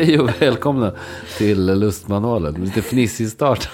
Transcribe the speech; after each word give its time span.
Hej 0.00 0.18
och 0.20 0.42
välkomna 0.42 0.92
till 1.38 1.66
Lustmanualen. 1.80 2.54
Lite 2.54 2.82
fnissig 2.82 3.28
start. 3.28 3.68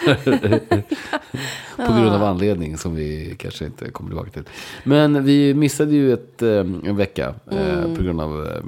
På 1.77 1.93
grund 1.93 2.09
av 2.09 2.23
anledning 2.23 2.79
som 2.79 2.95
vi 2.95 3.37
kanske 3.39 3.65
inte 3.65 3.91
kommer 3.91 4.11
tillbaka 4.11 4.31
till. 4.31 4.45
Men 4.85 5.25
vi 5.25 5.55
missade 5.55 5.93
ju 5.93 6.13
ett, 6.13 6.43
eh, 6.43 6.49
en 6.59 6.97
vecka 6.97 7.35
eh, 7.51 7.95
på 7.97 8.03
grund 8.03 8.21
av 8.21 8.47
eh, 8.47 8.63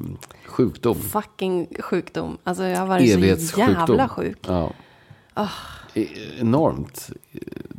sjukdom. 0.47 0.95
Fucking 0.95 1.67
sjukdom. 1.81 2.39
Alltså 2.45 2.65
jag 2.65 2.79
har 2.79 2.87
varit 2.87 3.41
så 3.43 3.61
jävla 3.61 4.09
sjuk. 4.09 4.39
Ja. 4.47 4.73
E- 5.95 6.07
Enormt. 6.41 7.11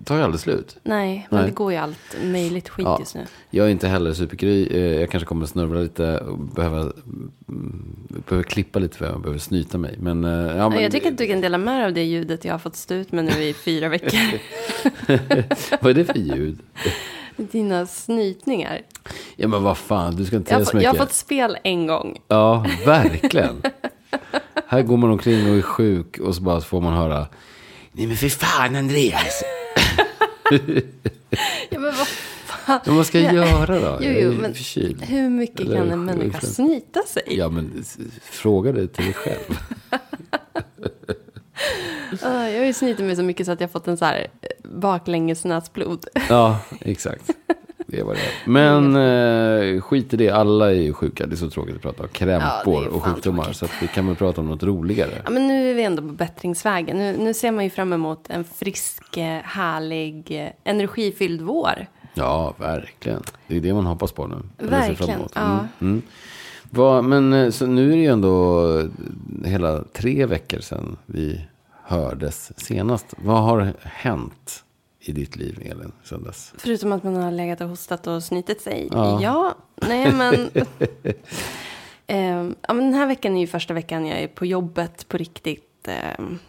Tar 0.07 0.17
ju 0.17 0.21
aldrig 0.23 0.39
slut. 0.41 0.77
Nej, 0.83 1.27
men 1.29 1.39
Nej. 1.39 1.49
det 1.49 1.55
går 1.55 1.71
ju 1.71 1.77
allt 1.77 2.17
möjligt 2.23 2.69
skit 2.69 2.85
Ja. 2.85 2.99
just 2.99 3.15
nu. 3.15 3.25
Jag 3.49 3.65
är 3.67 3.71
inte 3.71 3.87
heller 3.87 4.13
superkry. 4.13 4.67
Eh, 4.71 4.99
Jag 4.99 5.09
kanske 5.11 5.25
kommer 5.27 5.43
att 5.43 5.49
snurra 5.49 5.79
lite 5.79 6.17
och 6.17 6.37
behöva, 6.39 6.79
mm, 6.79 7.31
behöver 8.07 8.43
klippa 8.43 8.79
lite 8.79 8.97
för 8.97 9.05
jag 9.05 9.21
behöver 9.21 9.39
snyta 9.39 9.77
mig. 9.77 9.95
Men, 9.99 10.25
eh, 10.25 10.57
ja, 10.57 10.69
men 10.69 10.83
jag 10.83 10.91
tycker 10.91 11.11
att 11.11 11.17
du 11.17 11.27
kan 11.27 11.41
dela 11.41 11.57
med 11.57 11.75
dig 11.79 11.85
av 11.85 11.93
det 11.93 12.03
ljudet 12.03 12.45
jag 12.45 12.53
har 12.53 12.59
fått 12.59 12.75
stå 12.75 12.93
ut 12.95 13.11
med 13.11 13.25
nu 13.25 13.43
i 13.43 13.53
fyra 13.53 13.89
veckor. 13.89 14.19
Vad 15.81 15.89
är 15.89 15.93
det 15.93 16.05
för 16.05 16.19
ljud? 16.19 16.59
Dina 17.37 17.85
snytningar. 17.85 18.81
Ja 19.35 19.47
men 19.47 19.63
vad 19.63 19.77
fan, 19.77 20.15
du 20.15 20.25
ska 20.25 20.35
inte 20.35 20.49
säga 20.49 20.65
så 20.65 20.77
mycket. 20.77 20.83
jag 20.93 20.99
har 20.99 21.05
fått 21.05 21.13
spel 21.13 21.57
en 21.63 21.87
gång. 21.87 22.17
Ja, 22.27 22.65
verkligen. 22.85 23.61
Här 24.67 24.81
går 24.81 24.97
man 24.97 25.09
omkring 25.11 25.49
och 25.51 25.57
är 25.57 25.61
sjuk 25.61 26.17
och 26.19 26.35
så 26.35 26.41
bara 26.41 26.61
får 26.61 26.81
man 26.81 26.93
höra. 26.93 27.27
Nej 27.91 28.07
men 28.07 28.17
för 28.17 28.29
fan 28.29 28.75
Andreas. 28.75 29.43
Ja, 31.69 31.79
men 31.79 31.83
vad 31.97 32.07
fan. 32.45 32.79
Vad 32.85 33.05
ska 33.05 33.19
jag 33.19 33.33
göra 33.33 33.79
då? 33.79 33.97
Jo, 34.01 34.11
jo, 34.11 34.31
men 34.31 34.53
förkyld. 34.53 35.01
hur 35.03 35.29
mycket 35.29 35.59
Eller 35.59 35.75
kan 35.77 35.91
en 35.91 36.05
människa 36.05 36.39
snyta 36.41 37.01
sig? 37.03 37.23
Ja 37.27 37.49
men 37.49 37.83
fråga 38.23 38.71
det 38.71 38.87
till 38.87 39.05
dig 39.05 39.13
själv. 39.13 39.59
Ah, 42.21 42.47
jag 42.47 42.59
har 42.59 42.65
ju 42.65 42.73
snytit 42.73 43.05
mig 43.05 43.15
så 43.15 43.23
mycket 43.23 43.45
så 43.45 43.51
att 43.51 43.59
jag 43.61 43.67
har 43.67 43.71
fått 43.71 43.87
en 43.87 43.97
så 43.97 44.05
här 44.05 44.27
eh, 44.41 44.69
baklänges 44.69 45.45
näsblod. 45.45 46.05
Ja, 46.29 46.59
exakt. 46.81 47.29
Det 47.89 48.03
var 48.03 48.13
det. 48.13 48.19
Men 48.51 48.95
eh, 48.95 49.81
skit 49.81 50.13
i 50.13 50.17
det, 50.17 50.29
alla 50.29 50.69
är 50.71 50.75
ju 50.75 50.93
sjuka. 50.93 51.25
Det 51.25 51.33
är 51.35 51.37
så 51.37 51.49
tråkigt 51.49 51.75
att 51.75 51.81
prata 51.81 52.03
om 52.03 52.09
Ja, 52.11 52.17
krämpor 52.19 52.83
är 52.83 52.87
och 52.87 53.03
sjukdomar. 53.03 53.43
tråkigt. 53.43 53.57
Så 53.59 53.65
att 53.65 53.71
vi 53.81 53.87
kan 53.87 54.07
väl 54.07 54.15
prata 54.15 54.41
om 54.41 54.47
något 54.47 54.63
roligare. 54.63 55.21
Ja, 55.25 55.29
men 55.29 55.47
nu 55.47 55.69
är 55.69 55.73
vi 55.73 55.83
ändå 55.83 56.01
på 56.01 56.07
bättringsvägen. 56.07 56.97
Nu, 56.97 57.17
nu 57.17 57.33
ser 57.33 57.51
man 57.51 57.63
ju 57.63 57.69
fram 57.69 57.93
emot 57.93 58.29
en 58.29 58.43
frisk, 58.43 59.17
eh, 59.17 59.39
härlig, 59.43 60.43
eh, 60.43 60.49
energifylld 60.63 61.41
vår. 61.41 61.87
Ja, 62.13 62.53
verkligen. 62.57 63.21
Det 63.47 63.55
är 63.57 63.61
det 63.61 63.73
man 63.73 63.85
hoppas 63.85 64.11
på 64.11 64.27
nu. 64.27 64.35
Verkligen, 64.57 65.15
emot. 65.19 65.31
ja. 65.35 65.41
Mm, 65.51 65.65
mm. 65.81 66.01
Vad- 66.69 67.03
men 67.03 67.33
eh, 67.33 67.49
så 67.49 67.65
nu 67.65 67.87
är 67.91 67.95
det 67.95 68.01
ju 68.01 68.07
ändå 68.11 68.63
hela 69.45 69.83
tre 69.93 70.25
veckor 70.25 70.59
sedan 70.59 70.97
vi 71.05 71.41
hördes 71.83 72.51
senast. 72.59 73.05
Vad 73.17 73.43
har 73.43 73.73
hänt 73.83 74.63
i 75.09 75.11
ditt 75.11 75.35
liv, 75.35 75.59
Elin, 75.61 75.91
sedan 76.03 76.23
dess? 76.23 76.53
Förutom 76.57 76.91
att 76.91 77.03
man 77.03 77.15
har 77.15 77.31
legat 77.31 77.61
och 77.61 77.69
hostat 77.69 78.07
och 78.07 78.23
snytit 78.23 78.61
sig. 78.61 78.87
Ja. 78.91 79.19
Ja, 79.21 79.55
nej 79.75 80.11
men. 80.13 80.49
Ehm, 82.09 82.55
ja, 82.67 82.73
men 82.73 82.85
den 82.85 82.93
här 82.93 83.07
veckan 83.07 83.35
är 83.37 83.41
ju 83.41 83.47
första 83.47 83.73
veckan 83.73 84.05
jag 84.05 84.19
är 84.19 84.27
på 84.27 84.45
jobbet 84.45 85.07
på 85.07 85.17
riktigt. 85.17 85.87
ehm, 85.87 86.39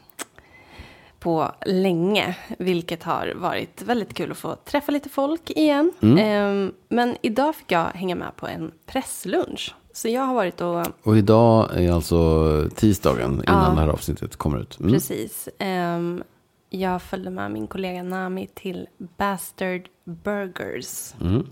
på 1.20 1.52
länge. 1.66 2.36
Vilket 2.58 3.02
har 3.02 3.32
varit 3.36 3.82
väldigt 3.82 4.14
kul 4.14 4.30
att 4.30 4.36
få 4.38 4.56
träffa 4.56 4.92
lite 4.92 5.08
folk 5.08 5.50
igen. 5.50 5.92
Mm. 6.00 6.18
Ehm, 6.18 6.72
men 6.88 7.16
idag 7.22 7.54
fick 7.54 7.72
jag 7.72 7.84
hänga 7.84 8.14
med 8.14 8.36
på 8.36 8.46
en 8.46 8.70
presslunch. 8.86 9.74
Så 9.92 10.08
jag 10.08 10.22
har 10.22 10.34
varit 10.34 10.60
och 10.60 10.86
Och 11.02 11.18
idag 11.18 11.76
är 11.82 11.92
alltså 11.92 12.44
tisdagen 12.74 13.32
innan 13.32 13.64
Ja. 13.64 13.70
det 13.74 13.80
här 13.80 13.88
avsnittet 13.88 14.36
kommer 14.36 14.58
ut. 14.60 14.80
Mm. 14.80 14.92
Precis. 14.92 15.48
Ehm, 15.58 16.22
jag 16.68 17.02
följde 17.02 17.30
med 17.30 17.50
min 17.50 17.66
kollega 17.66 18.02
Nami 18.02 18.46
till 18.46 18.88
Bastard 18.98 19.88
Burgers. 20.04 21.14
Mm. 21.20 21.46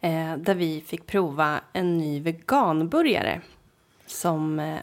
Eh, 0.00 0.36
där 0.36 0.54
vi 0.54 0.80
fick 0.86 1.06
prova 1.06 1.60
en 1.72 1.98
ny 1.98 2.20
veganburgare. 2.20 3.40
Som 4.06 4.60
eh, 4.60 4.78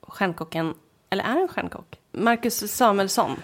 stjärnkocken, 0.00 0.74
eller 1.10 1.24
är 1.24 1.40
en 1.40 1.48
stjärnkock? 1.48 1.98
Marcus 2.12 2.72
Samuelsson. 2.72 3.36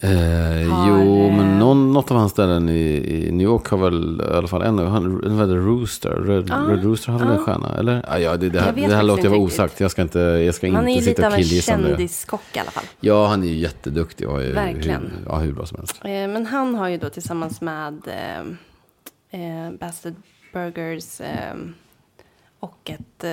Eh, 0.00 0.10
Har, 0.10 0.88
jo, 0.88 1.30
men 1.30 1.58
någon, 1.58 1.92
något 1.92 2.10
av 2.10 2.16
hans 2.16 2.32
ställen 2.32 2.68
i, 2.68 3.26
i 3.26 3.32
New 3.32 3.44
York 3.44 3.66
har 3.68 3.78
väl 3.78 4.20
i 4.20 4.36
alla 4.36 4.48
fall 4.48 4.62
en. 4.62 4.78
Han, 4.78 5.20
det, 5.20 5.54
Rooster. 5.56 6.10
Red, 6.10 6.48
Ja, 6.48 6.56
Red 6.56 6.84
Rooster 6.84 7.12
har 7.12 7.18
väl 7.18 7.28
ja. 7.28 7.34
en 7.34 7.40
stjärna? 7.40 7.78
Eller? 7.78 8.04
Ah, 8.08 8.18
ja, 8.18 8.36
det, 8.36 8.50
det 8.50 8.60
här, 8.60 8.72
det 8.72 8.94
här 8.94 9.02
låter 9.02 9.24
jag 9.24 9.30
vara 9.30 9.40
inte 9.40 9.54
osagt. 9.54 9.80
Jag 9.80 9.90
ska 9.90 10.02
inte, 10.02 10.18
jag 10.18 10.54
ska 10.54 10.72
Han 10.72 10.76
är 10.76 10.80
inte 10.80 10.90
ju 10.92 10.96
lite 10.96 11.10
sitta 11.10 11.26
av 11.26 11.32
och 11.32 11.38
en 11.38 11.44
killgissa 11.44 11.72
kändiskock 11.72 12.42
i 12.54 12.58
alla 12.58 12.70
fall. 12.70 12.84
Ja, 13.00 13.26
han 13.26 13.42
är 13.42 13.46
ju 13.46 13.54
jätteduktig 13.54 14.28
och 14.28 14.42
är 14.42 14.52
Verkligen. 14.52 15.00
hur, 15.02 15.26
ja, 15.26 15.38
hur 15.38 15.52
bra 15.52 15.66
som 15.66 15.78
helst. 15.78 16.00
Eh, 16.04 16.10
men 16.10 16.46
han 16.46 16.74
har 16.74 16.88
ju 16.88 16.96
då 16.96 17.08
tillsammans 17.08 17.60
med 17.60 18.02
eh, 18.06 18.40
eh, 19.40 19.72
Bastard 19.80 20.14
Burgers 20.52 21.20
eh, 21.20 21.54
och 22.60 22.90
ett 22.90 23.24
eh, 23.24 23.30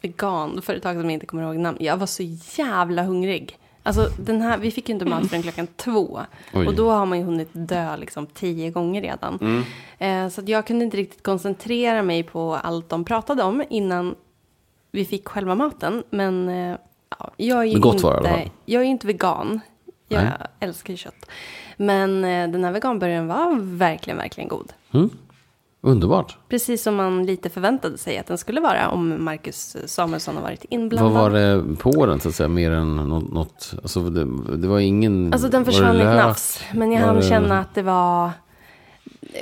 veganföretag 0.00 0.94
som 0.96 1.04
jag 1.04 1.12
inte 1.12 1.26
kommer 1.26 1.42
ihåg 1.42 1.56
namn. 1.56 1.76
Jag 1.80 1.96
var 1.96 2.06
så 2.06 2.22
jävla 2.56 3.02
hungrig. 3.02 3.58
Alltså 3.86 4.10
den 4.18 4.40
här, 4.40 4.58
vi 4.58 4.70
fick 4.70 4.88
ju 4.88 4.94
inte 4.94 5.04
mat 5.04 5.28
förrän 5.28 5.42
klockan 5.42 5.66
två. 5.76 6.20
Oj. 6.54 6.66
Och 6.66 6.74
då 6.74 6.90
har 6.90 7.06
man 7.06 7.18
ju 7.18 7.24
hunnit 7.24 7.48
dö 7.52 7.96
liksom 7.96 8.26
tio 8.26 8.70
gånger 8.70 9.02
redan. 9.02 9.64
Eh, 9.98 10.28
så 10.28 10.42
jag 10.46 10.66
kunde 10.66 10.84
inte 10.84 10.96
riktigt 10.96 11.22
koncentrera 11.22 12.02
mig 12.02 12.22
på 12.22 12.54
allt 12.54 12.88
de 12.88 13.04
pratade 13.04 13.42
om 13.42 13.64
innan 13.70 14.14
vi 14.90 15.04
fick 15.04 15.28
själva 15.28 15.54
maten. 15.54 16.02
Men 16.10 16.48
eh, 16.48 16.76
ja, 17.18 17.30
jag 17.36 17.58
är 17.58 17.64
ju 17.64 17.78
Men 17.78 17.88
inte, 17.88 18.04
var 18.04 18.50
jag 18.64 18.82
är 18.82 18.86
inte 18.86 19.06
vegan. 19.06 19.60
Jag 20.08 20.24
Nej. 20.24 20.32
älskar 20.60 20.92
ju 20.92 20.96
kött. 20.96 21.30
Men 21.76 22.24
eh, 22.24 22.48
den 22.48 22.64
här 22.64 22.72
veganburgaren 22.72 23.26
var 23.26 23.58
verkligen, 23.60 24.16
verkligen 24.16 24.48
god. 24.48 24.72
Mm. 24.92 25.10
Underbart. 25.86 26.38
Precis 26.48 26.82
som 26.82 26.94
man 26.96 27.26
lite 27.26 27.50
förväntade 27.50 27.98
sig 27.98 28.18
att 28.18 28.26
den 28.26 28.38
skulle 28.38 28.60
vara 28.60 28.88
om 28.90 29.24
Marcus 29.24 29.76
Samuelsson 29.86 30.36
har 30.36 30.42
varit 30.42 30.64
inblandad. 30.70 31.12
Vad 31.12 31.22
var 31.22 31.38
det 31.38 31.76
på 31.76 32.06
den 32.06 32.20
så 32.20 32.28
att 32.28 32.34
säga? 32.34 32.48
Mer 32.48 32.70
än 32.70 32.96
något? 32.96 33.32
något 33.32 33.74
alltså, 33.82 34.00
det, 34.00 34.56
det 34.56 34.68
var 34.68 34.78
ingen... 34.78 35.32
Alltså 35.32 35.48
den 35.48 35.64
försvann 35.64 36.00
i 36.00 36.04
nafs. 36.04 36.60
Men 36.74 36.92
jag 36.92 37.00
hann 37.00 37.16
det- 37.16 37.22
känna 37.22 37.60
att 37.60 37.74
det 37.74 37.82
var... 37.82 38.30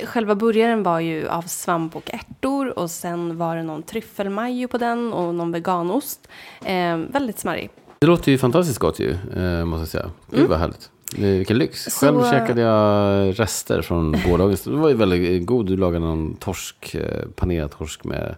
Själva 0.05 0.35
burgaren 0.35 0.83
var 0.83 0.99
ju 0.99 1.27
av 1.27 1.41
svamp 1.41 1.95
och 1.95 2.13
ärtor. 2.13 2.79
Och 2.79 2.91
sen 2.91 3.37
var 3.37 3.55
det 3.55 3.63
någon 3.63 3.83
tryffelmajo 3.83 4.67
på 4.67 4.77
den 4.77 5.13
och 5.13 5.35
någon 5.35 5.51
veganost. 5.51 6.27
Eh, 6.65 6.97
väldigt 6.97 7.39
smarrig. 7.39 7.69
Det 7.99 8.07
låter 8.07 8.31
ju 8.31 8.37
fantastiskt 8.37 8.79
gott 8.79 8.99
ju, 8.99 9.11
eh, 9.11 9.65
måste 9.65 9.81
jag 9.81 9.87
säga. 9.87 10.09
Gud 10.31 10.49
vad 10.49 10.59
härligt. 10.59 10.89
Det- 11.11 11.37
Vilken 11.37 11.57
lyx. 11.57 11.83
Så- 11.83 12.05
Själv 12.05 12.23
käkade 12.31 12.61
jag 12.61 13.39
rester 13.39 13.81
från 13.81 14.15
gårdagens. 14.25 14.61
Det 14.63 14.71
var 14.71 14.89
ju 14.89 14.95
väldigt 14.95 15.45
god. 15.45 15.65
Du 15.65 15.77
lagade 15.77 16.05
någon 16.05 16.35
torsk, 16.35 16.95
eh, 16.95 17.25
panerad 17.35 17.71
torsk 17.71 18.03
med 18.03 18.35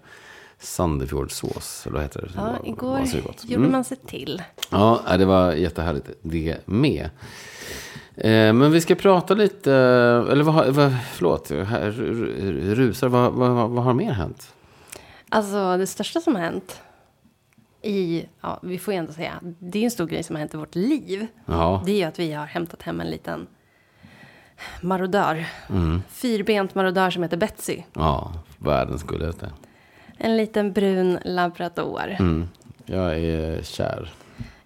Sandefjordsås. 0.59 1.83
Eller 1.85 1.94
vad 1.94 2.03
heter 2.03 2.22
det? 2.22 2.28
Det 2.28 2.33
Ja, 2.35 2.41
var- 2.44 2.67
igår 2.69 3.22
gott. 3.23 3.44
gjorde 3.44 3.55
Mm. 3.55 3.72
man 3.72 3.83
sig 3.83 3.97
till. 3.97 4.44
Ja, 4.69 5.01
det 5.17 5.25
var 5.25 5.51
jättehärligt 5.53 6.09
det 6.22 6.57
med. 6.66 7.09
Eh, 8.16 8.53
men 8.53 8.72
vi 8.72 8.81
ska 8.81 8.95
prata 8.95 9.34
lite, 9.34 9.72
eh, 9.73 10.31
eller 10.31 10.44
vad, 10.44 10.67
vad 10.67 10.95
förlåt, 11.13 11.51
rusar, 12.75 13.07
vad, 13.07 13.34
vad, 13.34 13.69
vad 13.69 13.84
har 13.84 13.94
mer 13.94 14.11
hänt? 14.11 14.53
Alltså 15.29 15.78
det 15.78 15.88
största 15.88 16.22
som 16.22 16.35
har 16.35 16.41
hänt 16.41 16.81
i, 17.82 18.26
ja 18.42 18.60
vi 18.64 18.80
får 18.80 18.94
ju 18.94 18.97
ändå 18.97 19.14
säga, 19.14 19.34
det 19.59 19.79
är 19.79 19.84
en 19.84 19.91
stor 19.91 20.06
grej 20.08 20.24
som 20.24 20.35
har 20.35 20.40
hänt 20.40 20.53
i 20.53 20.58
vårt 20.58 20.76
liv. 20.76 21.28
Ja, 21.46 21.82
Det 21.85 21.91
är 21.91 21.96
ju 21.96 22.03
att 22.03 22.20
vi 22.20 22.34
har 22.34 22.46
hämtat 22.46 22.82
hem 22.82 23.02
en 23.02 23.09
liten 23.09 23.47
marodör. 24.82 25.46
Mm. 25.70 26.02
Fyrbent 26.09 26.76
marodör 26.76 27.09
som 27.09 27.24
heter 27.24 27.38
Betsy. 27.38 27.82
ja 27.94 28.34
världens 28.58 29.03
gulligaste. 29.03 29.52
En 30.18 30.38
liten 30.38 30.74
brun 30.74 31.20
labrador. 31.26 32.16
Mm. 32.20 32.47
Jag 32.85 33.20
är 33.20 33.62
kär. 33.64 34.14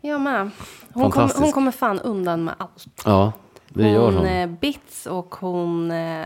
Jag 0.02 0.22
med. 0.22 0.50
Hon, 0.94 1.12
kom, 1.12 1.30
hon 1.36 1.52
kommer 1.52 1.72
fan 1.72 2.00
undan 2.00 2.44
med 2.44 2.54
allt. 2.58 2.86
Ja, 3.06 3.32
det 3.70 3.90
gör 3.90 4.06
hon 4.06 4.16
hon. 4.16 4.26
eh, 4.26 4.48
bits 4.50 5.06
och 5.06 5.36
hon 5.36 5.92
eh, 5.92 6.26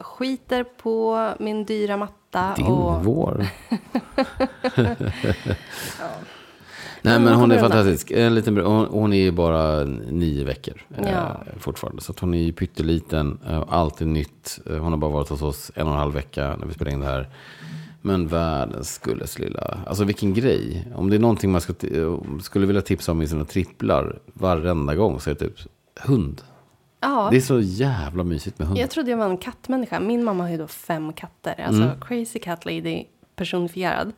skiter 0.00 0.64
på 0.64 1.28
min 1.38 1.64
dyra 1.64 1.96
matta. 1.96 2.14
Din 2.56 2.66
och, 2.66 3.04
vår. 3.04 3.46
Nej 7.02 7.18
Men 7.18 7.34
hon 7.34 7.50
är 7.50 7.58
fantastisk. 7.58 8.10
En 8.10 8.34
liten, 8.34 8.56
hon, 8.56 8.86
hon 8.86 9.12
är 9.12 9.16
ju 9.16 9.30
bara 9.30 9.84
nio 9.84 10.44
veckor 10.44 10.74
eh, 10.96 11.10
Ja. 11.12 11.42
fortfarande. 11.58 12.02
Så 12.02 12.14
hon 12.20 12.34
är 12.34 12.42
ju 12.42 12.52
pytteliten. 12.52 13.38
Eh, 13.48 13.64
alltid 13.68 14.06
nytt. 14.06 14.60
Eh, 14.66 14.76
hon 14.76 14.92
har 14.92 14.98
bara 14.98 15.10
varit 15.10 15.28
hos 15.28 15.42
oss 15.42 15.70
en 15.74 15.86
och 15.86 15.92
en 15.92 15.98
halv 15.98 16.14
vecka 16.14 16.56
när 16.58 16.66
vi 16.66 16.74
spelade 16.74 16.94
in 16.94 17.00
det 17.00 17.06
här. 17.06 17.28
Men 18.02 18.28
världens 18.28 18.94
skulles 18.94 19.38
lilla. 19.38 19.78
Alltså 19.86 20.04
vilken 20.04 20.34
grej. 20.34 20.88
Om 20.94 21.10
det 21.10 21.16
är 21.16 21.20
någonting 21.20 21.52
man 21.52 21.60
ska, 21.60 21.72
eh, 21.86 22.14
skulle 22.42 22.66
vilja 22.66 22.82
tipsa 22.82 23.12
om 23.12 23.22
i 23.22 23.28
sina 23.28 23.44
tripplar 23.44 24.18
varenda 24.26 24.94
gång 24.94 25.20
så 25.20 25.30
är 25.30 25.34
det 25.34 25.40
typ 25.40 25.58
hund. 26.00 26.42
Ja, 27.00 27.28
Det 27.30 27.36
är 27.36 27.40
så 27.40 27.60
jävla 27.60 28.24
mysigt 28.24 28.58
med 28.58 28.68
hund. 28.68 28.78
jag 28.80 28.90
trodde 28.90 29.10
jag 29.10 29.18
var 29.18 29.28
en 29.30 29.36
kattmänniska. 29.36 30.00
Min 30.00 30.24
mamma 30.24 30.42
har 30.44 30.50
ju 30.50 30.56
då 30.56 30.66
fem 30.66 31.12
katter. 31.12 31.54
Alltså 31.66 31.82
Mm. 31.82 32.00
crazy 32.00 32.38
cat 32.38 32.64
lady 32.64 33.04
personifierad. 33.36 34.12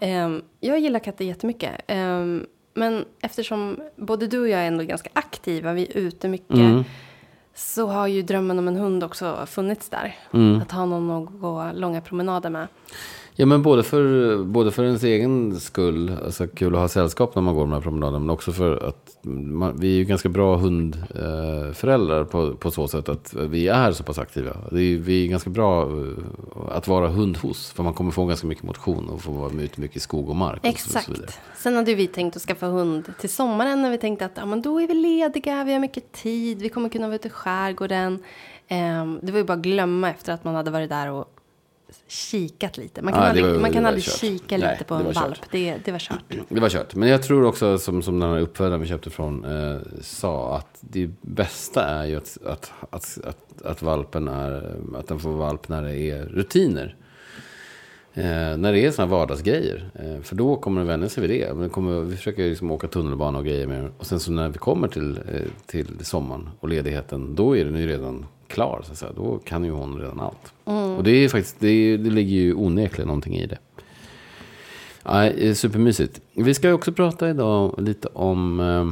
Ehm, 0.00 0.42
jag 0.60 0.78
gillar 0.80 0.98
katter 1.00 1.24
jättemycket. 1.24 1.74
Ehm, 1.86 2.46
men 2.74 3.04
eftersom 3.20 3.80
både 3.96 4.26
du 4.26 4.40
och 4.40 4.48
jag 4.48 4.60
är 4.60 4.66
ändå 4.66 4.84
ganska 4.84 5.10
aktiva, 5.12 5.72
vi 5.72 5.82
är 5.86 5.96
ute 5.96 6.28
mycket. 6.28 6.56
Mm. 6.56 6.84
Så 7.54 7.86
har 7.86 8.06
ju 8.06 8.22
drömmen 8.22 8.58
om 8.58 8.68
en 8.68 8.76
hund 8.76 9.04
också 9.04 9.46
funnits 9.46 9.88
där. 9.88 10.16
Mm. 10.34 10.60
Att 10.62 10.70
ha 10.72 10.84
någon 10.86 11.10
att 11.10 11.40
gå 11.40 11.70
långa 11.74 12.00
promenader 12.00 12.50
med. 12.50 12.68
Ja, 13.40 13.46
men 13.46 13.62
både 13.62 13.82
för, 13.82 14.36
både 14.44 14.70
för 14.70 14.84
ens 14.84 15.02
egen 15.02 15.60
skull, 15.60 16.12
alltså 16.24 16.46
kul 16.46 16.74
att 16.74 16.80
ha 16.80 16.88
sällskap 16.88 17.34
när 17.34 17.42
man 17.42 17.54
går 17.54 17.60
de 17.60 17.72
här 17.72 17.80
promenaderna, 17.80 18.18
men 18.18 18.30
också 18.30 18.52
för 18.52 18.88
att 18.88 19.16
man, 19.22 19.78
vi 19.80 19.92
är 19.92 19.96
ju 19.96 20.04
ganska 20.04 20.28
bra 20.28 20.56
hundföräldrar 20.56 22.20
eh, 22.20 22.26
på, 22.26 22.54
på 22.54 22.70
så 22.70 22.88
sätt 22.88 23.08
att 23.08 23.34
vi 23.34 23.68
är 23.68 23.92
så 23.92 24.02
pass 24.02 24.18
aktiva. 24.18 24.56
Det 24.70 24.80
är, 24.80 24.96
vi 24.98 25.24
är 25.24 25.28
ganska 25.28 25.50
bra 25.50 25.82
eh, 25.82 26.12
att 26.68 26.88
vara 26.88 27.08
hund 27.08 27.36
hos, 27.36 27.70
för 27.70 27.82
man 27.82 27.94
kommer 27.94 28.10
få 28.10 28.24
ganska 28.24 28.46
mycket 28.46 28.64
motion 28.64 29.08
och 29.08 29.20
få 29.20 29.32
vara 29.32 29.62
ute 29.62 29.80
mycket 29.80 29.96
i 29.96 30.00
skog 30.00 30.28
och 30.28 30.36
mark. 30.36 30.60
Exakt. 30.62 30.96
och 30.96 31.02
så 31.02 31.10
vidare. 31.10 31.24
Exakt. 31.28 31.62
Sen 31.62 31.76
hade 31.76 31.94
vi 31.94 32.06
tänkt 32.06 32.36
att 32.36 32.42
skaffa 32.42 32.66
hund 32.66 33.12
till 33.20 33.30
sommaren 33.30 33.82
när 33.82 33.90
vi 33.90 33.98
tänkte 33.98 34.24
att 34.24 34.32
ja, 34.34 34.46
men 34.46 34.62
då 34.62 34.80
är 34.80 34.86
vi 34.86 34.94
lediga, 34.94 35.64
vi 35.64 35.72
har 35.72 35.80
mycket 35.80 36.12
tid, 36.12 36.62
vi 36.62 36.68
kommer 36.68 36.88
kunna 36.88 37.06
vara 37.06 37.16
ute 37.16 37.28
i 37.28 37.30
skärgården. 37.30 38.18
Ehm, 38.68 39.18
det 39.22 39.32
var 39.32 39.38
ju 39.38 39.44
bara 39.44 39.58
att 39.58 39.62
glömma 39.62 40.10
efter 40.10 40.32
att 40.32 40.44
man 40.44 40.54
hade 40.54 40.70
varit 40.70 40.90
där 40.90 41.10
och 41.10 41.37
kikat 42.08 42.76
lite. 42.76 43.02
Man 43.02 43.12
kan 43.12 43.22
det 43.22 43.28
aldrig, 43.28 43.44
var- 43.46 43.60
man 43.60 43.72
kan 43.72 43.86
aldrig 43.86 44.04
kört. 44.04 44.18
kika 44.20 44.58
Nej, 44.58 44.72
lite 44.72 44.84
på 44.84 44.94
en 44.94 45.12
valp. 45.12 45.38
Det, 45.50 45.76
det 45.84 45.92
var 45.92 45.98
kört. 45.98 46.24
Det 46.48 46.60
var 46.60 46.68
kört. 46.68 46.94
Men 46.94 47.08
jag 47.08 47.22
tror 47.22 47.44
också, 47.44 47.78
som, 47.78 48.02
som 48.02 48.20
den 48.20 48.30
här 48.30 48.40
uppfödaren 48.40 48.80
vi 48.80 48.86
köpte 48.86 49.10
från 49.10 49.44
eh, 49.44 49.78
sa, 50.02 50.56
att 50.56 50.78
det 50.80 51.10
bästa 51.20 51.84
är 51.84 52.04
ju 52.04 52.16
att, 52.16 52.38
att, 52.44 52.72
att, 52.90 53.18
att, 53.24 53.62
att 53.64 53.82
valpen 53.82 54.28
är, 54.28 54.76
att 54.96 55.08
den 55.08 55.18
får 55.18 55.30
valp 55.32 55.68
när 55.68 55.82
det 55.82 55.96
är 55.96 56.24
rutiner. 56.24 56.96
Eh, 58.18 58.56
när 58.56 58.72
det 58.72 58.84
är 58.84 58.90
sådana 58.90 59.10
vardagsgrejer. 59.10 59.90
Eh, 59.94 60.22
för 60.22 60.36
då 60.36 60.56
kommer 60.56 60.80
den 60.80 60.88
vänja 60.88 61.08
sig 61.08 61.26
vid 61.26 61.40
det. 61.40 61.54
Men 61.54 61.70
kommer, 61.70 62.00
vi 62.00 62.16
försöker 62.16 62.48
liksom 62.48 62.70
åka 62.70 62.88
tunnelbana 62.88 63.38
och 63.38 63.44
grejer 63.44 63.66
med. 63.66 63.90
Och 63.98 64.06
sen 64.06 64.20
så 64.20 64.32
när 64.32 64.48
vi 64.48 64.58
kommer 64.58 64.88
till, 64.88 65.18
eh, 65.32 65.42
till 65.66 65.86
sommaren 66.00 66.48
och 66.60 66.68
ledigheten, 66.68 67.34
då 67.34 67.56
är 67.56 67.64
den 67.64 67.76
ju 67.76 67.86
redan 67.86 68.26
klar. 68.48 68.82
Så 68.84 68.92
att 68.92 68.98
säga. 68.98 69.12
Då 69.16 69.38
kan 69.38 69.64
ju 69.64 69.70
hon 69.70 70.00
redan 70.00 70.20
allt. 70.20 70.52
Och 70.96 71.04
det 71.04 71.10
är 71.10 71.28
faktiskt, 71.28 71.56
det, 71.60 71.68
är, 71.68 71.98
det 71.98 72.10
ligger 72.10 72.36
ju 72.36 72.54
onekligen 72.54 73.06
någonting 73.06 73.36
i 73.36 73.46
det. 73.46 73.58
Ja, 75.02 75.24
eh, 75.24 75.54
supermysigt. 75.54 76.20
Vi 76.34 76.54
ska 76.54 76.72
också 76.72 76.92
prata 76.92 77.30
idag 77.30 77.74
lite 77.78 78.08
om 78.08 78.60
eh, 78.60 78.90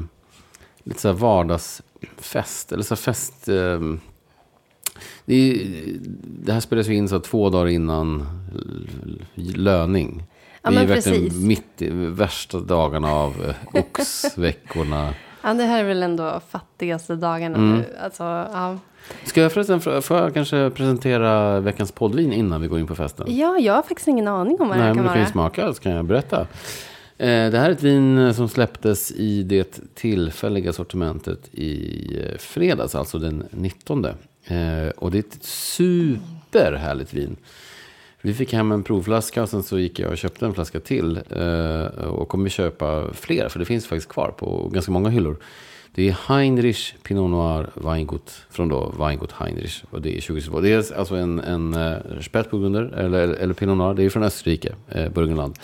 lite 0.84 1.00
så 1.00 1.12
vardagsfest. 1.12 2.72
Eller 2.72 2.82
så 2.82 2.96
fest... 2.96 3.48
Eh, 4.96 5.02
det, 5.24 5.66
det 6.44 6.52
här 6.52 6.60
spelas 6.60 6.88
ju 6.88 6.94
in 6.94 7.08
så 7.08 7.18
två 7.20 7.50
dagar 7.50 7.66
innan 7.68 8.26
löning. 9.54 10.22
Ja, 10.62 10.70
Vi 10.70 10.76
är 10.76 10.80
men 10.80 10.88
verkligen 10.88 11.22
precis. 11.24 11.42
mitt 11.44 11.82
i 11.82 11.88
värsta 11.90 12.60
dagarna 12.60 13.12
av 13.12 13.34
eh, 13.44 13.80
oxveckorna. 13.80 15.14
Ja, 15.42 15.54
det 15.54 15.62
här 15.64 15.80
är 15.80 15.84
väl 15.84 16.02
ändå 16.02 16.40
fattigaste 16.50 17.16
dagarna 17.16 17.56
Mm. 17.58 17.78
nu. 17.78 17.84
Alltså, 18.04 18.22
ja. 18.22 18.78
Ska 19.24 19.40
jag 19.42 19.52
förresten 19.52 19.80
får 19.80 20.16
jag 20.18 20.34
kanske 20.34 20.70
presentera 20.70 21.60
veckans 21.60 21.92
poddvin 21.92 22.32
innan 22.32 22.60
vi 22.60 22.68
går 22.68 22.78
in 22.78 22.86
på 22.86 22.94
festen? 22.94 23.26
ja, 23.36 23.58
jag 23.58 23.74
har 23.74 23.82
faktiskt 23.82 24.08
ingen 24.08 24.28
aning 24.28 24.60
om 24.60 24.68
vad 24.68 24.76
det 24.76 24.80
Nej, 24.80 24.86
här 24.88 24.94
men 24.94 24.96
kan 24.96 25.04
du 25.04 25.08
kan 25.08 25.16
ju 25.18 25.22
vara. 25.22 25.32
smaka 25.32 25.74
så 25.74 25.82
kan 25.82 25.92
jag 25.92 26.04
berätta. 26.04 26.40
Eh, 27.18 27.50
Det 27.50 27.58
här 27.58 27.66
är 27.66 27.70
ett 27.70 27.82
vin 27.82 28.34
som 28.34 28.48
släpptes 28.48 29.10
i 29.12 29.42
det 29.42 29.80
tillfälliga 29.94 30.72
sortimentet 30.72 31.48
i 31.52 32.06
eh, 32.24 32.38
fredags, 32.38 32.94
alltså 32.94 33.18
den 33.18 33.44
19. 33.50 34.06
Eh, 34.46 34.88
Och 34.96 35.10
det 35.10 35.18
är 35.18 35.22
ett 35.22 35.44
superhärligt 35.44 37.14
vin. 37.14 37.36
Vi 38.22 38.34
fick 38.34 38.52
hem 38.52 38.72
en 38.72 38.82
provflaska 38.82 39.42
och 39.42 39.48
sen 39.48 39.62
så 39.62 39.78
gick 39.78 39.98
jag 39.98 40.10
och 40.10 40.18
köpte 40.18 40.46
en 40.46 40.54
flaska 40.54 40.80
till. 40.80 41.20
eh, 41.30 41.84
Och 42.06 42.28
kommer 42.28 42.48
köpa 42.48 43.12
fler, 43.12 43.48
för 43.48 43.58
det 43.58 43.64
finns 43.64 43.86
faktiskt 43.86 44.08
kvar 44.08 44.30
på 44.38 44.68
ganska 44.68 44.92
många 44.92 45.08
hyllor. 45.08 45.36
Det 45.94 46.08
är 46.08 46.16
Heinrich 46.28 46.94
Pinot 47.02 47.30
Noir 47.30 47.70
Weingut 47.74 48.42
från 48.50 48.68
då 48.68 48.94
Weingut 48.98 49.32
Heinrich. 49.32 49.84
Och 49.90 50.02
det 50.02 50.16
är 50.16 50.20
2022. 50.20 50.60
Det 50.60 50.72
är 50.72 50.98
alltså 50.98 51.14
en, 51.16 51.40
en 51.40 51.74
uh, 51.74 52.20
spätburgunder, 52.20 52.82
eller, 52.82 53.28
eller 53.28 53.54
Pinot 53.54 53.78
Noir. 53.78 53.94
Det 53.94 54.02
är 54.04 54.10
från 54.10 54.22
Österrike, 54.22 54.74
eh, 54.88 55.08
Burgenland. 55.12 55.58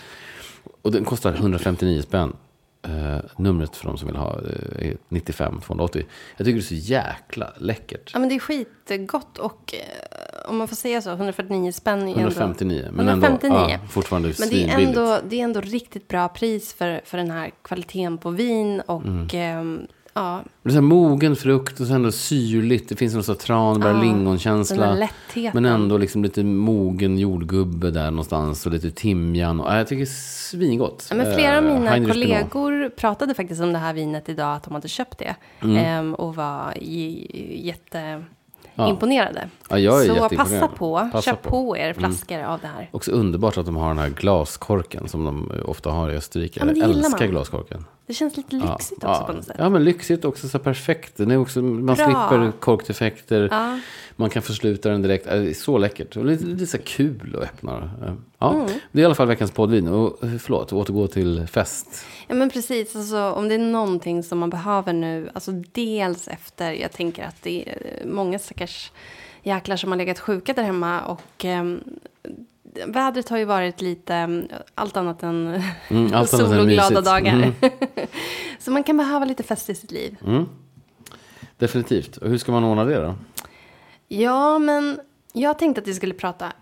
Och 0.81 0.91
den 0.91 1.05
kostar 1.05 1.33
159 1.33 2.01
spänn. 2.01 2.33
Eh, 2.87 3.17
numret 3.37 3.75
för 3.75 3.85
de 3.87 3.97
som 3.97 4.07
vill 4.07 4.15
ha 4.17 4.39
är 4.79 4.97
95 5.09 5.61
280. 5.61 6.05
Jag 6.37 6.45
tycker 6.45 6.53
det 6.53 6.59
är 6.59 6.61
så 6.61 6.75
jäkla 6.75 7.53
läckert. 7.57 8.11
Ja, 8.13 8.19
men 8.19 8.29
det 8.29 8.35
är 8.35 8.39
skitgott 8.39 9.37
och 9.37 9.73
eh, 9.73 10.49
om 10.49 10.57
man 10.57 10.67
får 10.67 10.75
säga 10.75 11.01
så, 11.01 11.11
149 11.11 11.71
spänn 11.71 12.01
är 12.01 12.05
ju 12.05 12.11
ändå... 12.11 12.21
159. 12.21 12.89
Men 12.91 13.07
159. 13.07 13.57
ändå 13.57 13.71
ja, 13.71 13.79
fortfarande 13.89 14.33
Men 14.39 14.49
det 14.49 14.63
är, 14.63 14.79
ändå, 14.79 15.19
det 15.29 15.39
är 15.39 15.43
ändå 15.43 15.61
riktigt 15.61 16.07
bra 16.07 16.29
pris 16.29 16.73
för, 16.73 17.01
för 17.05 17.17
den 17.17 17.31
här 17.31 17.51
kvaliteten 17.61 18.17
på 18.17 18.29
vin 18.29 18.81
och 18.81 19.01
Mm. 19.05 19.27
ehm, 19.33 19.87
ja, 20.13 20.43
Det 20.63 20.69
är 20.69 20.73
så 20.73 20.81
mogen 20.81 21.35
frukt 21.35 21.79
och 21.79 21.87
så 21.87 21.93
ändå 21.93 22.11
syrligt. 22.11 22.89
Det 22.89 22.95
finns 22.95 23.13
någon 23.13 23.23
sån 23.23 23.35
tranbär, 23.35 23.89
Ja, 23.93 24.01
lingonkänsla. 24.01 25.07
Men 25.53 25.65
ändå 25.65 25.97
liksom 25.97 26.23
lite 26.23 26.43
mogen 26.43 27.17
jordgubbe 27.19 27.91
där 27.91 28.11
någonstans. 28.11 28.65
Och 28.65 28.71
lite 28.71 28.91
timjan. 28.91 29.59
Och, 29.59 29.67
ja, 29.67 29.77
jag 29.77 29.87
tycker 29.87 29.99
det 30.05 30.11
är 30.11 30.49
svingott. 30.49 31.07
Ja, 31.09 31.15
men 31.15 31.33
flera 31.35 31.57
av 31.57 31.65
Eh, 31.65 31.73
mina 31.73 31.89
Heinrich 31.91 32.13
Pinot. 32.13 32.51
kollegor 32.51 32.89
pratade 32.89 33.33
faktiskt 33.33 33.61
om 33.61 33.73
det 33.73 33.79
här 33.79 33.93
vinet 33.93 34.29
idag, 34.29 34.55
att 34.55 34.63
de 34.63 34.73
hade 34.73 34.87
köpt 34.87 35.17
det. 35.19 35.35
Mm. 35.61 35.77
Ehm, 35.77 36.13
och 36.15 36.35
var 36.35 36.73
j- 36.81 37.65
jätteimponerade. 37.67 39.49
Ja, 39.69 39.79
jag 39.79 40.05
är 40.05 40.15
Så 40.15 40.29
passa 40.35 40.67
på, 40.67 41.09
Passa 41.11 41.31
köp 41.31 41.41
på. 41.41 41.49
på, 41.49 41.77
er 41.77 41.93
flaskor 41.93 42.39
av 42.43 42.59
det 42.59 42.67
här. 42.67 42.89
Också 42.91 43.11
underbart 43.11 43.57
att 43.57 43.65
de 43.65 43.75
har 43.75 43.87
den 43.87 43.97
här 43.97 44.09
glaskorken 44.09 45.07
som 45.07 45.25
de 45.25 45.51
ofta 45.65 45.89
har 45.89 46.09
i 46.09 46.15
Österrike. 46.15 46.59
Ja, 46.59 46.71
jag 46.75 46.89
älskar 46.89 47.19
man. 47.19 47.29
glaskorken. 47.29 47.85
Det 48.05 48.13
känns 48.13 48.37
lite 48.37 48.55
lyxigt 48.55 48.99
ja, 49.03 49.09
också 49.09 49.21
ja. 49.21 49.27
på 49.27 49.33
något 49.33 49.45
sätt. 49.45 49.55
Ja, 49.59 49.69
men 49.69 49.83
lyxigt 49.83 50.25
också. 50.25 50.49
Så 50.49 50.59
perfekt. 50.59 51.17
Den 51.17 51.31
är 51.31 51.37
också, 51.37 51.61
man 51.61 51.85
Bra. 51.85 51.95
slipper 51.95 52.51
korkdefekter. 52.59 53.47
Ja. 53.51 53.79
Man 54.15 54.29
kan 54.29 54.41
försluta 54.41 54.89
den 54.89 55.01
direkt. 55.01 55.27
Äh, 55.27 55.33
Det 55.39 55.49
är 55.49 55.53
så 55.53 55.77
läckert. 55.77 56.17
Och 56.17 56.25
lite, 56.25 56.45
lite 56.45 56.65
så 56.67 56.77
kul 56.77 57.35
att 57.37 57.43
öppna. 57.43 57.91
Ja, 58.37 58.53
Mm. 58.53 58.65
Det 58.91 58.99
är 58.99 59.01
i 59.01 59.05
alla 59.05 59.15
fall 59.15 59.27
veckans 59.27 59.51
poddvin. 59.51 59.87
Och 59.87 60.23
eh, 60.23 60.37
förlåt, 60.39 60.73
återgå 60.73 61.07
till 61.07 61.47
fest. 61.47 62.05
Ja 62.27 62.35
men 62.35 62.49
precis, 62.49 62.95
alltså, 62.95 63.29
om 63.31 63.47
det 63.49 63.55
är 63.55 63.59
någonting 63.59 64.23
som 64.23 64.39
man 64.39 64.49
behöver 64.49 64.93
nu, 64.93 65.29
alltså 65.33 65.51
dels 65.51 66.27
efter, 66.27 66.71
jag 66.71 66.91
tänker 66.91 67.23
att 67.23 67.41
det 67.41 67.69
är 67.69 68.05
många 68.05 68.39
stackars 68.39 68.91
jäklar 69.43 69.75
som 69.75 69.91
har 69.91 69.97
legat 69.97 70.19
sjuka 70.19 70.53
där 70.53 70.63
hemma 70.63 71.01
och 71.01 71.45
ehm, 71.45 71.83
vädret 72.87 73.29
har 73.29 73.37
ju 73.37 73.45
varit 73.45 73.81
lite 73.81 74.15
mm, 74.15 74.47
allt 74.75 74.97
annat 74.97 75.23
än 75.23 75.63
Mm, 75.89 76.13
allt 76.13 76.29
sol 76.29 76.59
och 76.59 76.67
glada 76.67 77.01
dagar. 77.01 77.33
Mm. 77.33 77.53
Så 78.59 78.71
man 78.71 78.83
kan 78.83 78.97
behöva 78.97 79.25
lite 79.25 79.43
fest 79.43 79.69
i 79.69 79.75
sitt 79.75 79.91
liv. 79.91 80.17
Mm. 80.25 80.45
Definitivt. 81.57 82.17
Och 82.17 82.29
hur 82.29 82.37
ska 82.37 82.51
man 82.51 82.63
ordna 82.63 82.85
det 82.85 82.95
då? 83.01 83.15
Ja, 84.07 84.59
men 84.59 84.99
jag 85.33 85.59
tänkte 85.59 85.81
att 85.81 85.87
vi 85.87 85.93
skulle 85.93 86.13
prata, 86.13 86.53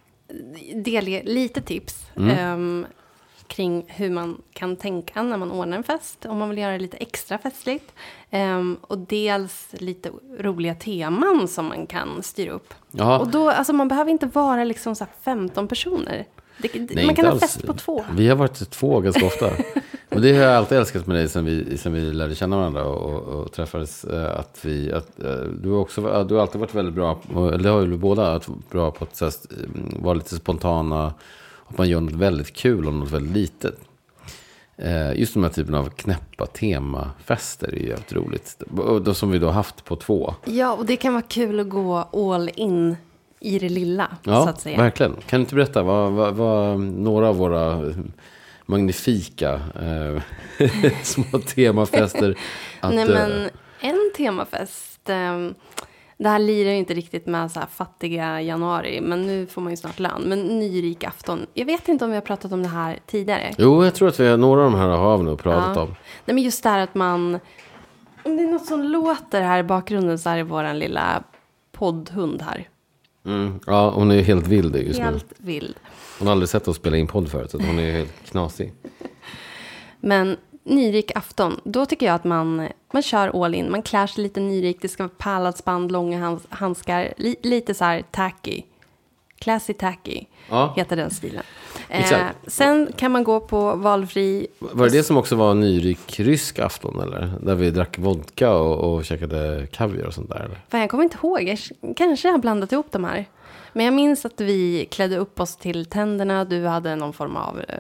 delge 0.75 1.24
lite 1.24 1.62
tips 1.62 2.06
Mm. 2.15 2.86
Kring 3.51 3.84
hur 3.88 4.10
man 4.10 4.41
kan 4.53 4.75
tänka 4.75 5.24
när 5.24 5.38
man 5.38 5.51
ordnar 5.51 5.77
en 5.77 5.84
fest. 5.84 6.25
Om 6.25 6.38
man 6.38 6.50
vill 6.50 6.58
göra 6.58 6.72
det 6.72 6.79
lite 6.79 6.98
extra 6.98 7.38
festligt. 7.38 7.93
Ehm, 8.29 8.77
och 8.81 8.98
dels 8.98 9.67
lite 9.72 10.12
roliga 10.39 10.75
teman 10.75 11.48
som 11.48 11.65
man 11.65 11.86
kan 11.88 12.24
styra 12.24 12.51
upp. 12.51 12.74
Ja. 12.91 13.20
Och 13.20 13.27
då, 13.27 13.50
alltså 13.50 13.74
man 13.74 13.88
behöver 13.88 14.12
inte 14.12 14.25
vara 14.25 14.63
liksom 14.63 14.96
så 14.96 15.03
här 15.03 15.13
15 15.22 15.67
personer. 15.67 16.25
Det, 16.58 16.93
Nej, 16.96 17.05
man 17.05 17.15
kan 17.15 17.25
ha 17.25 17.31
alls. 17.31 17.41
fest 17.41 17.65
på 17.67 17.74
två. 17.74 18.05
Vi 18.15 18.27
har 18.27 18.36
varit 18.36 18.70
två 18.72 19.00
ganska 19.00 19.25
ofta. 19.25 19.50
och 20.10 20.22
det 20.22 20.34
har 20.34 20.43
jag 20.43 20.55
alltid 20.55 20.77
älskat 20.77 21.08
med 21.08 21.15
dig 21.15 21.29
sen 21.29 21.46
vi, 21.46 21.77
sen 21.77 21.93
vi 21.93 22.01
lärde 22.01 22.36
känna 22.36 22.58
varandra 22.58 22.86
och, 22.86 23.22
och, 23.24 23.51
träffades. 23.51 24.03
eh, 24.03 24.39
Att 24.39 24.60
vi, 24.65 24.91
att, 24.93 25.20
eh, 25.24 25.31
du, 25.63 25.70
har 25.70 25.79
också, 25.79 26.24
du 26.24 26.36
har 26.36 26.41
alltid 26.41 26.62
varit 26.62 26.75
väldigt 26.75 26.96
bra, 26.96 27.20
eller 27.36 27.58
det 27.58 27.70
har 27.70 27.81
ju 27.81 27.98
båda, 27.98 28.34
att 28.34 28.48
bra 28.72 28.91
på 28.91 29.03
att 29.03 29.20
här, 29.22 29.34
mm, 29.53 30.03
vara 30.03 30.13
lite 30.13 30.36
spontana. 30.36 31.13
Att 31.71 31.77
man 31.77 31.89
gör 31.89 32.01
något 32.01 32.13
väldigt 32.13 32.53
kul 32.53 32.87
och 32.87 32.93
något 32.93 33.11
väldigt 33.11 33.33
litet. 33.33 33.75
Eh, 34.77 35.13
Just 35.19 35.33
de 35.33 35.43
här 35.43 35.49
typen 35.51 35.75
av 35.75 35.89
knäppa 35.89 36.45
temafester 36.45 37.67
är 37.67 37.79
ju 37.79 37.87
jävligt 37.87 38.13
roligt. 38.13 38.61
Och 38.77 39.17
som 39.17 39.31
vi 39.31 39.39
då 39.39 39.49
haft 39.49 39.85
på 39.85 39.95
två. 39.95 40.35
Ja, 40.45 40.73
och 40.73 40.85
det 40.85 40.95
kan 40.95 41.13
vara 41.13 41.23
kul 41.27 41.59
att 41.59 41.69
gå 41.69 41.95
all 42.13 42.49
in 42.55 42.95
i 43.39 43.59
det 43.59 43.69
lilla, 43.69 44.07
så 44.23 44.29
Ja, 44.31 44.49
att 44.49 44.61
säga. 44.61 44.77
verkligen. 44.77 45.13
Kan 45.13 45.39
du 45.39 45.41
inte 45.41 45.55
berätta 45.55 45.83
vad, 45.83 46.11
vad, 46.11 46.33
vad 46.35 46.79
några 46.79 47.29
av 47.29 47.35
våra 47.35 47.71
eh, 47.87 47.95
magnifika 48.65 49.53
eh, 49.81 50.21
små 51.03 51.39
temafester 51.39 52.37
att, 52.79 52.93
Nej, 52.95 53.03
eh, 53.03 53.09
men 53.13 53.49
en 53.79 54.11
temafest. 54.17 55.09
ehm, 55.09 55.53
det 56.23 56.29
här 56.29 56.39
lirar 56.39 56.71
ju 56.71 56.77
inte 56.77 56.93
riktigt 56.93 57.25
med 57.25 57.51
så 57.51 57.59
här 57.59 57.67
fattiga 57.67 58.41
januari, 58.41 59.01
men 59.01 59.21
nu 59.21 59.47
får 59.47 59.61
man 59.61 59.71
ju 59.73 59.77
snart 59.77 59.99
lön. 59.99 60.21
Men 60.25 60.39
nyrik 60.59 61.03
afton. 61.03 61.45
Jag 61.53 61.65
vet 61.65 61.87
inte 61.87 62.05
om 62.05 62.11
vi 62.11 62.15
har 62.17 62.21
pratat 62.21 62.51
om 62.51 62.63
det 62.63 62.69
här 62.69 62.99
tidigare. 63.05 63.53
Jo, 63.57 63.83
jag 63.83 63.95
tror 63.95 64.07
att 64.07 64.19
vi 64.19 64.27
har, 64.27 64.37
några 64.37 64.65
av 64.65 64.71
de 64.71 64.79
här 64.79 64.87
har 64.87 65.17
vi 65.17 65.23
nog 65.23 65.39
pratat 65.39 65.75
Ja. 65.75 65.81
om. 65.81 65.87
Nej, 66.25 66.35
men 66.35 66.43
just 66.43 66.63
det 66.63 66.69
här 66.69 66.79
att 66.79 66.95
man... 66.95 67.39
Om 68.23 68.37
det 68.37 68.43
är 68.43 68.47
något 68.51 68.65
som 68.65 68.83
låter 68.83 69.41
här 69.41 69.59
i 69.59 69.63
bakgrunden 69.63 70.19
så 70.19 70.29
är 70.29 70.37
det 70.37 70.43
vår 70.43 70.73
lilla 70.73 71.23
poddhund 71.71 72.41
här. 72.41 72.69
Mm. 73.25 73.59
Ja, 73.65 73.89
hon 73.89 74.11
är 74.11 74.21
helt 74.21 74.47
vild 74.47 74.75
just 74.75 74.99
nu. 74.99 75.05
Helt 75.05 75.33
vild. 75.37 75.75
Hon 76.19 76.27
har 76.27 76.31
aldrig 76.31 76.49
sett 76.49 76.67
oss 76.67 76.75
spela 76.75 76.97
in 76.97 77.07
podd 77.07 77.29
förut, 77.31 77.51
så 77.51 77.57
hon 77.57 77.79
är 77.79 77.91
helt 77.91 78.29
knasig. 78.29 78.73
Men 79.99 80.37
nyrik 80.63 81.12
afton, 81.15 81.60
då 81.63 81.86
tycker 81.86 82.06
jag 82.06 82.15
att 82.15 82.24
man, 82.24 82.68
man 82.94 83.01
kör 83.01 83.44
all 83.46 83.56
in. 83.56 83.72
Man 83.72 83.82
klär 83.82 84.08
sig 84.08 84.24
lite 84.24 84.39
nyrikt, 84.39 84.82
det 84.82 84.88
ska 84.88 85.03
vara 85.03 85.13
pärladsband, 85.18 85.91
långa 85.91 86.20
hands, 86.20 86.44
handskar, 86.50 87.13
li, 87.18 87.36
lite 87.41 87.74
så 87.74 87.86
här 87.86 88.03
tacky. 88.12 88.62
Classy 89.39 89.74
tacky 89.74 90.25
Ja. 90.50 90.74
heter 90.77 90.96
den 90.96 91.12
stilen. 91.12 91.44
Eh, 91.89 92.25
sen 92.48 92.91
kan 92.98 93.12
man 93.12 93.24
gå 93.24 93.39
på 93.39 93.75
valfri... 93.75 94.48
Var 94.60 94.86
det 94.86 94.98
det 94.98 95.03
som 95.03 95.18
också 95.18 95.36
var 95.36 95.53
nyrik 95.53 96.20
rysk 96.20 96.60
afton, 96.60 97.00
eller? 97.00 97.34
Där 97.41 97.56
vi 97.56 97.72
drack 97.72 97.98
vodka 97.98 98.51
och, 98.53 98.94
och 98.94 99.06
käkade 99.06 99.68
kaviar 99.72 100.06
och 100.06 100.13
sånt 100.13 100.30
där, 100.30 100.39
eller? 100.39 100.60
Fan, 100.70 100.80
jag 100.80 100.89
kommer 100.89 101.03
inte 101.03 101.18
ihåg, 101.24 101.41
jag 101.41 101.60
kanske 101.96 102.30
har 102.30 102.38
blandat 102.38 102.72
ihop 102.72 102.91
de 102.91 103.03
här. 103.03 103.25
Men 103.74 103.86
jag 103.86 103.94
minns 103.94 104.25
att 104.25 104.41
vi 104.41 104.88
klädde 104.91 105.18
upp 105.18 105.39
oss 105.39 105.56
till 105.56 105.86
tänderna. 105.86 106.46
Du 106.46 106.65
hade 106.68 106.96
någon 106.96 107.13
form 107.13 107.36
av 107.38 107.60
eh, 107.68 107.75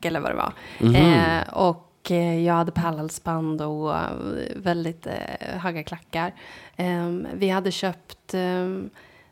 frack 0.00 0.04
eller 0.04 0.20
vad 0.20 0.30
det 0.30 0.36
var. 0.36 0.52
Eh, 0.96 1.48
och 1.52 2.10
eh, 2.10 2.44
jag 2.44 2.54
hade 2.54 2.72
pärlhalsband 2.72 3.62
och 3.62 3.96
eh, 3.96 4.10
väldigt 4.56 5.06
eh, 5.06 5.58
höga 5.58 5.82
klackar. 5.82 6.32
Eh, 6.76 7.08
vi 7.34 7.48
hade 7.48 7.70
köpt 7.72 8.34
eh, 8.34 8.64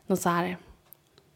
någon 0.07 0.17
så 0.17 0.29
här 0.29 0.57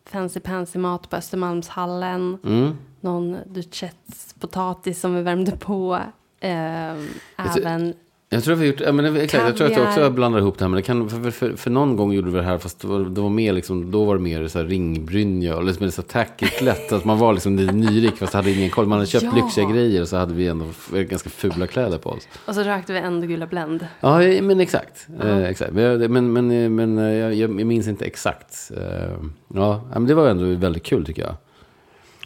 fancy 0.05 0.39
pansy 0.39 0.79
mat 0.79 1.09
på 1.09 1.15
Östermalmshallen. 1.15 2.37
Mm. 2.43 2.77
Någon 3.01 3.37
duchets 3.45 4.33
potatis 4.39 4.99
som 4.99 5.15
vi 5.15 5.21
värmde 5.21 5.51
på. 5.51 5.99
Eh, 6.39 6.95
även 7.37 7.93
Jag 8.33 8.43
tror, 8.43 8.55
vi 8.55 8.67
gjort, 8.67 8.79
ja, 8.79 8.91
men, 8.91 9.15
exakt, 9.15 9.43
jag 9.43 9.57
tror 9.57 9.67
att 9.67 9.77
jag 9.77 9.87
också 9.87 10.09
blandar 10.09 10.39
ihop 10.39 10.57
det 10.57 10.63
här. 10.65 10.69
Men 10.69 10.75
det 10.75 10.81
kan, 10.81 11.09
för, 11.09 11.31
för, 11.31 11.55
för 11.55 11.69
någon 11.69 11.95
gång 11.95 12.13
gjorde 12.13 12.31
vi 12.31 12.37
det 12.37 12.43
här, 12.43 12.57
fast 12.57 12.79
det 12.79 12.87
var, 12.87 12.99
det 12.99 13.21
var 13.21 13.29
mer 13.29 13.53
liksom, 13.53 13.91
då 13.91 14.03
var 14.05 14.15
det 14.15 14.21
mer 14.21 14.47
så 14.47 14.59
här 14.59 14.65
ringbrynja 14.65 15.55
och 15.55 15.63
liksom 15.63 15.91
så 15.91 16.01
tacky 16.01 16.45
klätt. 16.45 16.91
Att 16.91 17.05
man 17.05 17.17
var 17.17 17.33
liksom 17.33 17.55
nyrik 17.55 18.15
fast 18.15 18.33
hade 18.33 18.51
ingen 18.51 18.69
koll. 18.69 18.85
Man 18.85 18.97
hade 18.97 19.07
köpt 19.09 19.23
Ja. 19.23 19.35
lyxiga 19.35 19.69
grejer 19.69 20.01
och 20.01 20.07
så 20.07 20.17
hade 20.17 20.33
vi 20.33 20.47
ändå 20.47 20.65
ganska 20.91 21.29
fula 21.29 21.67
kläder 21.67 21.97
på 21.97 22.09
oss. 22.09 22.27
och 22.45 22.55
så 22.55 22.63
rökte 22.63 22.93
vi 22.93 22.99
ändå 22.99 23.27
gula 23.27 23.47
Blend. 23.47 23.87
Ja, 23.99 24.17
men 24.41 24.59
exakt. 24.59 25.07
Eh, 25.23 25.43
exakt. 25.43 25.73
Men, 25.73 26.11
men, 26.13 26.33
men, 26.33 26.51
eh, 26.51 26.69
men 26.69 26.97
eh, 26.97 27.13
jag, 27.13 27.33
jag 27.33 27.49
minns 27.49 27.87
inte 27.87 28.05
exakt. 28.05 28.71
Eh, 28.77 29.13
ja, 29.53 29.83
men 29.93 30.07
det 30.07 30.13
var 30.13 30.29
ändå 30.29 30.45
väldigt 30.45 30.83
kul 30.83 31.05
tycker 31.05 31.21
jag. 31.21 31.35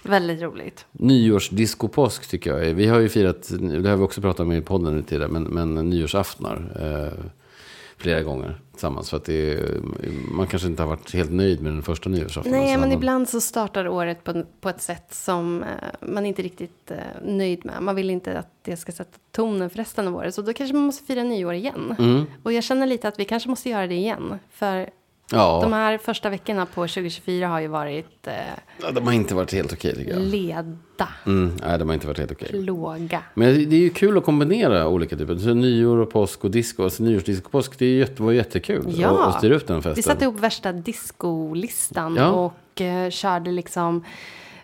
Väldigt 0.08 0.42
roligt. 0.42 0.86
Nyårsdisco-påsk 0.92 2.30
tycker 2.30 2.58
jag. 2.58 2.74
Vi 2.74 2.88
har 2.88 3.00
ju 3.00 3.10
firat, 3.10 3.50
det 3.60 3.90
har 3.90 3.98
vi 3.98 4.04
också 4.04 4.22
pratat 4.22 4.40
om 4.40 4.52
i 4.52 4.62
podden 4.62 4.96
nu 4.96 5.04
tidigare, 5.04 5.32
men, 5.32 5.44
men 5.44 5.90
nyårsaftnar 5.90 6.72
eh, 6.80 7.24
flera 7.98 8.22
gånger 8.22 8.60
tillsammans. 8.72 9.10
För 9.10 9.18
att 9.18 9.26
det 9.26 9.54
är, 9.54 9.80
man 10.32 10.48
kanske 10.48 10.68
inte 10.68 10.82
har 10.84 10.90
varit 10.90 11.14
helt 11.14 11.32
nöjd 11.32 11.62
med 11.62 11.74
den 11.74 11.84
första 11.84 12.10
nyårsaftonen. 12.10 12.60
Nej, 12.60 12.74
Så 12.74 12.80
men 12.80 12.90
man, 12.90 12.98
ibland 12.98 13.30
så 13.30 13.42
startar 13.42 13.88
året 13.88 14.24
på, 14.24 14.44
på 14.62 14.70
ett 14.70 14.82
sätt 14.82 15.14
som 15.14 15.64
eh, 15.64 15.68
man 16.02 16.26
inte 16.26 16.42
är 16.42 16.44
riktigt 16.44 16.92
eh, 16.92 16.98
nöjd 17.26 17.66
med. 17.66 17.84
Man 17.84 17.96
vill 17.96 18.10
inte 18.10 18.40
att 18.40 18.52
det 18.62 18.78
ska 18.78 18.92
sätta 18.92 19.18
tonen 19.32 19.70
för 19.70 19.78
resten 19.78 20.08
av 20.08 20.16
året. 20.16 20.36
Så 20.36 20.42
då 20.42 20.54
kanske 20.54 20.74
man 20.76 20.84
måste 20.86 21.06
fira 21.06 21.24
nyår 21.24 21.54
igen. 21.54 21.96
Mm. 22.00 22.26
Och 22.44 22.54
jag 22.54 22.64
känner 22.64 22.88
lite 22.88 23.08
att 23.08 23.20
vi 23.20 23.26
kanske 23.26 23.50
måste 23.50 23.70
göra 23.70 23.88
det 23.88 23.96
igen. 23.96 24.40
För 24.52 24.90
Ja, 25.32 25.60
de 25.64 25.74
här 25.74 25.98
första 25.98 26.30
veckorna 26.30 26.66
på 26.66 26.82
2024 26.88 27.48
har 27.48 27.60
ju 27.60 27.68
varit 27.68 28.28
eh, 28.28 28.34
ja, 28.82 28.92
de 28.92 29.06
har 29.08 29.14
inte 29.14 29.36
varit 29.36 29.54
helt 29.54 29.74
okej 29.74 29.96
tycker 29.96 30.12
jag. 30.12 30.22
leda, 30.22 31.08
Mm, 31.26 31.52
nej, 31.68 31.80
de 31.80 31.88
har 31.90 31.94
inte 31.94 32.08
varit 32.08 32.18
helt 32.20 32.32
okej. 32.32 32.50
låga. 32.62 33.24
Men 33.34 33.70
det 33.70 33.76
är 33.76 33.80
ju 33.80 33.90
kul 33.90 34.18
att 34.18 34.24
kombinera 34.26 34.88
olika 34.88 35.18
typer. 35.18 35.36
Så 35.38 35.54
nyår 35.54 35.98
och 35.98 36.10
påsk 36.12 36.44
och 36.44 36.52
disco. 36.52 36.84
Alltså 36.84 37.04
nyårsdisco 37.04 37.46
och 37.46 37.52
påsk, 37.52 37.80
det 37.80 37.86
är 37.86 37.98
jätte, 38.00 38.24
var 38.24 38.32
jättekul. 38.32 38.86
Ja. 39.00 39.26
att 39.26 39.38
styra 39.38 39.56
upp 39.56 39.68
den 39.68 39.78
festen. 39.82 39.96
Vi 39.96 40.02
satte 40.04 40.24
ihop 40.24 40.40
värsta 40.40 40.72
discolistan 40.72 42.16
Ja. 42.16 42.30
och 42.32 42.82
eh, 42.82 43.10
körde 43.10 43.52
liksom 43.52 44.04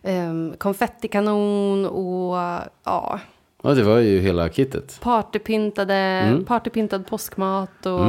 um, 0.04 0.54
konfettikanon 0.58 1.86
och 1.86 2.36
ja, 2.84 3.20
Ja, 3.66 3.74
det 3.74 3.84
var 3.84 3.98
ju 3.98 4.20
hela 4.20 4.50
kittet. 4.50 5.00
partypyntade, 5.02 5.94
Mm. 5.96 6.46
partypyntad 6.46 7.08
påskmat 7.08 7.86
och 7.86 8.06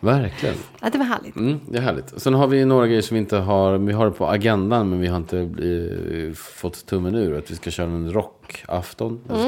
Verkligen. 0.00 0.54
ja, 0.80 0.90
det 0.92 0.98
var 0.98 1.04
härligt. 1.04 1.36
Mm, 1.36 1.60
det 1.68 1.78
är 1.78 1.82
härligt. 1.82 2.20
Sen 2.22 2.34
har 2.34 2.46
vi 2.46 2.64
några 2.64 2.86
grejer 2.86 3.02
som 3.02 3.14
vi 3.14 3.18
inte 3.18 3.36
har. 3.36 3.78
Vi 3.78 3.92
har 3.92 4.04
det 4.06 4.12
på 4.12 4.26
agendan 4.26 4.90
men 4.90 5.00
vi 5.00 5.06
har 5.06 5.16
inte 5.16 5.38
eh, 5.38 6.34
fått 6.34 6.86
tummen 6.86 7.14
ur. 7.14 7.38
Att 7.38 7.50
vi 7.50 7.54
ska 7.56 7.70
köra 7.70 7.86
en 7.86 8.12
rockafton. 8.12 9.20
Vi 9.28 9.38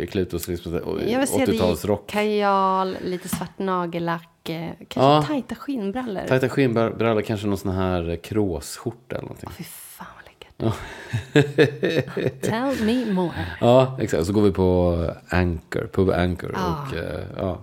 ska 0.00 0.06
klä 0.12 0.20
ut 0.20 0.34
oss 0.34 0.48
liksom, 0.48 0.72
Mm. 0.76 1.10
Jag 1.10 1.18
vill 1.18 1.28
se 1.28 1.44
dig 1.46 1.54
i 1.54 1.58
80-talsrock. 1.58 2.06
kajal, 2.06 2.96
lite 3.04 3.28
svart 3.28 3.58
nagellack, 3.58 4.48
eh, 4.48 4.70
kanske 4.88 5.00
Ja. 5.12 5.22
tajta 5.28 5.54
skinnbrallor. 5.54 6.22
Tajta 6.28 6.48
skinnbrallor, 6.48 7.20
kanske 7.22 7.46
någon 7.46 7.58
sån 7.58 7.72
här 7.72 8.10
eh, 8.10 8.16
kråsskjorta 8.16 9.16
eller 9.16 9.22
någonting. 9.22 9.50
Fy 9.56 9.64
Tell 12.42 12.84
me 12.84 13.12
more. 13.12 13.46
Ja, 13.60 13.96
exakt. 14.00 14.26
Så 14.26 14.32
går 14.32 14.42
vi 14.42 14.52
på 14.52 14.98
Anchor, 15.28 15.86
Pub 15.92 16.10
Anchor. 16.10 16.52
Ah. 16.54 16.72
Och, 16.72 16.96
eh, 16.96 17.24
ja. 17.36 17.58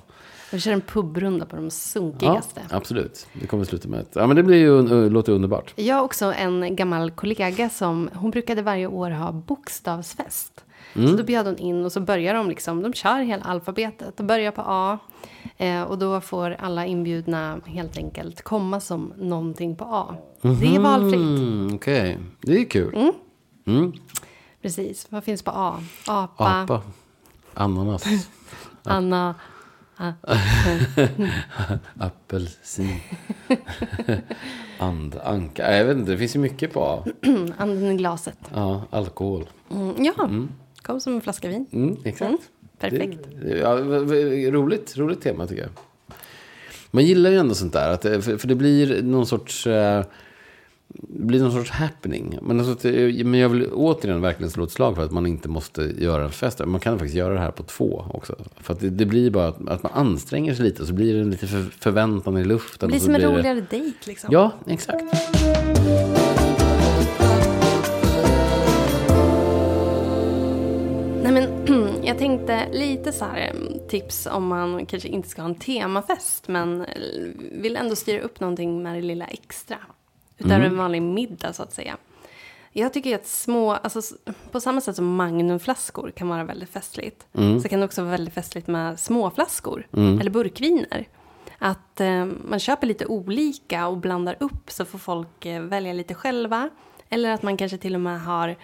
Vi 0.52 0.60
kör 0.60 0.72
en 0.72 0.82
pubrunda 0.82 1.46
på 1.46 1.56
de 1.56 1.66
ja, 1.66 1.70
sunkigaste. 1.70 2.62
absolut. 2.70 3.28
Det 3.34 3.48
kommer 3.48 3.64
sluta 3.64 3.88
med 3.88 4.00
ett... 4.00 4.12
Ja, 4.14 4.28
men 4.28 4.36
det 4.36 4.44
blir 4.44 4.58
ju, 4.58 5.10
låter 5.10 5.32
underbart. 5.32 5.74
Jag 5.76 5.96
har 5.96 6.02
också 6.02 6.34
en 6.34 6.76
gammal 6.76 7.12
kollega 7.12 7.70
som, 7.70 8.10
hon 8.14 8.32
brukade 8.32 8.62
varje 8.62 8.88
år 8.88 9.10
ha 9.10 9.32
bokstavsfest. 9.32 10.64
Mm. 10.96 11.08
Så 11.10 11.18
då 11.18 11.24
bjöd 11.24 11.46
hon 11.46 11.58
in 11.58 11.86
och 11.86 11.92
så 11.92 12.00
börjar 12.00 12.34
de 12.34 12.50
liksom, 12.50 12.82
de 12.82 12.94
kör 12.94 13.20
hela 13.20 13.44
alfabetet. 13.44 14.18
De 14.18 14.28
börjar 14.28 14.52
på 14.52 14.62
A. 14.66 14.98
Eh, 15.58 15.82
och 15.82 15.98
då 15.98 16.22
får 16.22 16.56
alla 16.60 16.86
inbjudna 16.86 17.60
helt 17.66 17.98
enkelt 17.98 18.42
komma 18.42 18.80
som 18.80 19.14
någonting 19.18 19.76
på 19.76 19.86
A. 19.86 20.16
Det 20.44 20.76
är 20.76 20.80
valfritt. 20.80 21.14
Mm, 21.14 21.72
Okej, 21.76 22.18
det 22.42 22.58
är 22.62 22.66
kul. 22.70 23.12
Mm. 23.66 23.94
Precis. 24.62 25.08
Vad 25.10 25.24
finns 25.24 25.42
på 25.44 25.52
A? 25.52 25.84
Apa, 26.08 26.46
Apa. 26.64 26.82
Ananas. 27.54 28.06
Anna. 28.84 29.36
Apelsin. 32.00 32.96
And, 34.80 35.16
anka. 35.24 35.78
Jag 35.78 35.86
vet 35.86 35.98
inte, 35.98 36.12
det 36.12 36.18
finns 36.18 36.36
ju 36.36 36.40
mycket 36.40 36.74
på 36.74 36.84
A. 36.84 37.06
Anden 37.58 37.92
i 37.92 37.98
glaset. 37.98 38.38
Ja, 38.54 38.84
alkohol. 38.90 39.50
Mm, 39.72 39.94
ja, 40.04 40.30
kom 40.82 41.00
som 41.02 41.14
en 41.16 41.22
flaska 41.22 41.48
vin. 41.50 41.66
Mm, 41.72 41.98
exakt. 42.04 42.22
Mm, 42.30 42.38
perfekt. 42.80 43.20
Det, 43.42 43.58
ja, 43.58 43.70
roligt, 44.52 44.98
roligt 44.98 45.22
tema 45.22 45.48
tycker 45.48 45.62
jag. 45.62 45.72
Man 46.92 47.06
gillar 47.06 47.30
ju 47.30 47.38
ändå 47.38 47.56
sånt 47.56 47.74
där. 47.74 47.90
Att, 47.90 48.02
det- 48.02 48.22
för, 48.22 48.38
för 48.38 48.48
det 48.48 48.56
blir 48.56 49.04
någon 49.04 49.26
sorts... 49.26 49.68
eh, 49.68 50.06
blir 51.02 51.40
någon 51.40 51.52
sorts 51.52 51.72
happening. 51.72 52.38
Men, 52.42 52.60
alltså, 52.60 52.90
eh, 52.90 53.26
men 53.26 53.40
jag 53.40 53.50
vill 53.50 53.70
återigen 53.74 54.22
verkligen 54.22 54.52
slå 54.52 54.64
ett 54.64 54.72
slag 54.72 54.96
för 54.96 55.06
att 55.06 55.12
man 55.12 55.26
inte 55.26 55.50
måste 55.50 55.82
göra 55.82 56.24
en 56.24 56.32
fest. 56.32 56.62
Man 56.66 56.80
kan 56.80 57.00
faktiskt 57.00 57.16
göra 57.16 57.34
det 57.34 57.40
här 57.40 57.52
på 57.52 57.64
två 57.64 58.06
också. 58.14 58.36
För 58.62 58.74
att 58.74 58.80
det, 58.80 58.90
det 58.90 59.06
blir 59.06 59.30
bara 59.32 59.48
att, 59.48 59.68
att 59.70 59.84
man 59.84 59.92
anstränger 59.96 60.54
sig 60.54 60.66
lite. 60.66 60.82
Och 60.82 60.88
så 60.88 60.94
blir 60.94 61.14
det 61.14 61.20
en 61.20 61.32
lite 61.32 61.48
för, 61.48 61.62
förväntan 61.80 62.38
i 62.38 62.44
luften. 62.44 62.90
Det 62.90 62.92
blir 62.92 63.00
som 63.00 63.16
en 63.16 63.22
det- 63.22 63.28
roligare 63.28 63.66
dejt 63.70 63.98
liksom. 64.06 64.30
Ja, 64.32 64.52
exakt. 64.68 65.04
Nej, 71.24 71.32
men 71.32 71.48
jag 72.04 72.18
tänkte 72.18 72.68
lite 72.72 73.12
så 73.12 73.26
här 73.26 73.54
tips 73.90 74.28
om 74.32 74.48
man 74.48 74.86
kanske 74.86 75.10
inte 75.10 75.30
ska 75.30 75.42
ha 75.42 75.50
en 75.50 75.56
temafest 75.56 76.48
men 76.48 76.82
eh, 76.82 76.88
vill 77.52 77.76
ändå 77.76 77.96
styra 77.96 78.22
upp 78.22 78.40
någonting 78.40 78.84
med 78.84 78.96
det 78.96 79.02
lilla 79.02 79.26
extra. 79.26 79.78
Utöver 80.46 80.66
en 80.66 80.78
vanlig 80.78 81.02
middag 81.02 81.54
så 81.54 81.64
att 81.64 81.74
säga. 81.74 81.98
Jag 82.72 82.94
tycker 82.94 83.16
att 83.16 83.28
små, 83.28 83.72
alltså 83.72 84.02
på 84.52 84.60
samma 84.60 84.82
sätt 84.82 84.96
som 84.96 85.16
magnumflaskor 85.16 86.12
kan 86.12 86.30
vara 86.30 86.44
väldigt 86.44 86.70
festligt. 86.70 87.26
Så 87.62 87.70
kan 87.70 87.80
det 87.80 87.86
också 87.86 88.02
vara 88.02 88.12
väldigt 88.12 88.34
festligt 88.34 88.68
med 88.68 89.00
småflaskor 89.00 89.88
eller 90.22 90.30
burkviner. 90.30 91.08
Att 91.60 92.02
eh, 92.02 92.26
man 92.26 92.60
köper 92.60 92.88
lite 92.88 93.06
olika 93.06 93.88
och 93.88 93.98
blandar 93.98 94.38
upp 94.40 94.72
så 94.72 94.86
får 94.86 95.00
folk 95.00 95.46
eh, 95.46 95.62
välja 95.62 95.94
lite 95.94 96.14
själva. 96.14 96.70
Eller 97.10 97.32
att 97.32 97.44
man 97.44 97.58
kanske 97.58 97.78
till 97.78 97.96
och 97.96 98.02
med 98.02 98.22
har 98.22 98.56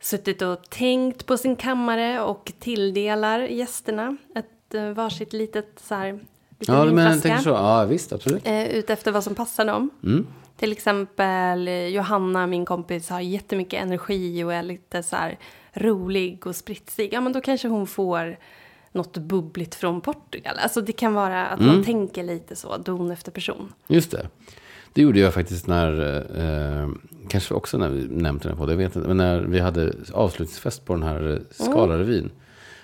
suttit 0.00 0.42
och 0.42 0.70
tänkt 0.70 1.26
på 1.26 1.36
sin 1.36 1.56
kammare 1.56 2.20
och 2.20 2.52
tilldelar 2.58 3.40
gästerna 3.40 4.16
ett 4.34 4.74
eh, 4.74 4.90
varsitt 4.90 5.32
litet 5.32 5.80
så 5.82 5.94
här, 5.94 6.20
Ja, 6.58 6.84
men 6.84 7.06
jag 7.06 7.22
tänker 7.22 7.42
så. 7.42 7.50
Ja, 7.50 7.84
visst, 7.84 8.12
absolut. 8.12 8.46
Eh, 8.46 8.66
utefter 8.68 9.12
vad 9.12 9.24
som 9.24 9.34
passar 9.34 9.64
dem. 9.64 9.90
Mm. 10.04 10.26
Till 10.60 10.72
exempel 10.72 11.68
Johanna, 11.92 12.46
min 12.46 12.64
kompis, 12.64 13.08
har 13.10 13.20
jättemycket 13.20 13.82
energi 13.82 14.44
och 14.44 14.54
är 14.54 14.62
lite 14.62 15.02
så 15.02 15.16
här 15.16 15.38
rolig 15.72 16.46
och 16.46 16.56
spritsig. 16.56 17.08
Ja, 17.12 17.20
men 17.20 17.32
då 17.32 17.40
kanske 17.40 17.68
hon 17.68 17.86
får 17.86 18.38
något 18.92 19.16
bubbligt 19.16 19.74
från 19.74 20.00
Portugal. 20.00 20.56
Alltså 20.58 20.80
det 20.80 20.92
kan 20.92 21.14
vara 21.14 21.46
att 21.46 21.60
Mm. 21.60 21.74
man 21.74 21.84
tänker 21.84 22.22
lite 22.24 22.56
så, 22.56 22.76
don 22.76 23.10
efter 23.10 23.32
person. 23.32 23.72
Just 23.86 24.10
det. 24.10 24.28
Det 24.92 25.02
gjorde 25.02 25.20
jag 25.20 25.34
faktiskt 25.34 25.66
när, 25.66 26.16
eh, 26.82 26.88
kanske 27.28 27.54
också 27.54 27.78
när 27.78 27.88
vi 27.88 28.08
nämnde 28.08 28.48
den 28.48 28.56
på 28.56 28.66
det, 28.66 28.72
jag 28.72 28.78
vet 28.78 28.96
inte, 28.96 29.08
men 29.08 29.16
när 29.16 29.40
vi 29.40 29.58
hade 29.60 29.92
avslutningsfest 30.12 30.84
på 30.84 30.92
den 30.92 31.02
här 31.02 31.32
eh, 31.32 31.64
Skalarevyn. 31.64 32.30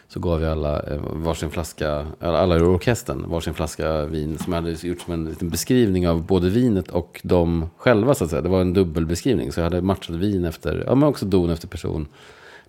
Så 0.09 0.21
gav 0.21 0.41
vi 0.41 0.47
alla 0.47 0.83
eh, 0.83 1.01
varsin 1.13 1.51
flaska, 1.51 2.07
alla 2.21 2.57
i 2.57 2.61
orkestern, 2.61 3.31
varsin 3.31 3.55
flaska 3.55 4.07
vin. 4.07 4.39
Som 4.39 4.53
jag 4.53 4.63
hade 4.63 4.87
gjort 4.87 5.01
som 5.01 5.13
en 5.13 5.25
liten 5.25 5.51
beskrivning 5.51 6.09
av 6.09 6.27
både 6.27 6.51
vinet 6.51 6.91
och 6.91 7.21
de 7.25 7.71
själva 7.77 8.15
så 8.15 8.25
att 8.25 8.31
säga. 8.31 8.43
Det 8.43 8.49
var 8.49 8.61
en 8.61 8.73
dubbelbeskrivning. 8.73 9.53
Så 9.53 9.61
jag 9.61 9.65
hade 9.65 9.83
matchat 9.83 10.17
vin 10.17 10.45
efter, 10.45 10.85
ja 10.87 10.95
men 10.95 11.09
också 11.09 11.27
don 11.27 11.51
efter 11.51 11.69
person. 11.69 12.09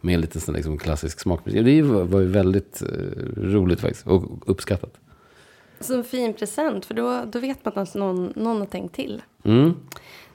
Med 0.01 0.15
en 0.15 0.21
liten 0.21 0.41
sån 0.41 0.55
liksom 0.55 0.77
klassisk 0.77 1.19
smakbeskrivning. 1.19 1.75
Det 1.75 1.81
var 1.81 2.03
var 2.03 2.19
ju 2.19 2.27
väldigt 2.27 2.81
eh, 2.81 2.87
roligt 3.41 3.79
faktiskt. 3.79 4.07
Och 4.07 4.49
uppskattat. 4.49 4.93
Så 5.79 5.93
en 5.97 6.03
fin 6.03 6.33
present, 6.33 6.85
för 6.85 6.93
då, 6.93 7.23
då 7.31 7.39
vet 7.39 7.65
man 7.65 7.77
att 7.77 7.95
någon, 7.95 8.33
någon 8.35 8.59
har 8.59 8.65
tänkt 8.65 8.95
till. 8.95 9.21
Mm. 9.43 9.73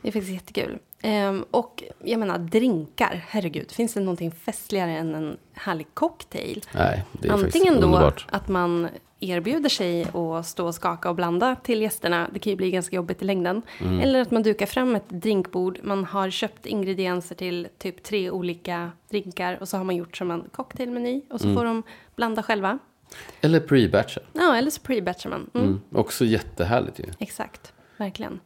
Det 0.02 0.08
är 0.08 0.12
faktiskt 0.12 0.32
jättekul. 0.32 0.78
Ehm, 1.02 1.44
och 1.50 1.82
jag 2.04 2.20
menar 2.20 2.38
drinkar, 2.38 3.24
herregud. 3.28 3.70
Finns 3.72 3.94
det 3.94 4.00
någonting 4.00 4.32
festligare 4.32 4.90
än 4.90 5.14
en 5.14 5.36
härlig 5.52 5.86
cocktail? 5.94 6.64
Nej, 6.74 7.04
det 7.12 7.28
är 7.28 7.32
Antingen 7.32 7.74
då 7.74 7.86
underbart. 7.86 8.26
att 8.30 8.48
man 8.48 8.88
erbjuder 9.20 9.68
sig 9.68 10.06
att 10.14 10.46
stå 10.46 10.66
och 10.66 10.74
skaka 10.74 11.08
och 11.08 11.14
blanda 11.16 11.56
till 11.56 11.82
gästerna. 11.82 12.28
Det 12.32 12.38
kan 12.38 12.50
ju 12.50 12.56
bli 12.56 12.70
ganska 12.70 12.96
jobbigt 12.96 13.22
i 13.22 13.24
längden. 13.24 13.62
Mm. 13.80 14.00
Eller 14.00 14.20
att 14.22 14.30
man 14.30 14.42
dukar 14.42 14.66
fram 14.66 14.94
ett 14.96 15.08
drinkbord. 15.08 15.78
Man 15.82 16.04
har 16.04 16.30
köpt 16.30 16.66
ingredienser 16.66 17.34
till 17.34 17.68
typ 17.78 18.02
tre 18.02 18.30
olika 18.30 18.90
drinkar. 19.10 19.58
Och 19.60 19.68
så 19.68 19.76
har 19.76 19.84
man 19.84 19.96
gjort 19.96 20.16
som 20.16 20.30
en 20.30 20.44
cocktailmeny. 20.52 21.22
Och 21.30 21.40
så 21.40 21.46
Mm. 21.46 21.56
får 21.56 21.64
de 21.64 21.82
blanda 22.16 22.42
själva. 22.42 22.78
Eller 23.40 23.60
pre-batcha. 23.60 24.18
Ja, 24.32 24.56
eller 24.56 24.70
så 24.70 24.80
pre-batchar 24.80 25.28
man. 25.30 25.50
Mm. 25.54 25.66
Mm. 25.66 25.80
Också 25.94 26.24
jättehärligt 26.24 26.98
ju. 26.98 27.04
Exakt, 27.18 27.72
verkligen. 27.96 28.40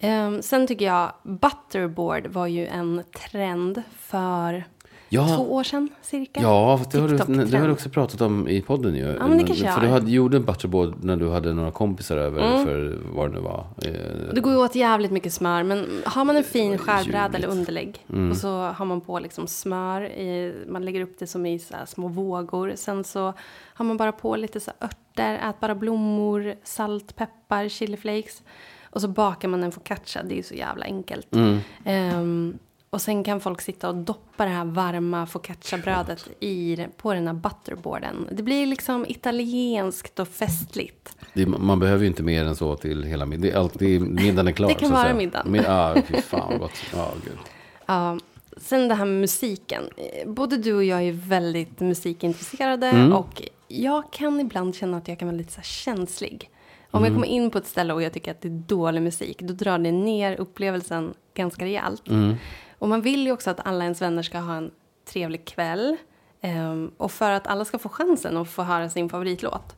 Ehm, 0.00 0.42
sen 0.42 0.66
tycker 0.66 0.84
jag 0.86 1.12
butterboard 1.22 2.26
var 2.26 2.46
ju 2.46 2.66
en 2.66 3.02
trend 3.30 3.82
för 3.98 4.64
Ja. 5.10 5.36
två 5.36 5.54
år 5.54 5.62
sedan 5.62 5.88
cirka. 6.02 6.40
Ja, 6.42 6.80
det 6.92 6.98
har, 6.98 7.08
du, 7.08 7.16
det 7.44 7.58
har 7.58 7.66
du 7.66 7.72
också 7.72 7.88
pratat 7.90 8.20
om 8.20 8.48
i 8.48 8.62
podden 8.62 8.94
ju. 8.94 9.02
Ja, 9.20 9.26
men 9.26 9.38
det 9.38 9.44
kanske 9.44 9.72
För 9.72 9.80
du 9.80 9.86
hade, 9.86 10.10
gjorde 10.10 10.36
en 10.36 10.44
butterboard 10.44 11.04
när 11.04 11.16
du 11.16 11.30
hade 11.30 11.52
några 11.52 11.70
kompisar 11.70 12.16
över 12.16 12.52
Mm. 12.54 12.66
för 12.66 12.98
vad 13.14 13.28
det 13.30 13.34
nu 13.34 13.40
var. 13.40 13.66
Eh, 13.84 14.34
Det 14.34 14.40
går 14.40 14.52
ju 14.52 14.58
åt 14.58 14.74
jävligt 14.74 15.10
mycket 15.10 15.32
smör, 15.32 15.62
men 15.62 16.02
har 16.06 16.24
man 16.24 16.36
en 16.36 16.44
fin 16.44 16.78
skärbräda 16.78 17.38
eller 17.38 17.48
underlägg 17.48 18.04
Mm. 18.12 18.30
och 18.30 18.36
så 18.36 18.48
har 18.62 18.84
man 18.84 19.00
på 19.00 19.18
liksom 19.18 19.46
smör, 19.46 20.02
i, 20.02 20.54
man 20.68 20.84
lägger 20.84 21.00
upp 21.00 21.18
det 21.18 21.26
som 21.26 21.46
i 21.46 21.58
så 21.58 21.74
små 21.86 22.08
vågor. 22.08 22.72
Sen 22.76 23.04
så 23.04 23.34
har 23.74 23.84
man 23.84 23.96
bara 23.96 24.12
på 24.12 24.36
lite 24.36 24.60
så 24.60 24.70
örter, 24.82 25.48
ätbara 25.50 25.74
blommor, 25.74 26.54
salt, 26.64 27.16
peppar, 27.16 27.68
chiliflakes. 27.68 28.42
Och 28.90 29.00
så 29.00 29.08
bakar 29.08 29.48
man 29.48 29.62
en 29.62 29.72
focaccia, 29.72 30.22
det 30.22 30.34
är 30.34 30.36
ju 30.36 30.42
så 30.42 30.54
jävla 30.54 30.84
enkelt. 30.84 31.34
Mm. 31.34 31.58
Ehm, 31.84 32.58
och 32.90 33.00
sen 33.02 33.24
kan 33.24 33.40
folk 33.40 33.60
sitta 33.60 33.88
och 33.88 33.94
doppa 33.94 34.44
det 34.44 34.50
här 34.50 34.64
varma 34.64 35.26
focacciabrödet 35.26 36.28
i, 36.40 36.86
på 36.96 37.14
den 37.14 37.26
här 37.26 37.34
butterboarden. 37.34 38.28
Det 38.32 38.42
blir 38.42 38.66
liksom 38.66 39.04
italienskt 39.08 40.18
och 40.18 40.28
festligt. 40.28 41.16
Det, 41.34 41.46
man 41.46 41.78
behöver 41.78 42.00
ju 42.00 42.06
inte 42.06 42.22
mer 42.22 42.44
än 42.44 42.56
så 42.56 42.76
till 42.76 43.02
hela 43.04 43.26
middagen. 43.26 43.42
Det 43.50 43.56
är 43.56 43.60
alltid, 43.60 44.00
middagen 44.02 44.48
är 44.48 44.52
klar. 44.52 44.68
Det 44.68 44.74
kan 44.74 44.90
vara 44.90 45.02
säga. 45.02 45.14
middagen. 45.14 45.54
Ja, 45.54 45.96
fy 46.06 46.20
fan 46.22 46.48
vad 46.50 46.58
gott. 46.58 46.72
Ja, 46.94 47.12
gud. 47.24 47.38
Ja, 47.86 48.18
sen 48.56 48.88
det 48.88 48.94
här 48.94 49.04
med 49.04 49.20
musiken. 49.20 49.82
Både 50.26 50.56
du 50.56 50.74
och 50.74 50.84
jag 50.84 51.02
är 51.02 51.12
väldigt 51.12 51.80
musikintresserade 51.80 52.86
Mm. 52.88 53.12
och 53.12 53.42
jag 53.68 54.12
kan 54.12 54.40
ibland 54.40 54.74
känna 54.74 54.96
att 54.96 55.08
jag 55.08 55.18
kan 55.18 55.28
vara 55.28 55.36
lite 55.36 55.52
så 55.52 55.60
känslig. 55.62 56.50
Om 56.90 56.98
Mm. 56.98 57.12
jag 57.12 57.16
kommer 57.22 57.34
in 57.34 57.50
på 57.50 57.58
ett 57.58 57.66
ställe 57.66 57.92
och 57.94 58.02
jag 58.02 58.12
tycker 58.12 58.30
att 58.30 58.40
det 58.40 58.48
är 58.48 58.62
dålig 58.66 59.02
musik, 59.02 59.40
då 59.42 59.54
drar 59.54 59.78
det 59.78 59.92
ner 59.92 60.40
upplevelsen 60.40 61.14
ganska 61.34 61.64
rejält. 61.64 62.08
Mm. 62.08 62.34
Och 62.78 62.88
man 62.88 63.02
vill 63.02 63.26
ju 63.26 63.32
också 63.32 63.50
att 63.50 63.66
alla 63.66 63.84
ens 63.84 64.02
vänner 64.02 64.22
ska 64.22 64.38
ha 64.38 64.54
en 64.56 64.70
trevlig 65.12 65.44
kväll. 65.44 65.96
Ehm, 66.40 66.90
och 66.96 67.12
för 67.12 67.30
att 67.30 67.46
alla 67.46 67.64
ska 67.64 67.78
få 67.78 67.88
chansen 67.88 68.36
att 68.36 68.48
få 68.50 68.62
höra 68.62 68.88
sin 68.90 69.08
favoritlåt 69.08 69.76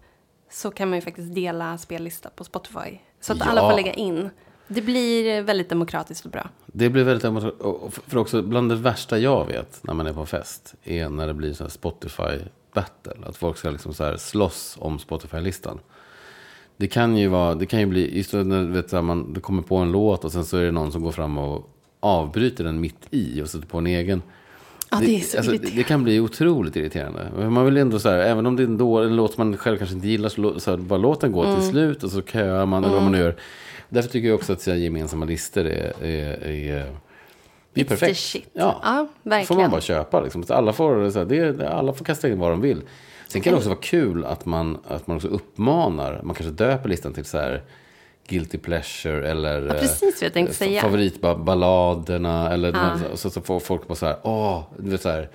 så 0.51 0.71
kan 0.71 0.89
man 0.91 0.99
ju 0.99 1.03
faktiskt 1.03 1.35
dela 1.35 1.79
spellista 1.79 2.31
på 2.31 2.45
Spotify. 2.45 2.99
Så 3.21 3.33
att 3.33 3.39
Ja. 3.39 3.45
alla 3.45 3.61
får 3.71 3.77
lägga 3.77 3.93
in. 3.93 4.31
Det 4.69 4.83
blir 4.83 5.43
väldigt 5.43 5.69
demokratiskt 5.69 6.25
och 6.25 6.31
bra. 6.31 6.49
Det 6.67 6.89
blir 6.91 7.05
väldigt. 7.05 7.45
Och 7.61 7.93
För 7.95 8.17
också 8.19 8.43
bland 8.43 8.69
det 8.69 8.77
värsta 8.77 9.19
jag 9.19 9.47
vet 9.47 9.81
när 9.85 9.95
man 9.95 10.07
är 10.07 10.13
på 10.13 10.27
fest 10.27 10.75
är 10.85 11.09
när 11.09 11.27
det 11.27 11.35
blir 11.35 11.53
så 11.53 11.65
här 11.65 11.71
Spotify 11.71 12.39
battle. 12.75 13.13
Att 13.27 13.37
folk 13.37 13.57
ska 13.57 13.71
liksom 13.71 13.95
så 13.95 14.05
här 14.05 14.17
slåss 14.17 14.77
om 14.81 14.99
Spotify-listan. 14.99 15.79
Det 16.81 16.87
kan 16.89 17.17
ju 17.17 17.29
vara, 17.29 17.55
det 17.55 17.67
kan 17.67 17.81
ju 17.81 17.87
bli, 17.87 18.17
just 18.17 18.33
när 18.33 18.65
vet, 18.65 18.93
här, 18.93 19.03
man 19.03 19.33
det 19.33 19.41
kommer 19.41 19.63
på 19.63 19.77
en 19.77 19.93
låt 19.93 20.25
och 20.25 20.33
sen 20.33 20.45
så 20.45 20.57
är 20.57 20.63
det 20.65 20.71
någon 20.71 20.93
som 20.93 21.03
går 21.03 21.13
fram 21.13 21.39
och 21.39 21.71
avbryter 22.01 22.65
den 22.65 22.81
mitt 22.81 22.99
i 23.11 23.43
och 23.43 23.49
sätter 23.49 23.67
på 23.67 23.79
en 23.79 23.87
egen. 23.87 24.23
Ja, 24.91 24.99
det 25.01 25.17
är 25.17 25.21
så 25.21 25.37
alltså, 25.37 25.53
det, 25.53 25.59
det 25.77 25.83
kan 25.83 26.05
bli 26.05 26.21
otroligt 26.21 26.77
irriterande. 26.77 27.51
Man 27.51 27.65
vill 27.65 27.77
ändå 27.77 27.99
så 27.99 28.09
här, 28.09 28.19
även 28.19 28.47
om 28.47 28.57
det 28.57 28.63
är 28.63 28.65
en, 28.65 28.79
då, 28.79 28.99
en 28.99 29.17
låt 29.17 29.37
man 29.39 29.57
själv 29.57 29.77
kanske 29.79 29.97
inte 29.97 30.09
gillar, 30.09 30.59
så, 30.59 30.71
här, 30.71 30.77
bara 30.77 30.99
låt 30.99 31.21
den 31.21 31.33
gå 31.33 31.45
Mm. 31.45 31.57
till 31.61 31.69
slut 31.69 32.05
och 32.05 32.11
så 32.11 32.23
köar 32.23 32.67
man, 32.67 32.85
eller 32.85 32.95
vad 32.95 33.03
man 33.03 33.13
nu 33.13 33.19
gör. 33.19 33.37
Därför 33.89 34.09
tycker 34.11 34.29
jag 34.29 34.35
också 34.35 34.53
att 34.53 34.61
så 34.61 34.71
här, 34.71 34.79
gemensamma 34.79 35.25
listor 35.25 35.65
är, 35.67 35.93
är, 36.05 36.45
är, 36.49 36.87
det 37.75 37.81
är 37.81 37.85
It's 37.85 37.89
perfekt. 37.89 38.37
Ja, 38.53 38.81
Ja, 38.85 39.09
får 39.23 39.31
verkligen. 39.31 39.63
man 39.63 39.71
bara 39.71 39.81
köpa. 39.81 40.21
Liksom. 40.21 40.43
Så 40.45 40.55
alla, 40.55 40.73
får, 40.73 41.11
så 41.11 41.19
här, 41.19 41.27
det, 41.27 41.69
alla 41.69 41.93
får 41.93 42.05
kasta 42.05 42.29
in 42.29 42.39
vad 42.39 42.51
de 42.51 42.61
vill. 42.61 42.83
Sen 43.33 43.41
kan 43.43 43.53
det 43.53 43.57
också 43.57 43.69
vara 43.69 43.79
kul 43.81 44.25
att 44.25 44.47
man, 44.47 44.79
att 44.89 45.07
man 45.07 45.17
också 45.17 45.29
uppmanar, 45.29 46.21
man 46.23 46.35
kanske 46.35 46.53
döper 46.55 46.89
listan 46.89 47.13
till 47.13 47.25
så 47.25 47.39
här 47.39 47.63
Guilty 48.29 48.59
Pleasure 48.59 49.31
eller 49.31 49.67
Ja, 49.67 49.73
precis 49.75 50.23
jag 50.23 50.33
tänkte 50.33 50.53
eh, 50.53 50.57
säga. 50.69 50.81
favoritballaderna. 50.83 52.51
Eller 52.53 52.73
Ja. 52.73 53.17
så, 53.17 53.31
så 53.31 53.41
får 53.41 53.61
folk 53.61 53.89
bara 53.89 53.95
så 53.95 54.07
här, 54.07 54.17
åh, 54.23 54.63
du 54.79 54.91
vet 54.91 55.03
så 55.03 55.09
här, 55.09 55.29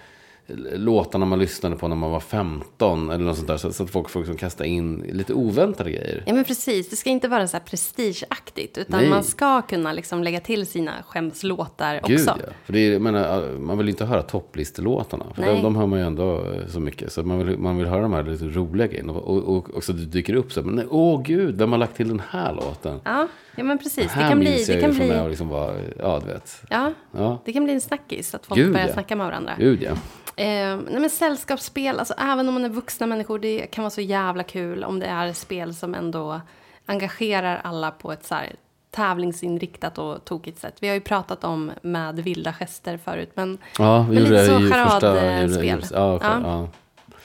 låtarna 0.76 1.26
man 1.26 1.40
lyssnade 1.40 1.76
på 1.76 1.88
när 1.88 1.96
man 1.96 2.12
var 2.12 2.20
15 2.20 3.10
eller 3.12 3.26
något 3.26 3.36
sånt 3.36 3.48
där. 3.48 3.58
Så, 3.58 3.74
så 3.74 3.84
att 3.84 3.90
folk 3.90 4.10
får 4.10 4.20
liksom 4.20 4.38
kasta 4.38 4.66
in 4.66 5.06
lite 5.12 5.34
oväntade 5.34 5.92
grejer. 5.92 6.24
Ja 6.26 6.34
men 6.34 6.44
precis, 6.44 6.90
det 6.90 6.96
ska 6.96 7.10
inte 7.10 7.28
vara 7.28 7.48
så 7.48 7.58
här 7.58 7.64
prestigeaktigt 7.64 8.78
utan 8.78 9.00
Nej. 9.00 9.10
man 9.10 9.24
ska 9.24 9.62
kunna 9.62 9.94
liksom 9.94 10.24
lägga 10.24 10.40
till 10.40 10.66
sina 10.66 10.92
skämslåtar 11.08 11.98
också. 11.98 12.08
Gud 12.12 12.28
ja. 12.28 12.36
För 12.66 12.74
det 12.74 12.80
är, 12.80 13.00
menar, 13.00 13.58
man 13.60 13.78
vill 13.78 13.90
inte 13.90 14.06
höra 14.06 14.22
topplistelåtarna. 14.22 15.26
För 15.36 15.42
de, 15.42 15.62
de 15.62 15.76
hör 15.76 15.86
man 15.86 16.00
ju 16.00 16.06
ändå 16.06 16.52
eh, 16.52 16.68
så 16.68 16.80
mycket. 16.80 17.12
Så 17.12 17.24
man 17.24 17.46
vill, 17.46 17.58
man 17.58 17.78
vill 17.78 17.88
höra 17.88 18.02
de 18.02 18.14
här 18.14 18.24
lite 18.24 18.46
roliga 18.46 18.88
grejerna. 18.88 19.14
Och, 19.14 19.44
och, 19.44 19.70
och 19.70 19.84
det 19.88 20.06
dyker 20.06 20.34
upp 20.36 20.54
så 20.54 20.62
här, 20.62 20.68
men 20.68 20.88
åh 20.90 21.22
gud, 21.22 21.58
vem 21.58 21.72
har 21.72 21.80
lagt 21.80 21.96
till 21.96 22.08
den 22.08 22.22
här 22.30 22.54
låten? 22.54 23.00
Ja, 23.04 23.28
ja 23.56 23.64
men 23.64 23.78
precis. 23.78 24.14
Det 24.14 24.20
kan 24.20 24.40
bli, 24.40 24.64
det 24.68 24.82
kan 24.82 24.92
ju 24.92 24.98
bli, 24.98 25.30
liksom 25.30 25.50
var, 25.50 25.76
ja 26.00 26.22
du 26.26 26.32
vet. 26.34 26.62
ja, 26.70 26.94
Ja, 27.12 27.42
det 27.46 27.54
kan 27.54 27.64
bli 27.64 27.74
en 27.74 27.82
snackis 27.82 28.36
att 28.36 28.46
folk 28.46 28.60
Gud, 28.60 28.72
börjar 28.72 28.88
ja. 28.88 28.94
snacka 28.94 29.16
med 29.16 29.26
varandra. 29.26 29.56
gud 29.60 29.84
ja. 29.84 29.92
Eh, 30.38 30.78
nej 30.78 31.00
men 31.00 31.10
sällskapsspel, 31.10 32.00
alltså 32.00 32.14
även 32.18 32.48
om 32.48 32.54
man 32.54 32.66
är 32.66 32.70
vuxna 32.70 33.08
människor, 33.08 33.40
det 33.40 33.68
kan 33.72 33.84
vara 33.84 33.90
så 33.90 34.02
jävla 34.02 34.44
kul 34.44 34.84
om 34.84 35.00
det 35.00 35.06
är 35.06 35.34
spel 35.34 35.76
som 35.76 35.96
ändå 35.96 36.42
engagerar 36.86 37.62
alla 37.64 37.92
på 37.92 38.12
ett 38.12 38.26
så 38.26 38.36
här 38.36 38.56
tävlingsinriktat 38.92 39.98
och 39.98 40.26
tokigt 40.26 40.60
sätt. 40.60 40.76
Vi 40.80 40.88
har 40.88 40.96
ju 40.96 41.02
pratat 41.02 41.44
om 41.44 41.72
med 41.82 42.16
vilda 42.16 42.54
gester 42.54 42.98
förut, 42.98 43.32
men 43.34 43.58
Ja, 43.78 44.04
Men 44.04 44.24
lite 44.24 44.46
så 44.46 44.60
charadspel. 44.60 45.86
Ja, 45.92 45.98
ja. 45.98 46.20
Ja. 46.22 46.42
ja. 46.44 46.68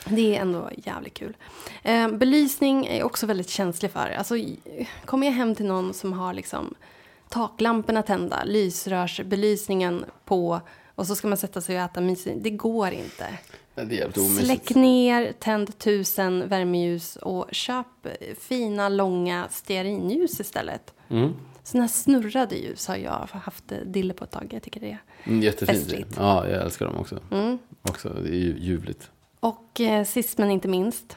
Det 0.04 0.36
är 0.36 0.40
ändå 0.40 0.70
jävligt 0.76 1.14
kul. 1.14 1.36
Eh, 1.82 2.08
belysning 2.08 2.86
är 2.86 3.02
också 3.02 3.26
väldigt 3.26 3.48
känslig 3.50 3.90
för. 3.90 4.14
Alltså, 4.18 4.34
kommer 5.04 5.26
jag 5.26 5.34
hem 5.34 5.54
till 5.54 5.66
någon 5.66 5.94
som 5.94 6.12
har 6.12 6.34
liksom 6.34 6.74
taklamporna 7.28 8.02
tända, 8.02 8.44
lysrörsbelysningen 8.44 10.04
på 10.24 10.60
och 11.00 11.06
så 11.06 11.14
ska 11.14 11.28
man 11.28 11.36
sätta 11.38 11.60
sig 11.60 11.76
och 11.76 11.82
äta 11.82 12.00
mysigt. 12.00 12.36
Det 12.40 12.50
går 12.50 12.90
inte. 12.90 13.38
Det 13.74 13.80
är 13.80 13.86
jävligt 13.90 14.18
omysigt. 14.18 14.46
Släck 14.46 14.70
ner, 14.74 15.32
tänd 15.32 15.78
tusen 15.78 16.48
värmeljus 16.48 17.16
och 17.16 17.46
köp 17.52 17.86
eh, 18.04 18.12
fina, 18.40 18.88
långa 18.88 19.46
stearinljus 19.50 20.40
istället. 20.40 20.94
Mm. 21.08 21.32
Sådana 21.62 21.82
här 21.86 21.88
snurrade 21.92 22.56
ljus 22.56 22.86
har 22.88 22.96
jag 22.96 23.28
haft 23.32 23.72
eh, 23.72 23.78
dille 23.78 24.14
på 24.14 24.24
ett 24.24 24.30
tag. 24.30 24.48
Jag 24.52 24.62
tycker 24.62 24.80
det 24.80 24.90
är 24.90 24.98
Mm, 25.24 25.42
jättefint. 25.42 26.14
Ja, 26.16 26.48
jag 26.48 26.62
älskar 26.62 26.86
dem 26.86 26.96
också. 26.96 27.18
mm. 27.30 27.58
också. 27.82 28.08
Det 28.08 28.28
är 28.28 28.34
ju 28.40 28.56
ljuvligt. 28.58 29.10
Och 29.40 29.80
eh, 29.80 30.04
sist 30.04 30.38
men 30.38 30.50
inte 30.50 30.68
minst. 30.68 31.16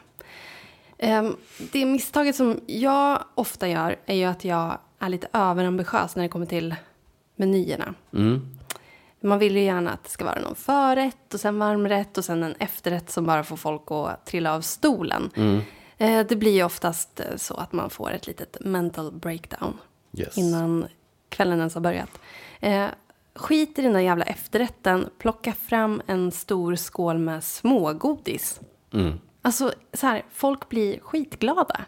ehm, 0.98 1.36
det 1.72 1.84
misstaget 1.86 2.36
som 2.36 2.60
jag 2.66 3.24
ofta 3.34 3.68
gör 3.68 3.96
är 4.06 4.14
ju 4.14 4.24
att 4.24 4.44
jag 4.44 4.78
är 4.98 5.08
lite 5.08 5.28
överambitiös 5.32 6.16
när 6.16 6.22
det 6.22 6.28
kommer 6.28 6.46
till 6.46 6.74
menyerna. 7.36 7.94
Mm. 8.12 8.58
Man 9.24 9.38
vill 9.38 9.56
ju 9.56 9.62
gärna 9.62 9.92
att 9.92 10.04
det 10.04 10.10
ska 10.10 10.24
vara 10.24 10.40
någon 10.40 10.54
förrätt 10.54 11.34
och 11.34 11.40
sen 11.40 11.58
varmrätt 11.58 12.18
och 12.18 12.24
sen 12.24 12.42
en 12.42 12.54
efterrätt 12.58 13.10
som 13.10 13.26
bara 13.26 13.44
får 13.44 13.56
folk 13.56 13.82
att 13.90 14.26
trilla 14.26 14.54
av 14.54 14.60
stolen. 14.60 15.30
Mm. 15.36 15.60
Eh, 15.98 16.26
det 16.26 16.36
blir 16.36 16.52
ju 16.52 16.64
oftast 16.64 17.20
eh, 17.20 17.26
så 17.36 17.54
att 17.54 17.72
man 17.72 17.90
får 17.90 18.12
ett 18.12 18.26
litet 18.26 18.56
mental 18.60 19.12
breakdown 19.12 19.78
Yes. 20.16 20.38
innan 20.38 20.86
kvällen 21.28 21.58
ens 21.58 21.74
har 21.74 21.80
börjat. 21.80 22.10
Eh, 22.60 22.86
skit 23.34 23.78
i 23.78 23.82
den 23.82 23.92
där 23.92 24.00
jävla 24.00 24.24
efterrätten. 24.24 25.08
Plocka 25.18 25.52
fram 25.52 26.02
en 26.06 26.32
stor 26.32 26.74
skål 26.74 27.18
med 27.18 27.44
smågodis. 27.44 28.60
Mm. 28.92 29.20
Alltså, 29.46 29.72
så 29.92 30.06
här, 30.06 30.24
folk 30.32 30.68
blir 30.68 31.00
skitglada. 31.00 31.80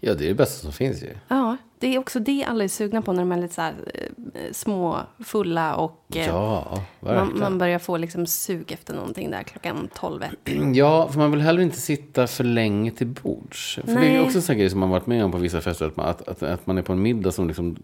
Ja, 0.00 0.14
det 0.14 0.24
är 0.24 0.28
det 0.28 0.34
bästa 0.34 0.62
som 0.62 0.72
finns 0.72 1.02
ju. 1.02 1.10
Ja, 1.28 1.56
det 1.78 1.94
är 1.94 1.98
också 1.98 2.20
det 2.20 2.44
alla 2.44 2.64
är 2.64 2.68
sugna 2.68 3.02
på 3.02 3.12
när 3.12 3.20
de 3.20 3.32
är 3.32 3.36
lite 3.36 3.54
så 3.54 3.60
här 3.60 3.74
eh, 3.94 4.52
små, 4.52 5.00
fulla 5.24 5.74
och 5.74 6.06
eh, 6.14 6.26
Ja, 6.26 6.84
man, 7.00 7.38
man 7.38 7.58
börjar 7.58 7.78
få 7.78 7.96
liksom 7.96 8.26
sug 8.26 8.72
efter 8.72 8.94
någonting 8.94 9.30
där 9.30 9.42
klockan 9.42 9.88
12 9.94 10.22
ett. 10.22 10.30
Ja, 10.74 11.08
för 11.08 11.18
man 11.18 11.30
vill 11.30 11.40
heller 11.40 11.62
inte 11.62 11.80
sitta 11.80 12.26
för 12.26 12.44
länge 12.44 12.90
till 12.90 13.06
bords. 13.06 13.74
För 13.74 13.86
det 13.86 14.06
är 14.06 14.12
Nej. 14.12 14.20
också 14.20 14.38
en 14.38 14.42
sån 14.42 14.58
grej 14.58 14.70
som 14.70 14.80
man 14.80 14.90
varit 14.90 15.06
med 15.06 15.24
om 15.24 15.32
på 15.32 15.38
vissa 15.38 15.60
fester. 15.60 15.86
Att 15.86 15.96
man, 15.96 16.08
att, 16.08 16.28
att, 16.28 16.42
att 16.42 16.66
man 16.66 16.78
är 16.78 16.82
på 16.82 16.92
en 16.92 17.02
middag 17.02 17.32
som, 17.32 17.48
liksom, 17.48 17.76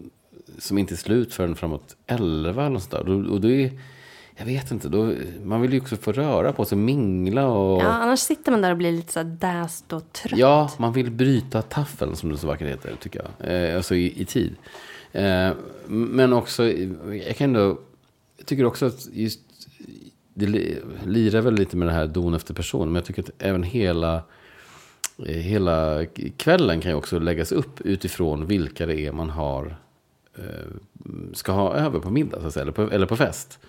som 0.57 0.77
inte 0.77 0.93
är 0.93 0.97
slut 0.97 1.33
förrän 1.33 1.55
framåt 1.55 1.95
11 2.07 2.65
eller 2.65 2.79
sånt 2.79 2.91
där. 2.91 3.09
Och, 3.09 3.33
och 3.33 3.41
då 3.41 3.49
är, 3.49 3.71
jag 4.39 4.45
vet 4.45 4.71
inte, 4.71 4.89
då, 4.89 5.13
man 5.43 5.61
vill 5.61 5.73
ju 5.73 5.79
också 5.79 5.95
få 5.95 6.11
röra 6.11 6.53
på 6.53 6.65
sig, 6.65 6.77
mingla 6.77 7.47
och... 7.47 7.81
Ja, 7.81 7.87
annars 7.87 8.19
sitter 8.19 8.51
man 8.51 8.61
där 8.61 8.71
och 8.71 8.77
blir 8.77 8.91
lite 8.91 9.13
så 9.13 9.23
däst 9.23 9.93
och 9.93 10.13
trött. 10.13 10.39
Ja, 10.39 10.71
man 10.77 10.93
vill 10.93 11.11
bryta 11.11 11.61
taffeln 11.61 12.15
som 12.15 12.29
det 12.31 12.37
så 12.37 12.47
vackert 12.47 12.67
heter, 12.67 12.95
tycker 12.99 13.21
jag. 13.39 13.53
Eh, 13.53 13.75
alltså 13.75 13.95
i, 13.95 14.21
i 14.21 14.25
tid. 14.25 14.55
Eh, 15.11 15.51
men 15.87 16.33
också, 16.33 16.71
jag 17.27 17.35
kan 17.37 17.55
ändå, 17.55 17.79
jag 18.37 18.45
tycker 18.45 18.65
också 18.65 18.85
att 18.85 19.07
just, 19.11 19.39
det 20.33 20.45
li- 20.45 20.77
lirar 21.05 21.41
väl 21.41 21.55
lite 21.55 21.77
med 21.77 21.87
det 21.87 21.93
här 21.93 22.07
don 22.07 22.33
efter 22.33 22.53
person. 22.53 22.87
Men 22.87 22.95
jag 22.95 23.05
tycker 23.05 23.21
att 23.21 23.31
även 23.39 23.63
hela, 23.63 24.15
eh, 25.25 25.35
hela 25.35 26.05
kvällen 26.37 26.81
kan 26.81 26.91
ju 26.91 26.97
också 26.97 27.19
läggas 27.19 27.51
upp 27.51 27.81
utifrån 27.81 28.45
vilka 28.45 28.85
det 28.85 28.99
är 28.99 29.11
man 29.11 29.29
har, 29.29 29.75
eh, 30.37 30.43
ska 31.33 31.51
ha 31.51 31.73
över 31.73 31.99
på 31.99 32.09
middag, 32.09 32.41
så 32.41 32.47
att 32.47 32.53
säga, 32.53 32.61
eller, 32.61 32.71
på, 32.71 32.81
eller 32.91 33.05
på 33.05 33.15
fest. 33.15 33.59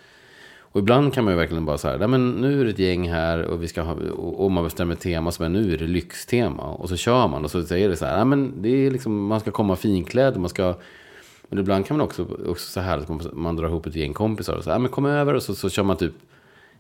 Och 0.72 0.80
ibland 0.80 1.14
kan 1.14 1.24
man 1.24 1.33
ju 1.33 1.38
verkligen 1.38 1.64
bara 1.64 1.78
så 1.78 1.88
här, 1.88 2.06
men 2.06 2.30
nu 2.30 2.61
är 2.61 2.64
det 2.64 2.70
ett 2.70 2.78
gäng 2.78 3.09
här 3.09 3.42
och 3.44 3.62
vi 3.62 3.68
ska 3.68 3.83
ha, 3.83 3.94
och 4.16 4.50
man 4.50 4.64
bestämmer 4.64 4.94
ett 4.94 5.00
tema 5.00 5.33
som 5.33 5.44
är 5.44 5.48
nu 5.48 5.74
är 5.74 5.78
det 5.78 5.87
lyxtema. 5.87 6.62
Och 6.62 6.88
så 6.88 6.96
kör 6.96 7.28
man 7.28 7.44
och 7.44 7.50
så 7.50 7.62
säger 7.62 7.88
det 7.88 7.96
så 7.96 8.06
här, 8.06 8.24
men 8.24 8.62
det 8.62 8.68
är 8.68 8.90
liksom, 8.90 9.26
man 9.26 9.40
ska 9.40 9.50
komma 9.50 9.76
finklädd, 9.76 10.37
man 10.37 10.50
ska, 10.50 10.74
men 11.48 11.59
ibland 11.59 11.87
kan 11.87 11.96
man 11.96 12.06
också, 12.06 12.26
också 12.46 12.72
så 12.72 12.80
här, 12.80 12.98
att 12.98 13.09
man, 13.09 13.20
man 13.33 13.56
drar 13.56 13.68
ihop 13.68 13.87
ett 13.87 13.96
gäng 13.96 14.12
kompisar 14.12 14.54
och 14.54 14.64
så 14.64 14.70
här, 14.70 14.78
men 14.78 14.90
kom 14.90 15.06
över 15.06 15.35
och 15.35 15.42
så, 15.42 15.54
så 15.54 15.70
kör 15.70 15.83
man 15.83 15.96
typ 15.96 16.14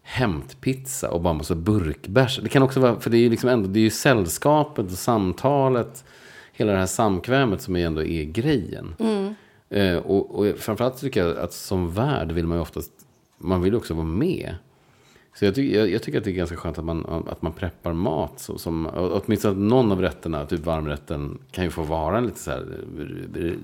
hämtpizza 0.02 1.10
och 1.10 1.20
bara 1.20 1.34
massa 1.34 1.54
burkbärs. 1.54 2.40
Det 2.42 2.48
kan 2.48 2.62
också 2.62 2.80
vara, 2.80 3.00
för 3.00 3.10
det 3.10 3.16
är 3.16 3.20
ju 3.20 3.30
liksom 3.30 3.48
ändå, 3.48 3.68
det 3.68 3.78
är 3.78 3.82
ju 3.82 3.90
sällskapet 3.90 4.86
och 4.86 4.98
samtalet, 4.98 6.04
hela 6.52 6.72
det 6.72 6.78
här 6.78 6.86
samkvämet 6.86 7.62
som 7.62 7.76
ändå 7.76 8.02
är 8.02 8.24
grejen. 8.24 8.94
Eh, 9.68 9.96
och, 9.96 10.38
och 10.38 10.58
framförallt 10.58 11.00
tycker 11.00 11.26
jag 11.26 11.38
att 11.38 11.52
som 11.52 11.90
värd 11.90 12.32
vill 12.32 12.46
man 12.46 12.58
ju 12.58 12.62
oftast, 12.62 12.90
man 13.40 13.62
vill 13.62 13.74
också 13.74 13.94
vara 13.94 14.06
med. 14.06 14.54
Så 15.34 15.44
jag, 15.44 15.54
tycker- 15.54 15.78
jag, 15.78 15.90
jag 15.90 16.02
tycker 16.02 16.18
att 16.18 16.24
det 16.24 16.30
är 16.30 16.34
ganska 16.34 16.56
skönt 16.56 16.78
att 16.78 16.84
man, 16.84 17.24
att 17.30 17.42
man 17.42 17.52
preppar 17.52 17.92
mat. 17.92 18.40
Så, 18.40 18.58
som, 18.58 18.88
åtminstone 18.94 19.52
att 19.52 19.58
någon 19.70 19.92
av 19.92 20.00
rätterna, 20.00 20.46
typ 20.46 20.60
varmrätten, 20.60 21.38
kan 21.50 21.64
ju 21.64 21.70
få 21.70 21.82
vara 21.82 22.18
en 22.18 22.24
lite 22.26 22.38
så 22.38 22.50
här 22.50 22.66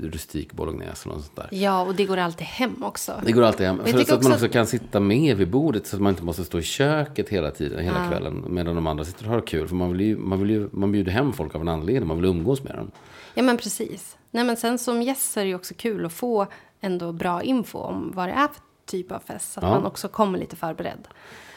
rustik 0.02 0.52
bolognese 0.52 1.08
något 1.08 1.24
sånt 1.24 1.36
där. 1.36 1.48
Ja, 1.50 1.82
och 1.82 1.94
det 1.94 2.04
går 2.04 2.16
alltid 2.16 2.46
hem 2.46 2.84
också. 2.84 3.12
Det 3.26 3.32
går 3.32 3.42
alltid 3.42 3.66
hem. 3.66 3.80
så 3.86 3.98
tycker 3.98 4.14
att 4.14 4.22
man 4.22 4.32
också 4.32 4.48
kan 4.48 4.66
sitta 4.66 5.00
med 5.00 5.36
vid 5.36 5.50
bordet 5.50 5.86
så 5.86 5.96
att 5.96 6.02
man 6.02 6.10
inte 6.10 6.24
måste 6.24 6.44
stå 6.44 6.58
i 6.58 6.62
köket 6.62 7.28
hela 7.28 7.50
tiden, 7.50 7.84
hela 7.84 8.08
kvällen. 8.10 8.44
Medan 8.48 8.74
de 8.74 8.86
andra 8.86 9.04
sitter 9.04 9.24
och 9.26 9.32
har 9.32 9.40
kul. 9.40 9.68
För 9.68 9.76
man, 9.76 9.92
vill 9.92 10.00
ju, 10.00 10.16
man, 10.16 10.40
vill 10.40 10.50
ju, 10.50 10.68
man 10.72 10.92
bjuder 10.92 11.12
hem 11.12 11.32
folk 11.32 11.54
av 11.54 11.60
en 11.60 11.68
anledning. 11.68 12.08
Man 12.08 12.16
vill 12.16 12.26
umgås 12.26 12.62
med 12.62 12.74
dem. 12.76 12.90
Ja, 13.34 13.42
men 13.42 13.56
precis. 13.56 14.16
Nej, 14.30 14.44
men 14.44 14.56
sen 14.56 14.78
som 14.78 15.02
gäst 15.02 15.32
så 15.32 15.40
är 15.40 15.44
det 15.44 15.48
ju 15.48 15.54
också 15.54 15.74
kul 15.76 16.06
att 16.06 16.12
få 16.12 16.46
ändå 16.80 17.12
bra 17.12 17.42
info 17.42 17.78
om 17.78 18.12
vad 18.14 18.28
det 18.28 18.32
är 18.32 18.48
för 18.48 18.65
typ 18.86 19.12
av 19.12 19.18
fest. 19.18 19.52
Så 19.52 19.60
att 19.60 19.64
Ja. 19.64 19.70
man 19.70 19.86
också 19.86 20.08
kommer 20.08 20.38
lite 20.38 20.56
förberedd. 20.56 21.08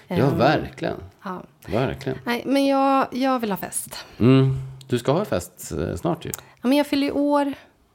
Ja, 0.07 0.15
Ehm, 0.15 0.37
verkligen. 0.37 0.97
Ja. 1.23 1.43
Verkligen. 1.67 2.17
Nej, 2.23 2.43
men 2.45 2.65
jag, 2.65 3.07
jag 3.11 3.39
vill 3.39 3.51
ha 3.51 3.57
fest. 3.57 4.05
Mm. 4.17 4.55
Du 4.87 4.99
ska 4.99 5.11
ha 5.11 5.25
fest 5.25 5.71
eh, 5.71 5.95
snart 5.95 6.25
ju. 6.25 6.31
Ja, 6.61 6.67
men 6.67 6.77
jag 6.77 6.87
fyller 6.87 7.07
ju 7.07 7.13
år. 7.13 7.53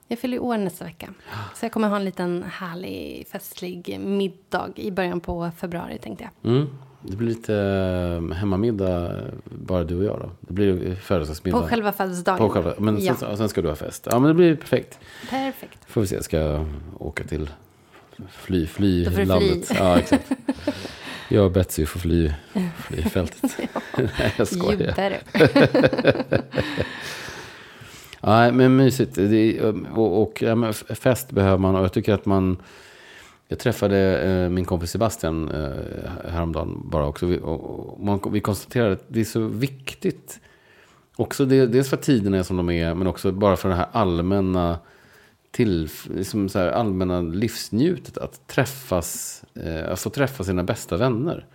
Jag 0.08 0.18
fyller 0.18 0.38
år 0.38 0.56
nästa 0.58 0.84
vecka. 0.84 1.08
Så 1.54 1.64
jag 1.64 1.72
kommer 1.72 1.88
ha 1.88 1.96
en 1.96 2.04
liten 2.04 2.44
härlig 2.52 3.26
festlig 3.32 4.00
middag 4.00 4.68
i 4.76 4.90
början 4.90 5.20
på 5.20 5.50
februari 5.56 5.98
tänkte 5.98 6.24
jag. 6.42 6.52
Mm. 6.52 6.68
Det 7.02 7.16
blir 7.16 7.28
lite 7.28 7.54
eh, 7.54 8.36
hemmamiddag, 8.36 9.16
eh, 9.18 9.24
bara 9.44 9.84
du 9.84 9.96
och 9.98 10.04
jag 10.04 10.20
då. 10.20 10.30
Det 10.40 10.52
blir 10.52 10.94
födelsedagsmiddag. 10.96 11.60
På 11.60 11.66
själva 11.66 11.92
födelsedagen. 11.92 12.38
På 12.38 12.48
själva, 12.48 12.72
men 12.78 13.04
ja. 13.04 13.14
sen, 13.14 13.36
sen 13.36 13.48
ska 13.48 13.62
du 13.62 13.68
ha 13.68 13.76
fest. 13.76 14.08
Ja, 14.10 14.18
men 14.18 14.28
det 14.28 14.34
blir 14.34 14.56
perfekt. 14.56 14.98
Perfekt. 15.30 15.78
Får 15.86 16.00
vi 16.00 16.06
se, 16.06 16.22
ska 16.22 16.36
jag 16.38 16.66
åka 16.98 17.24
till 17.24 17.50
fly, 18.30 19.04
du 19.04 19.10
flylandet. 19.10 19.66
fly. 19.68 19.76
Ja, 19.78 19.98
exakt. 19.98 20.32
Jag 21.28 21.44
och 21.44 21.50
Betsy 21.52 21.86
får 21.86 22.00
fly, 22.00 22.32
fly 22.76 23.02
fältet. 23.02 23.58
Nej, 23.96 24.34
jag 24.36 24.48
skojar. 24.48 24.94
Nej, 28.20 28.52
men 28.52 28.76
mysigt. 28.76 29.18
Är- 29.18 29.98
och 29.98 30.22
och 30.22 30.42
ja, 30.42 30.72
fest 30.72 31.30
behöver 31.30 31.58
man. 31.58 31.76
Och 31.76 31.84
jag 31.84 31.92
tycker 31.92 32.14
att 32.14 32.26
man... 32.26 32.56
Jag 33.48 33.58
träffade 33.58 34.22
eh, 34.22 34.48
min 34.50 34.64
kompis 34.64 34.90
Sebastian 34.90 35.50
eh, 35.50 36.30
häromdagen 36.30 36.80
bara 36.84 37.06
också. 37.06 37.26
Vi, 37.26 37.38
och, 37.38 37.60
och 37.60 38.00
man, 38.04 38.20
vi 38.32 38.40
konstaterade 38.40 38.92
att 38.92 39.04
det 39.08 39.20
är 39.20 39.24
så 39.24 39.40
viktigt. 39.40 40.40
Också 41.16 41.44
det, 41.44 41.66
dels 41.66 41.88
för 41.88 41.96
att 41.96 42.02
tiderna 42.02 42.38
är 42.38 42.42
som 42.42 42.56
de 42.56 42.70
är, 42.70 42.94
men 42.94 43.06
också 43.06 43.32
bara 43.32 43.56
för 43.56 43.68
det 43.68 43.74
här 43.74 43.86
allmänna 43.92 44.78
till, 45.54 45.88
liksom 46.16 46.48
så 46.48 46.58
här 46.58 46.68
allmänna 46.68 47.20
livsnjutet. 47.22 48.18
Att 48.18 48.46
träffas, 48.46 49.42
eh, 49.54 49.92
att 49.92 50.00
få 50.00 50.10
träffa 50.10 50.44
sina 50.44 50.64
bästa 50.64 50.96
vänner. 50.96 51.46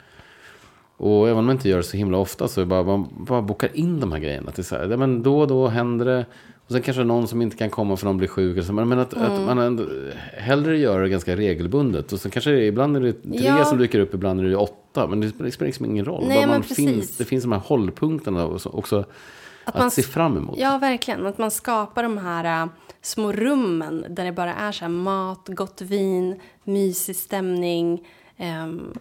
Och 0.97 1.27
även 1.27 1.37
om 1.39 1.45
man 1.45 1.55
inte 1.55 1.69
gör 1.69 1.77
det 1.77 1.83
så 1.83 1.97
himla 1.97 2.17
ofta 2.17 2.47
så 2.47 2.61
är 2.61 2.65
det 2.65 2.69
bara, 2.69 2.83
man 2.83 3.07
bara 3.27 3.41
bokar 3.41 3.69
in 3.73 3.99
de 3.99 4.11
här 4.11 4.19
grejerna. 4.19 4.51
Till 4.51 4.63
så 4.65 4.75
här, 4.75 4.97
men 4.97 5.23
då 5.23 5.39
och 5.39 5.47
då 5.47 5.67
händer 5.67 6.05
det. 6.05 6.25
Och 6.65 6.71
sen 6.71 6.81
kanske 6.81 7.03
någon 7.03 7.27
som 7.27 7.41
inte 7.41 7.57
kan 7.57 7.69
komma 7.69 7.97
för 7.97 8.05
någon 8.05 8.17
blir 8.17 8.27
sjuk. 8.27 8.51
eller 8.53 8.61
så. 8.63 8.73
Men 8.73 8.99
att, 8.99 9.13
Mm. 9.13 9.31
att 9.31 9.41
man 9.41 9.57
ändå 9.59 9.83
hellre 10.33 10.77
gör 10.77 11.01
det 11.01 11.09
ganska 11.09 11.35
regelbundet. 11.35 12.13
Och 12.13 12.19
sen 12.19 12.31
kanske 12.31 12.51
det, 12.51 12.65
ibland 12.65 12.97
är 12.97 13.01
det 13.01 13.13
tre 13.13 13.45
Ja. 13.45 13.65
som 13.65 13.77
dyker 13.77 13.99
upp, 13.99 14.13
ibland 14.13 14.39
är 14.39 14.43
det 14.43 14.55
åtta. 14.55 15.07
Men 15.07 15.19
det 15.21 15.29
spelar 15.29 15.65
liksom 15.65 15.85
ingen 15.85 16.05
roll. 16.05 16.23
Nej, 16.27 16.37
Bara 16.37 16.47
man 16.47 16.61
precis. 16.61 16.75
finns, 16.75 17.17
det 17.17 17.25
finns 17.25 17.43
de 17.43 17.51
här 17.51 17.59
hållpunkterna 17.59 18.45
och 18.45 18.61
så- 18.61 18.69
också 18.69 19.05
att, 19.65 19.77
man 19.77 19.91
se 19.91 20.01
fram 20.03 20.37
emot. 20.37 20.57
Ja, 20.59 20.77
verkligen. 20.77 21.25
Att 21.25 21.37
man 21.37 21.51
skapar 21.51 22.03
de 22.03 22.17
här 22.17 22.63
äh, 22.63 22.69
små 23.01 23.31
rummen 23.31 24.05
där 24.09 24.25
det 24.25 24.31
bara 24.31 24.53
är 24.55 24.71
så 24.71 24.89
mat, 24.89 25.41
gott 25.47 25.81
vin, 25.81 26.39
mysig 26.63 27.15
stämning. 27.15 28.07
ehm, 28.37 28.93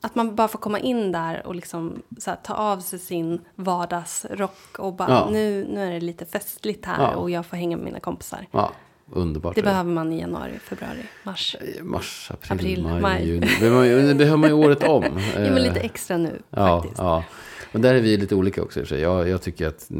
att 0.00 0.14
man 0.14 0.34
bara 0.34 0.48
får 0.48 0.58
komma 0.58 0.78
in 0.78 1.12
där 1.12 1.46
och 1.46 1.54
liksom 1.54 2.02
här, 2.26 2.36
ta 2.42 2.54
av 2.54 2.80
sig 2.80 2.98
sin 2.98 3.40
vardagsrock 3.54 4.78
och 4.78 4.92
bara 4.94 5.10
Ja. 5.10 5.28
nu, 5.32 5.66
nu 5.70 5.86
är 5.88 5.90
det 5.92 6.00
lite 6.00 6.26
festligt 6.26 6.84
här 6.86 7.02
Ja. 7.02 7.14
och 7.16 7.30
jag 7.30 7.46
får 7.46 7.56
hänga 7.56 7.76
med 7.76 7.84
mina 7.84 8.00
kompisar. 8.00 8.46
Ja, 8.50 8.72
underbart. 9.12 9.54
Det 9.54 9.60
det. 9.60 9.64
behöver 9.64 9.90
man 9.90 10.12
i 10.12 10.20
januari, 10.20 10.58
februari, 10.58 11.02
mars. 11.22 11.56
Mars, 11.82 12.30
april, 12.34 12.52
April, 12.58 12.82
maj, 12.82 13.00
maj. 13.00 13.26
juni. 13.28 13.46
Det 13.46 13.60
behöver 13.60 13.76
man 13.76 13.86
ju- 13.88 14.08
det 14.08 14.14
behöver 14.14 14.36
man 14.36 14.48
ju 14.50 14.54
året 14.54 14.82
om. 14.88 15.04
Ja, 15.34 15.40
men 15.40 15.62
lite 15.62 15.80
extra 15.80 16.16
nu 16.16 16.42
Ja, 16.50 16.80
faktiskt. 16.80 16.98
ja. 17.02 17.24
Och 17.74 17.80
där 17.80 17.94
är 17.94 18.00
vi 18.00 18.16
lite 18.16 18.34
olika 18.34 18.62
också 18.62 18.80
i 18.80 18.82
och 18.82 18.88
för 18.88 18.94
sig. 18.94 19.02
Jag, 19.02 19.28
jag 19.28 19.42
tycker 19.42 19.66
att, 19.68 19.90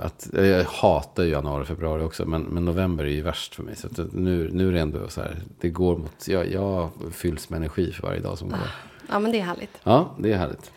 att, 0.00 0.28
jag 0.32 0.64
hatar 0.64 1.22
ju 1.22 1.30
januari 1.30 1.62
och 1.62 1.66
februari 1.68 2.02
också. 2.02 2.24
Men, 2.26 2.42
men 2.42 2.64
november 2.64 3.04
är 3.04 3.08
ju 3.08 3.22
värst 3.22 3.54
för 3.54 3.62
mig. 3.62 3.76
Så 3.76 3.88
nu, 4.12 4.50
nu 4.52 4.68
är 4.68 4.72
det 4.72 4.80
ändå 4.80 5.08
så 5.08 5.20
här, 5.20 5.36
det 5.60 5.68
går 5.68 5.96
mot, 5.96 6.28
jag, 6.28 6.52
jag 6.52 6.90
fylls 7.12 7.50
med 7.50 7.56
energi 7.56 7.92
för 7.92 8.02
varje 8.02 8.20
dag 8.20 8.38
som 8.38 8.48
går. 8.48 8.58
Ja, 9.10 9.18
men 9.18 9.32
det 9.32 9.38
är 9.38 9.42
härligt. 9.42 9.78
Ja, 9.82 10.14
det 10.18 10.32
är 10.32 10.36
härligt. 10.36 10.70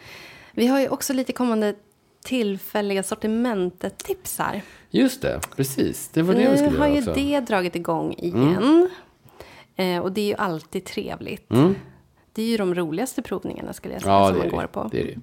Vi 0.52 0.68
har 0.68 0.80
ju 0.80 0.88
också 0.90 1.14
lite 1.14 1.34
kommande 1.34 1.76
tillfälliga 2.24 3.04
sortimentet-tips 3.04 4.38
här. 4.40 4.62
Just 4.90 5.22
det, 5.22 5.40
precis. 5.56 6.10
Det 6.14 6.22
var 6.22 6.34
det 6.34 6.40
vi 6.40 6.50
Nu 6.50 6.58
skulle 6.58 6.80
har 6.80 6.88
göra 6.88 6.96
ju 6.96 7.02
också. 7.02 7.14
det 7.14 7.40
dragit 7.40 7.76
igång 7.76 8.14
igen. 8.18 8.90
Eh, 9.76 10.00
och 10.00 10.12
det 10.12 10.22
är 10.22 10.26
ju 10.26 10.36
alltid 10.36 10.86
trevligt. 10.86 11.50
Det 12.34 12.42
är 12.44 12.48
ju 12.48 12.58
de 12.58 12.76
roligaste 12.76 13.22
provningarna 13.22 13.74
skulle 13.74 13.94
jag 13.94 14.02
säga 14.04 14.14
Ja, 14.14 14.28
som 14.30 14.38
man 14.38 14.50
går 14.50 14.62
det. 14.62 14.68
på. 14.68 14.90
det 14.92 15.02
är 15.02 15.06
det. 15.06 15.20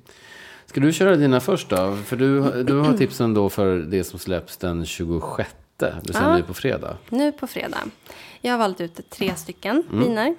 Ska 0.76 0.80
du 0.80 0.92
köra 0.92 1.16
dina 1.16 1.40
först 1.40 1.68
då? 1.68 1.96
För 2.04 2.16
du, 2.16 2.62
du 2.62 2.78
har 2.78 2.92
tipsen 2.96 3.34
då 3.34 3.48
för 3.48 3.76
det 3.78 4.04
som 4.04 4.18
släpps 4.18 4.56
den 4.56 4.86
26. 4.86 5.50
Det 5.76 5.94
Ja. 6.14 6.34
vi 6.36 6.42
på 6.42 6.54
fredag. 6.54 6.96
Nu 7.08 7.32
på 7.32 7.46
fredag. 7.46 7.78
Jag 8.40 8.52
har 8.52 8.58
valt 8.58 8.80
ut 8.80 9.10
tre 9.10 9.34
stycken 9.34 9.82
Mm. 9.92 10.04
viner. 10.04 10.34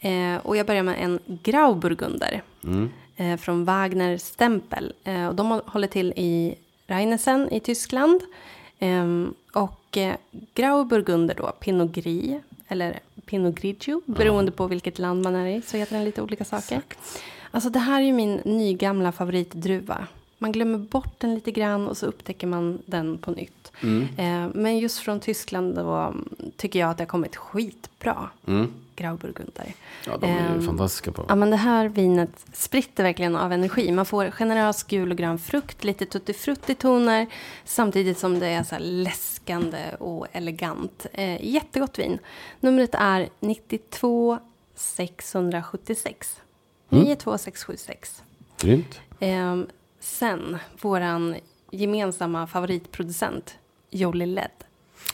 Eh, 0.00 0.46
och 0.46 0.56
jag 0.56 0.66
börjar 0.66 0.82
med 0.82 0.94
en 1.04 1.18
Grauburgunder. 1.26 2.42
Mm. 2.64 2.90
Eh, 3.16 3.36
från 3.36 3.64
Wagner 3.64 4.16
Stempel. 4.16 4.92
Eh, 5.04 5.28
och 5.28 5.34
de 5.34 5.60
håller 5.66 5.88
till 5.88 6.12
i 6.16 6.54
Rheinesen 6.86 7.52
i 7.52 7.60
Tyskland. 7.60 8.20
Ehm, 8.78 9.34
och 9.52 9.96
eh, 9.96 10.14
Grauburgunder 10.54 11.34
då, 11.34 11.52
Pinot 11.60 11.92
Gris. 11.92 12.40
Eller 12.68 12.98
Pinot 13.26 13.54
Grigio, 13.54 14.02
beroende 14.06 14.50
på 14.52 14.66
vilket 14.66 14.98
land 14.98 15.22
man 15.24 15.34
är 15.34 15.46
i. 15.46 15.62
Så 15.62 15.76
heter 15.76 15.94
den 15.96 16.04
lite 16.04 16.22
olika 16.22 16.44
saker. 16.44 16.82
Alltså 17.50 17.70
det 17.70 17.78
här 17.78 18.00
är 18.00 18.06
ju 18.06 18.12
min 18.12 18.34
nygamla 18.44 19.12
favoritdruva. 19.12 20.06
Man 20.38 20.52
glömmer 20.52 20.78
bort 20.78 21.20
den 21.20 21.34
lite 21.34 21.50
grann 21.50 21.88
och 21.88 21.96
så 21.96 22.06
upptäcker 22.06 22.46
man 22.46 22.82
den 22.86 23.18
på 23.18 23.30
nytt. 23.30 23.72
Mm. 23.82 24.08
Eh, 24.16 24.50
men 24.54 24.78
just 24.78 24.98
från 24.98 25.20
Tyskland 25.20 25.74
då 25.74 26.14
tycker 26.56 26.78
jag 26.78 26.90
att 26.90 26.96
det 26.96 27.02
har 27.02 27.08
kommit 27.08 27.36
skitbra. 27.36 28.30
Mm. 28.46 28.72
Grauburgunder. 28.96 29.74
Ja, 30.06 30.16
de 30.16 30.26
är 30.26 30.30
ju 30.30 30.56
Ehm, 30.56 30.66
fantastiska 30.66 31.12
på. 31.12 31.24
Ja, 31.28 31.34
men 31.34 31.50
det 31.50 31.56
här 31.56 31.88
vinet 31.88 32.46
spritter 32.52 33.04
verkligen 33.04 33.36
av 33.36 33.52
energi. 33.52 33.92
Man 33.92 34.06
får 34.06 34.30
generös 34.30 34.82
gul 34.82 35.10
och 35.10 35.16
grön 35.16 35.38
frukt, 35.38 35.84
lite 35.84 36.04
tuttifrutti-toner 36.06 37.26
samtidigt 37.64 38.18
som 38.18 38.38
det 38.38 38.46
är 38.46 38.62
så 38.62 38.76
läskande 38.78 39.94
och 39.98 40.26
elegant. 40.32 41.06
Eh, 41.12 41.44
jättegott 41.46 41.98
vin. 41.98 42.18
Numret 42.60 42.94
är 42.94 43.28
92 43.40 44.38
676. 44.74 46.40
92676. 46.88 48.22
Grymt. 48.60 49.00
Eh, 49.20 49.56
sen, 50.00 50.58
våran 50.82 51.36
gemensamma 51.70 52.46
favoritproducent 52.46 53.54
Jolly 53.90 54.26
Led 54.26 54.50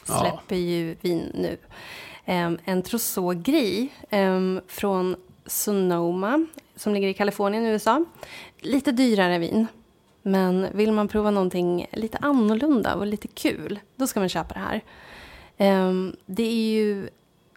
Ja. 0.08 0.18
släpper 0.20 0.56
ju 0.56 0.96
vin 1.00 1.30
nu. 1.34 1.56
Eh, 2.24 2.52
en 2.64 2.82
Trousseau 2.82 3.34
Gris 3.34 3.90
eh, 4.10 4.40
från 4.66 5.16
Sonoma 5.46 6.46
som 6.76 6.94
ligger 6.94 7.08
i 7.08 7.14
Kalifornien 7.14 7.64
i 7.66 7.68
USA. 7.68 8.04
Lite 8.60 8.92
dyrare 8.92 9.38
vin. 9.38 9.66
Men 10.22 10.66
vill 10.72 10.92
man 10.92 11.08
prova 11.08 11.30
någonting 11.30 11.86
lite 11.92 12.18
annorlunda 12.18 12.94
och 12.94 13.06
lite 13.06 13.28
kul, 13.28 13.80
då 13.96 14.06
ska 14.06 14.20
man 14.20 14.28
köpa 14.28 14.54
det 14.54 14.60
här. 14.60 14.80
Ehm, 15.56 16.16
det 16.26 16.42
är 16.42 16.72
ju, 16.74 17.08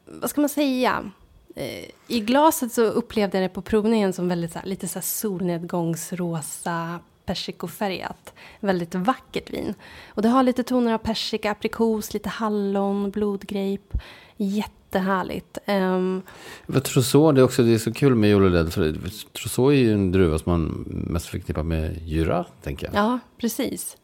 vad 0.05 0.29
ska 0.29 0.41
man 0.41 0.49
säga? 0.49 1.11
Eh, 1.57 1.85
I 2.07 2.19
glaset 2.19 2.73
så 2.73 2.81
upplevde 2.83 3.37
jag 3.37 3.49
det 3.49 3.53
på 3.53 3.61
provningen 3.61 4.13
som 4.13 4.27
väldigt 4.27 4.51
så 4.51 4.59
här, 4.59 4.65
lite 4.65 4.87
så 4.87 4.99
här 4.99 5.03
solnedgångsrosa 5.03 6.99
persikofärgat. 7.25 8.33
Väldigt 8.59 8.95
vackert 8.95 9.53
vin. 9.53 9.73
Och 10.07 10.21
det 10.21 10.29
har 10.29 10.43
lite 10.43 10.63
toner 10.63 10.93
av 10.93 10.97
persika, 10.97 11.51
aprikos, 11.51 12.13
lite 12.13 12.29
hallon, 12.29 13.11
blodgrape. 13.11 13.99
Jättehärligt. 14.37 15.57
Ehm, 15.65 16.21
För 16.67 16.79
Trousseau, 16.79 17.31
det 17.31 17.41
är 17.41 17.45
också 17.45 17.63
det 17.63 17.73
är 17.73 17.77
så 17.77 17.93
kul 17.93 18.15
med 18.15 18.29
Jololed. 18.29 18.73
För 18.73 18.95
Trousseau 19.33 19.69
är 19.69 19.75
ju 19.75 19.93
en 19.93 20.11
druva 20.11 20.39
som 20.39 20.51
man 20.51 20.65
mest 20.87 21.25
förknippar 21.25 21.63
med 21.63 21.97
Jura, 22.05 22.45
tänker 22.63 22.85
jag. 22.87 22.95
Ja, 22.95 23.19
precis. 23.37 23.97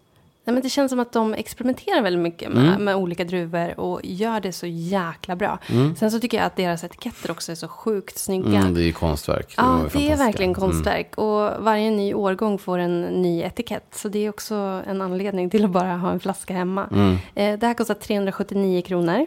Nej, 0.46 0.54
men 0.54 0.64
det 0.64 0.70
känns 0.70 0.90
som 0.90 1.00
att 1.00 1.12
de 1.12 1.34
experimenterar 1.34 2.02
väldigt 2.02 2.22
mycket 2.22 2.52
med, 2.52 2.80
med 2.80 2.96
olika 2.96 3.24
druvor 3.24 3.80
och 3.80 4.00
gör 4.04 4.40
det 4.40 4.52
så 4.52 4.66
jäkla 4.68 5.36
bra. 5.36 5.60
Sen 5.98 6.12
så 6.12 6.20
tycker 6.20 6.38
jag 6.38 6.46
att 6.46 6.56
deras 6.56 6.84
etiketter 6.84 7.32
också 7.32 7.52
är 7.52 7.56
så 7.56 7.68
sjukt 7.68 8.18
snygga. 8.18 8.60
Mm, 8.60 8.74
det 8.74 8.82
är 8.82 8.86
ju 8.86 8.94
konstverk. 8.94 9.54
Ja, 9.58 9.86
De 9.94 10.00
det 10.00 10.12
är 10.12 10.18
verkligen 10.18 10.54
konstverk. 10.54 11.18
Och 11.18 11.64
varje 11.64 11.92
ny 11.92 12.14
årgång 12.14 12.58
får 12.60 12.78
en 12.78 13.02
ny 13.02 13.42
etikett. 13.42 13.96
Så 13.96 14.10
det 14.10 14.26
är 14.26 14.30
också 14.30 14.82
en 14.88 15.02
anledning 15.02 15.50
till 15.50 15.66
att 15.66 15.72
bara 15.72 15.96
ha 15.98 16.12
en 16.12 16.20
flaska 16.20 16.54
hemma. 16.54 16.88
Eh, 17.36 17.60
det 17.60 17.68
här 17.68 17.74
kostar 17.74 17.94
379 17.94 18.82
kronor. 18.82 19.26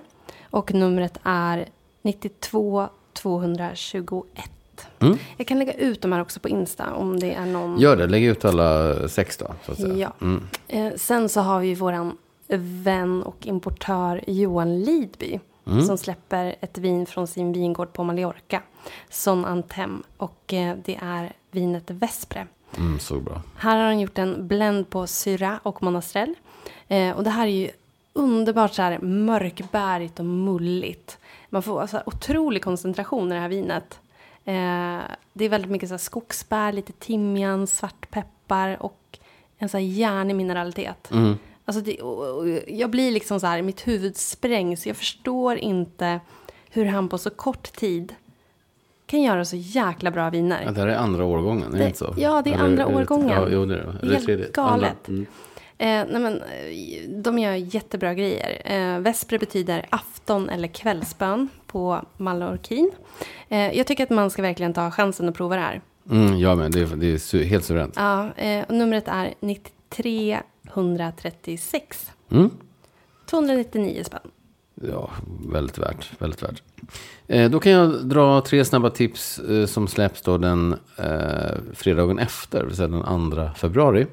Och 0.50 0.74
numret 0.74 1.18
är 1.22 1.68
92 2.02 2.88
221. 3.12 4.50
Mm. 4.98 5.18
Jag 5.36 5.46
kan 5.46 5.58
lägga 5.58 5.72
ut 5.72 6.00
de 6.00 6.12
här 6.12 6.20
också 6.20 6.40
på 6.40 6.48
Insta 6.48 6.94
om 6.94 7.20
det 7.20 7.34
är 7.34 7.46
någon. 7.46 7.80
Gör 7.80 7.96
det, 7.96 8.06
lägg 8.06 8.24
ut 8.24 8.44
alla 8.44 9.08
sex 9.08 9.36
då. 9.36 9.54
Så 9.66 9.72
att 9.72 9.78
säga. 9.78 9.96
Ja. 9.96 10.12
Mm. 10.20 10.42
Eh, 10.68 10.96
sen 10.96 11.28
så 11.28 11.40
har 11.40 11.60
vi 11.60 11.74
våran 11.74 12.16
vän 12.84 13.22
och 13.22 13.46
importör 13.46 14.24
Johan 14.26 14.80
Lidby. 14.80 15.40
Som 15.86 15.98
släpper 15.98 16.56
ett 16.60 16.78
vin 16.78 17.06
från 17.06 17.26
sin 17.26 17.52
vingård 17.52 17.92
på 17.92 18.04
Mallorca. 18.04 18.62
Son 19.10 19.44
Antem. 19.44 20.02
Och 20.16 20.52
eh, 20.52 20.76
det 20.84 20.98
är 21.02 21.32
vinet 21.50 21.90
Vespre. 21.90 22.46
Mm, 22.78 22.98
så 22.98 23.20
bra. 23.20 23.42
Här 23.56 23.76
har 23.76 23.84
han 23.84 24.00
gjort 24.00 24.18
en 24.18 24.48
blend 24.48 24.90
på 24.90 25.06
Syrah 25.06 25.56
och 25.62 25.82
Monastrell. 25.82 26.34
Eh, 26.88 27.16
och 27.16 27.24
det 27.24 27.30
här 27.30 27.46
är 27.46 27.50
ju 27.50 27.70
underbart 28.12 28.74
så 28.74 28.82
här 28.82 28.98
mörkbärigt 28.98 30.18
och 30.18 30.24
mulligt. 30.24 31.18
Man 31.50 31.62
får 31.62 31.80
alltså 31.80 32.02
otrolig 32.06 32.64
koncentration 32.64 33.32
i 33.32 33.34
det 33.34 33.40
här 33.40 33.48
vinet. 33.48 34.00
Eh, 34.48 35.02
det 35.32 35.44
är 35.44 35.48
väldigt 35.48 35.70
mycket 35.70 35.88
så 35.88 35.98
skogsbär, 35.98 36.72
lite 36.72 36.92
timjan, 36.92 37.66
svartpeppar 37.66 38.82
och 38.82 39.18
en 39.58 39.68
så 39.68 39.76
här 39.76 39.84
järnig 39.84 40.36
mineralitet. 40.36 41.10
Alltså 41.64 41.82
det, 41.82 42.00
och, 42.00 42.38
och, 42.38 42.48
jag 42.68 42.90
blir 42.90 43.10
liksom 43.10 43.40
så 43.40 43.46
här, 43.46 43.62
mitt 43.62 43.88
huvud 43.88 44.16
sprängs. 44.16 44.86
Jag 44.86 44.96
förstår 44.96 45.56
inte 45.56 46.20
hur 46.70 46.84
han 46.86 47.08
på 47.08 47.18
så 47.18 47.30
kort 47.30 47.72
tid 47.72 48.14
kan 49.06 49.22
göra 49.22 49.44
så 49.44 49.56
jäkla 49.56 50.10
bra 50.10 50.30
viner. 50.30 50.62
Ja, 50.64 50.70
det 50.70 50.80
här 50.80 50.88
är 50.88 50.96
andra 50.96 51.24
årgången, 51.24 51.68
är 51.68 51.72
det, 51.72 51.78
Det- 51.78 51.86
inte 51.86 51.98
så? 51.98 52.14
ja, 52.16 52.42
det 52.42 52.50
är 52.50 52.54
Eller 52.54 52.64
andra 52.64 52.88
det- 52.88 52.94
årgången. 52.94 53.28
Ja, 53.28 53.48
jo, 53.50 53.64
det 53.66 53.74
är 53.74 53.98
det. 54.02 54.08
Helt 54.12 54.24
tredje. 54.24 54.50
galet. 54.52 55.08
Mm. 55.08 55.26
Eh, 55.78 55.86
nej 55.86 56.20
men, 56.20 56.42
eh, 56.42 57.10
de 57.22 57.38
gör 57.38 57.52
jättebra 57.54 58.14
grejer. 58.14 58.62
Eh, 58.64 59.00
Vespre 59.00 59.38
betyder 59.38 59.86
afton 59.90 60.48
eller 60.48 60.68
kvällsbön 60.68 61.48
på 61.76 62.00
mallorquin. 62.16 62.90
Eh, 63.48 63.76
jag 63.76 63.86
tycker 63.86 64.02
att 64.02 64.10
man 64.10 64.30
ska 64.30 64.42
verkligen 64.42 64.72
ta 64.72 64.90
chansen 64.90 65.28
att 65.28 65.34
prova 65.34 65.56
det 65.56 65.62
här. 65.62 65.80
Mm, 66.10 66.38
ja, 66.38 66.54
men 66.54 66.70
det 66.70 66.80
är, 66.80 66.96
det 66.96 67.06
är 67.06 67.44
helt 67.44 67.64
suveränt. 67.64 67.94
Ja, 67.96 68.32
eh, 68.36 68.64
och 68.68 68.74
numret 68.74 69.04
är 69.08 69.34
93 69.40 70.40
136. 70.72 72.10
Mm. 72.30 72.50
299 73.26 74.02
spänn. 74.04 74.20
Ja, 74.74 75.10
väldigt 75.48 75.78
värt. 75.78 76.10
Väldigt 76.18 76.42
värt. 76.42 76.62
Eh, 77.26 77.50
då 77.50 77.60
kan 77.60 77.72
jag 77.72 78.04
dra 78.06 78.40
tre 78.40 78.64
snabba 78.64 78.90
tips 78.90 79.38
eh, 79.38 79.66
som 79.66 79.88
släpps 79.88 80.22
då 80.22 80.38
den 80.38 80.76
eh, 80.98 81.54
fredagen 81.74 82.18
efter, 82.18 82.60
det 82.60 82.66
vill 82.66 82.76
säga 82.76 82.88
den 82.88 83.30
2 83.30 83.50
februari. 83.56 84.06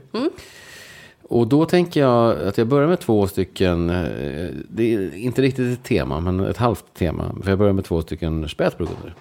Och 1.34 1.48
då 1.48 1.65
tänker 1.65 2.00
jag 2.00 2.48
att 2.48 2.58
jag 2.58 2.67
börjar 2.67 2.88
med 2.88 3.00
två 3.00 3.28
stycken, 3.28 3.89
eh, 3.89 4.50
det 4.69 4.93
är 4.93 5.15
inte 5.15 5.41
riktigt 5.41 5.80
ett 5.80 5.84
tema, 5.84 6.19
men 6.19 6.39
ett 6.39 6.58
halvt 6.58 6.93
tema. 6.93 7.36
För 7.43 7.50
jag 7.50 7.60
börjar 7.60 7.74
med 7.74 7.86
två 7.86 8.02
stycken 8.02 8.50
spätburgunder. 8.50 9.15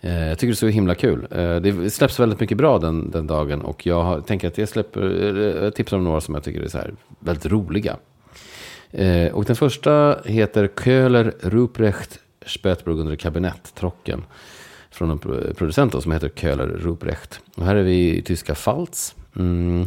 Eh, 0.00 0.28
jag 0.28 0.38
tycker 0.38 0.46
det 0.46 0.54
är 0.54 0.54
så 0.54 0.66
himla 0.66 0.94
kul. 0.94 1.26
Eh, 1.30 1.56
det 1.56 1.90
släpps 1.90 2.20
väldigt 2.20 2.40
mycket 2.40 2.58
bra 2.58 2.78
den, 2.78 3.10
den 3.10 3.26
dagen 3.26 3.60
och 3.60 3.86
jag 3.86 4.26
tänker 4.26 4.48
att 4.48 4.58
jag 4.58 4.68
släpper, 4.68 5.70
tips 5.70 5.76
tipsar 5.76 5.96
om 5.96 6.04
några 6.04 6.20
som 6.20 6.34
jag 6.34 6.44
tycker 6.44 6.60
är 6.60 6.68
så 6.68 6.78
här 6.78 6.94
väldigt 7.18 7.46
roliga. 7.46 7.96
Och 9.32 9.44
den 9.44 9.56
första 9.56 10.18
heter 10.24 10.70
Köhler 10.84 11.34
Ruprecht 11.40 12.18
Spätburgunder 12.46 13.16
Kabinett 13.16 13.74
Trocken. 13.74 14.22
Från 14.90 15.10
en 15.10 15.18
producent 15.54 15.92
då, 15.92 16.00
som 16.00 16.12
heter 16.12 16.28
Köhler 16.28 16.66
Ruprecht. 16.66 17.40
Och 17.56 17.64
här 17.64 17.76
är 17.76 17.82
vi 17.82 18.16
i 18.16 18.22
tyska 18.22 18.54
Pfalz. 18.54 19.14
Mm. 19.36 19.86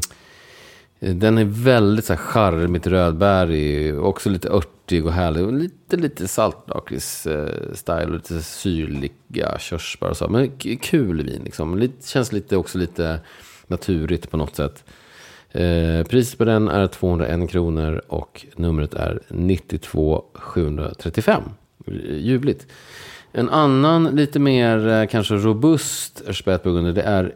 Den 0.99 1.37
är 1.37 1.45
väldigt 1.45 2.05
så 2.05 2.13
här 2.13 2.21
charmigt 2.21 2.87
rödbärig, 2.87 3.99
också 3.99 4.29
lite 4.29 4.49
örtig 4.49 5.05
och 5.05 5.13
härlig. 5.13 5.45
Och 5.45 5.53
lite, 5.53 5.97
lite 5.97 6.27
saltlakrits-style 6.27 8.01
eh, 8.01 8.07
och 8.07 8.13
lite 8.13 8.41
syrliga 8.41 9.59
körsbär 9.59 10.09
och 10.09 10.17
så. 10.17 10.27
Men 10.27 10.51
kul 10.81 11.23
vin 11.23 11.41
liksom. 11.43 11.77
Lite, 11.77 12.07
känns 12.07 12.31
lite, 12.31 12.57
också 12.57 12.77
lite 12.77 13.19
naturligt 13.67 14.31
på 14.31 14.37
något 14.37 14.55
sätt. 14.55 14.83
Eh, 15.51 16.03
priset 16.03 16.37
på 16.37 16.45
den 16.45 16.67
är 16.67 16.87
201 16.87 17.49
kronor 17.49 18.01
och 18.07 18.45
numret 18.55 18.93
är 18.93 19.19
92 19.27 20.23
735. 20.33 21.41
Ljuvligt. 22.09 22.67
En 23.31 23.49
annan 23.49 24.03
lite 24.03 24.39
mer 24.39 24.87
eh, 24.87 25.07
kanske 25.07 25.35
robust 25.35 26.35
spätburgunder 26.35 26.93
det 26.93 27.01
är 27.01 27.35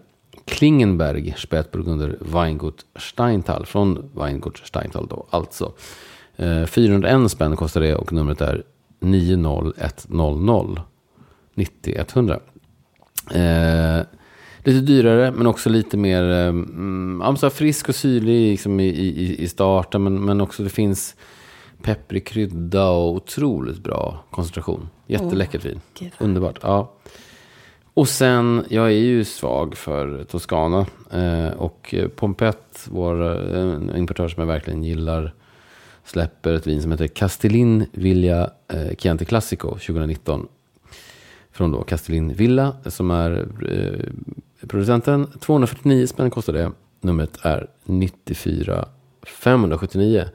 Klingenberg 0.52 1.36
spätburgunder 1.38 2.18
Weingut 2.20 2.86
Steintal 2.96 3.66
från 3.66 4.10
Weingut 4.16 4.58
Steintal 4.58 5.08
då 5.08 5.26
alltså. 5.30 5.74
Eh, 6.36 6.66
401 6.66 7.32
spänn 7.32 7.56
kostar 7.56 7.82
det 7.82 7.96
och 7.96 8.14
numret 8.14 8.42
är 8.42 8.64
90100 9.00 10.82
90 11.56 11.96
100. 11.98 12.40
Eh, 13.32 14.06
lite 14.64 14.80
dyrare 14.80 15.32
men 15.32 15.48
också 15.48 15.70
lite 15.70 15.98
mer 15.98 16.24
eh, 16.24 16.48
mm, 16.48 17.38
så 17.38 17.50
frisk 17.50 17.90
och 17.90 17.96
syrlig 17.96 18.52
liksom 18.52 18.80
i, 18.80 18.88
i, 18.88 19.44
i 19.44 19.48
starten. 19.48 20.04
Men, 20.04 20.26
men 20.26 20.42
också 20.42 20.64
det 20.64 20.70
finns 20.70 21.16
pepprig 21.82 22.28
krydda 22.28 22.90
och 22.90 23.16
otroligt 23.16 23.84
bra 23.84 24.24
koncentration. 24.32 24.90
Jätteläckert 25.08 25.66
vin. 25.66 25.82
Gud. 26.00 26.12
Underbart. 26.20 26.60
Ja. 26.62 26.94
Och 27.94 28.10
sen, 28.10 28.66
jag 28.70 28.86
är 28.86 28.90
ju 28.90 29.24
svag 29.24 29.78
för 29.78 30.24
Toscana. 30.24 30.86
Eh, 31.12 31.48
och 31.48 31.96
Pompett, 32.16 32.88
vår 32.92 33.24
eh, 33.56 34.00
importör 34.00 34.28
som 34.28 34.42
jag 34.42 34.48
verkligen 34.48 34.84
gillar, 34.84 35.34
släpper 36.06 36.54
ett 36.54 36.68
vin 36.68 36.82
som 36.82 36.92
heter 36.92 37.08
Castellin 37.08 37.86
Villa 37.92 38.52
eh, 38.68 38.96
Chianti 38.98 39.26
Classico 39.26 39.70
2019. 39.70 40.48
Från 41.52 41.72
då 41.72 41.84
Castellin 41.84 42.34
Villa 42.34 42.76
som 42.86 43.12
är 43.12 43.48
eh, 43.70 44.68
producenten. 44.68 45.28
249 45.40 46.08
spänn 46.08 46.30
kostar 46.30 46.54
det. 46.54 46.72
Numret 47.02 47.38
är 47.42 47.68
94 47.84 48.86
579. 49.24 50.26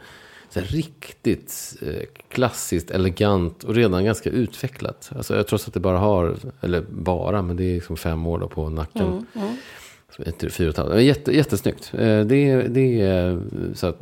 Riktigt 0.61 1.77
eh, 1.83 2.03
klassiskt, 2.29 2.91
elegant 2.91 3.65
och 3.65 3.75
redan 3.75 4.05
ganska 4.05 4.31
utvecklat. 4.31 5.11
Alltså, 5.17 5.37
jag 5.37 5.47
trots 5.47 5.69
att 5.69 5.75
det 5.75 5.81
bara 5.81 5.99
har, 5.99 6.37
eller 6.61 6.81
bara, 6.91 7.43
men 7.43 7.57
det 7.57 7.65
är 7.65 7.75
liksom 7.75 7.97
fem 7.97 8.27
år 8.27 8.39
då 8.39 8.49
på 8.49 8.69
nacken. 8.69 9.27
Så 10.17 10.23
ett, 10.23 10.53
fyra 10.55 10.69
och 10.69 10.73
ett 10.73 10.77
halvt. 10.79 11.03
Jätte, 11.03 11.37
jättesnyggt. 11.37 11.93
Eh, 11.95 12.21
Det 12.21 12.37
är, 12.51 12.69
det 12.69 13.01
är 13.01 13.41
så 13.75 13.87
att, 13.87 13.99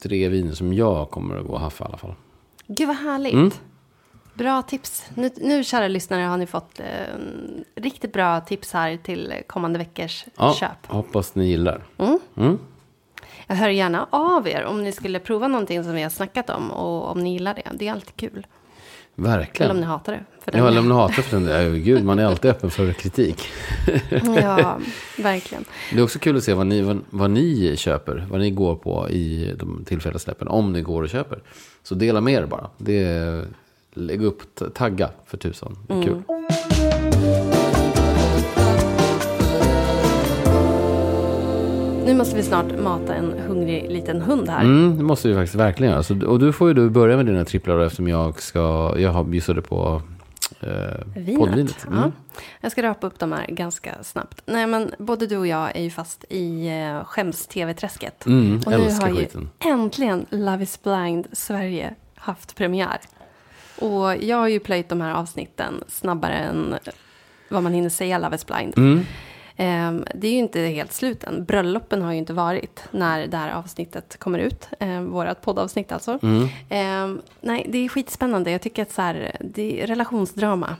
tre 0.00 0.28
viner 0.28 0.52
som 0.52 0.72
jag 0.72 1.10
kommer 1.10 1.36
att 1.36 1.46
gå 1.46 1.52
och 1.52 1.60
haffa 1.60 1.84
i 1.84 1.88
alla 1.88 1.96
fall. 1.98 2.14
Gud 2.66 2.86
vad 2.88 2.96
härligt. 2.96 3.32
Mm. 3.34 3.50
Bra 4.34 4.62
tips. 4.62 5.04
Nu, 5.14 5.30
nu 5.36 5.64
kära 5.64 5.88
lyssnare, 5.88 6.22
har 6.22 6.36
ni 6.36 6.46
fått 6.46 6.80
eh, 6.80 6.84
riktigt 7.74 8.12
bra 8.12 8.40
tips 8.40 8.72
här 8.72 8.96
till 8.96 9.34
kommande 9.46 9.78
veckors 9.78 10.24
Ja, 10.36 10.54
köp. 10.60 10.86
hoppas 10.86 11.34
ni 11.34 11.46
gillar. 11.48 11.84
Mm. 11.98 12.58
Jag 13.46 13.56
hör 13.56 13.68
gärna 13.68 14.06
av 14.10 14.48
er 14.48 14.64
om 14.64 14.84
ni 14.84 14.92
skulle 14.92 15.18
prova 15.18 15.48
någonting 15.48 15.84
som 15.84 15.92
vi 15.94 16.02
har 16.02 16.10
snackat 16.10 16.50
om 16.50 16.70
och 16.70 17.10
om 17.10 17.20
ni 17.20 17.32
gillar 17.32 17.54
det. 17.54 17.62
Det 17.74 17.88
är 17.88 17.92
alltid 17.92 18.16
kul. 18.16 18.46
Eller 19.18 19.28
om 19.28 19.38
Verkligen. 19.38 19.76
ni 19.76 19.82
hatar 19.82 20.12
det. 20.12 20.24
För 20.44 20.52
den 20.52 20.60
Ja, 20.60 20.68
eller 20.68 20.80
om 20.80 20.88
ni 20.88 20.94
hatar 20.94 21.22
för 21.22 21.40
den. 21.40 21.48
Ja, 21.48 21.68
gud, 21.70 22.04
man 22.04 22.18
är 22.18 22.24
alltid 22.24 22.50
öppen 22.50 22.70
för 22.70 22.92
kritik. 22.92 23.48
ja, 24.42 24.78
verkligen. 25.18 25.64
Det 25.92 25.98
är 25.98 26.02
också 26.04 26.18
kul 26.18 26.36
att 26.36 26.44
se 26.44 26.54
vad 26.54 26.66
ni, 26.66 26.82
vad, 26.82 26.98
vad 27.10 27.30
ni 27.30 27.76
köper, 27.76 28.26
vad 28.30 28.40
ni 28.40 28.50
går 28.50 28.76
på 28.76 29.08
i 29.10 29.54
de 29.58 29.84
tillfälliga 29.84 30.18
släppen, 30.18 30.48
om 30.48 30.72
ni 30.72 30.82
går 30.82 31.02
och 31.02 31.08
köper. 31.08 31.42
Så 31.82 31.94
dela 31.94 32.20
med 32.20 32.34
er 32.34 32.46
bara. 32.46 32.70
Det 32.78 33.04
är, 33.04 33.46
lägg 33.94 34.22
upp, 34.22 34.74
tagga 34.74 35.10
för 35.26 35.36
tusan. 35.36 35.78
Det 35.88 35.94
är 35.94 36.02
Kul. 36.02 36.22
Nu 42.06 42.14
måste 42.14 42.36
vi 42.36 42.42
snart 42.42 42.80
mata 42.80 43.14
en 43.14 43.38
hungrig 43.46 43.90
liten 43.90 44.20
hund 44.20 44.48
här. 44.48 44.64
Mm, 44.64 44.96
det 44.96 45.02
måste 45.02 45.28
vi 45.28 45.34
faktiskt 45.34 45.54
verkligen 45.54 45.92
göra. 45.92 46.02
Så, 46.02 46.26
och 46.26 46.38
du 46.38 46.52
får 46.52 46.68
ju 46.68 46.74
du 46.74 46.90
börja 46.90 47.16
med 47.16 47.26
dina 47.26 47.44
tripplar 47.44 47.78
eftersom 47.78 48.08
jag 48.08 48.42
ska, 48.42 48.94
jag 48.98 49.10
har 49.10 49.24
bjussade 49.24 49.62
på 49.62 50.02
eh, 50.60 50.68
Vinet. 51.14 51.38
poddvinet. 51.38 51.86
Mm. 51.86 51.98
Ja. 51.98 52.10
Jag 52.60 52.72
ska 52.72 52.82
rapa 52.82 53.06
upp 53.06 53.18
de 53.18 53.32
här 53.32 53.46
ganska 53.46 54.02
snabbt. 54.02 54.42
Nej, 54.46 54.66
men 54.66 54.90
både 54.98 55.26
du 55.26 55.36
och 55.36 55.46
jag 55.46 55.76
är 55.76 55.82
ju 55.82 55.90
fast 55.90 56.24
i 56.28 56.70
uh, 56.70 57.04
skäms-tv-träsket. 57.04 58.26
Mm, 58.26 58.60
och 58.66 58.72
nu 58.72 58.90
har 59.00 59.08
ju 59.08 59.16
skiten. 59.16 59.50
äntligen 59.58 60.26
Love 60.30 60.62
is 60.62 60.82
blind 60.82 61.26
Sverige 61.32 61.94
haft 62.14 62.56
premiär. 62.56 62.98
Och 63.78 64.16
jag 64.24 64.36
har 64.36 64.48
ju 64.48 64.60
plöjt 64.60 64.88
de 64.88 65.00
här 65.00 65.14
avsnitten 65.14 65.74
snabbare 65.88 66.34
än 66.34 66.74
vad 67.48 67.62
man 67.62 67.72
hinner 67.72 67.88
säga 67.88 68.18
Love 68.18 68.36
is 68.36 68.46
blind. 68.46 68.78
Mm. 68.78 69.04
Ehm, 69.56 70.04
det 70.14 70.28
är 70.28 70.32
ju 70.32 70.38
inte 70.38 70.60
helt 70.60 70.92
slut 70.92 71.24
än. 71.24 71.44
Bröllopen 71.44 72.02
har 72.02 72.12
ju 72.12 72.18
inte 72.18 72.32
varit 72.32 72.84
när 72.90 73.26
det 73.26 73.36
här 73.36 73.52
avsnittet 73.52 74.16
kommer 74.18 74.38
ut. 74.38 74.68
Um, 74.80 75.10
vårat 75.10 75.42
poddavsnitt 75.42 75.92
alltså. 75.92 76.18
Mm. 76.22 76.48
Ehm, 76.68 77.22
nej, 77.40 77.66
det 77.68 77.78
är 77.78 77.88
skitspännande. 77.88 78.50
Jag 78.50 78.62
tycker 78.62 78.82
att 78.82 78.92
så 78.92 79.02
här, 79.02 79.36
det 79.40 79.82
är 79.82 79.86
relationsdrama. 79.86 80.76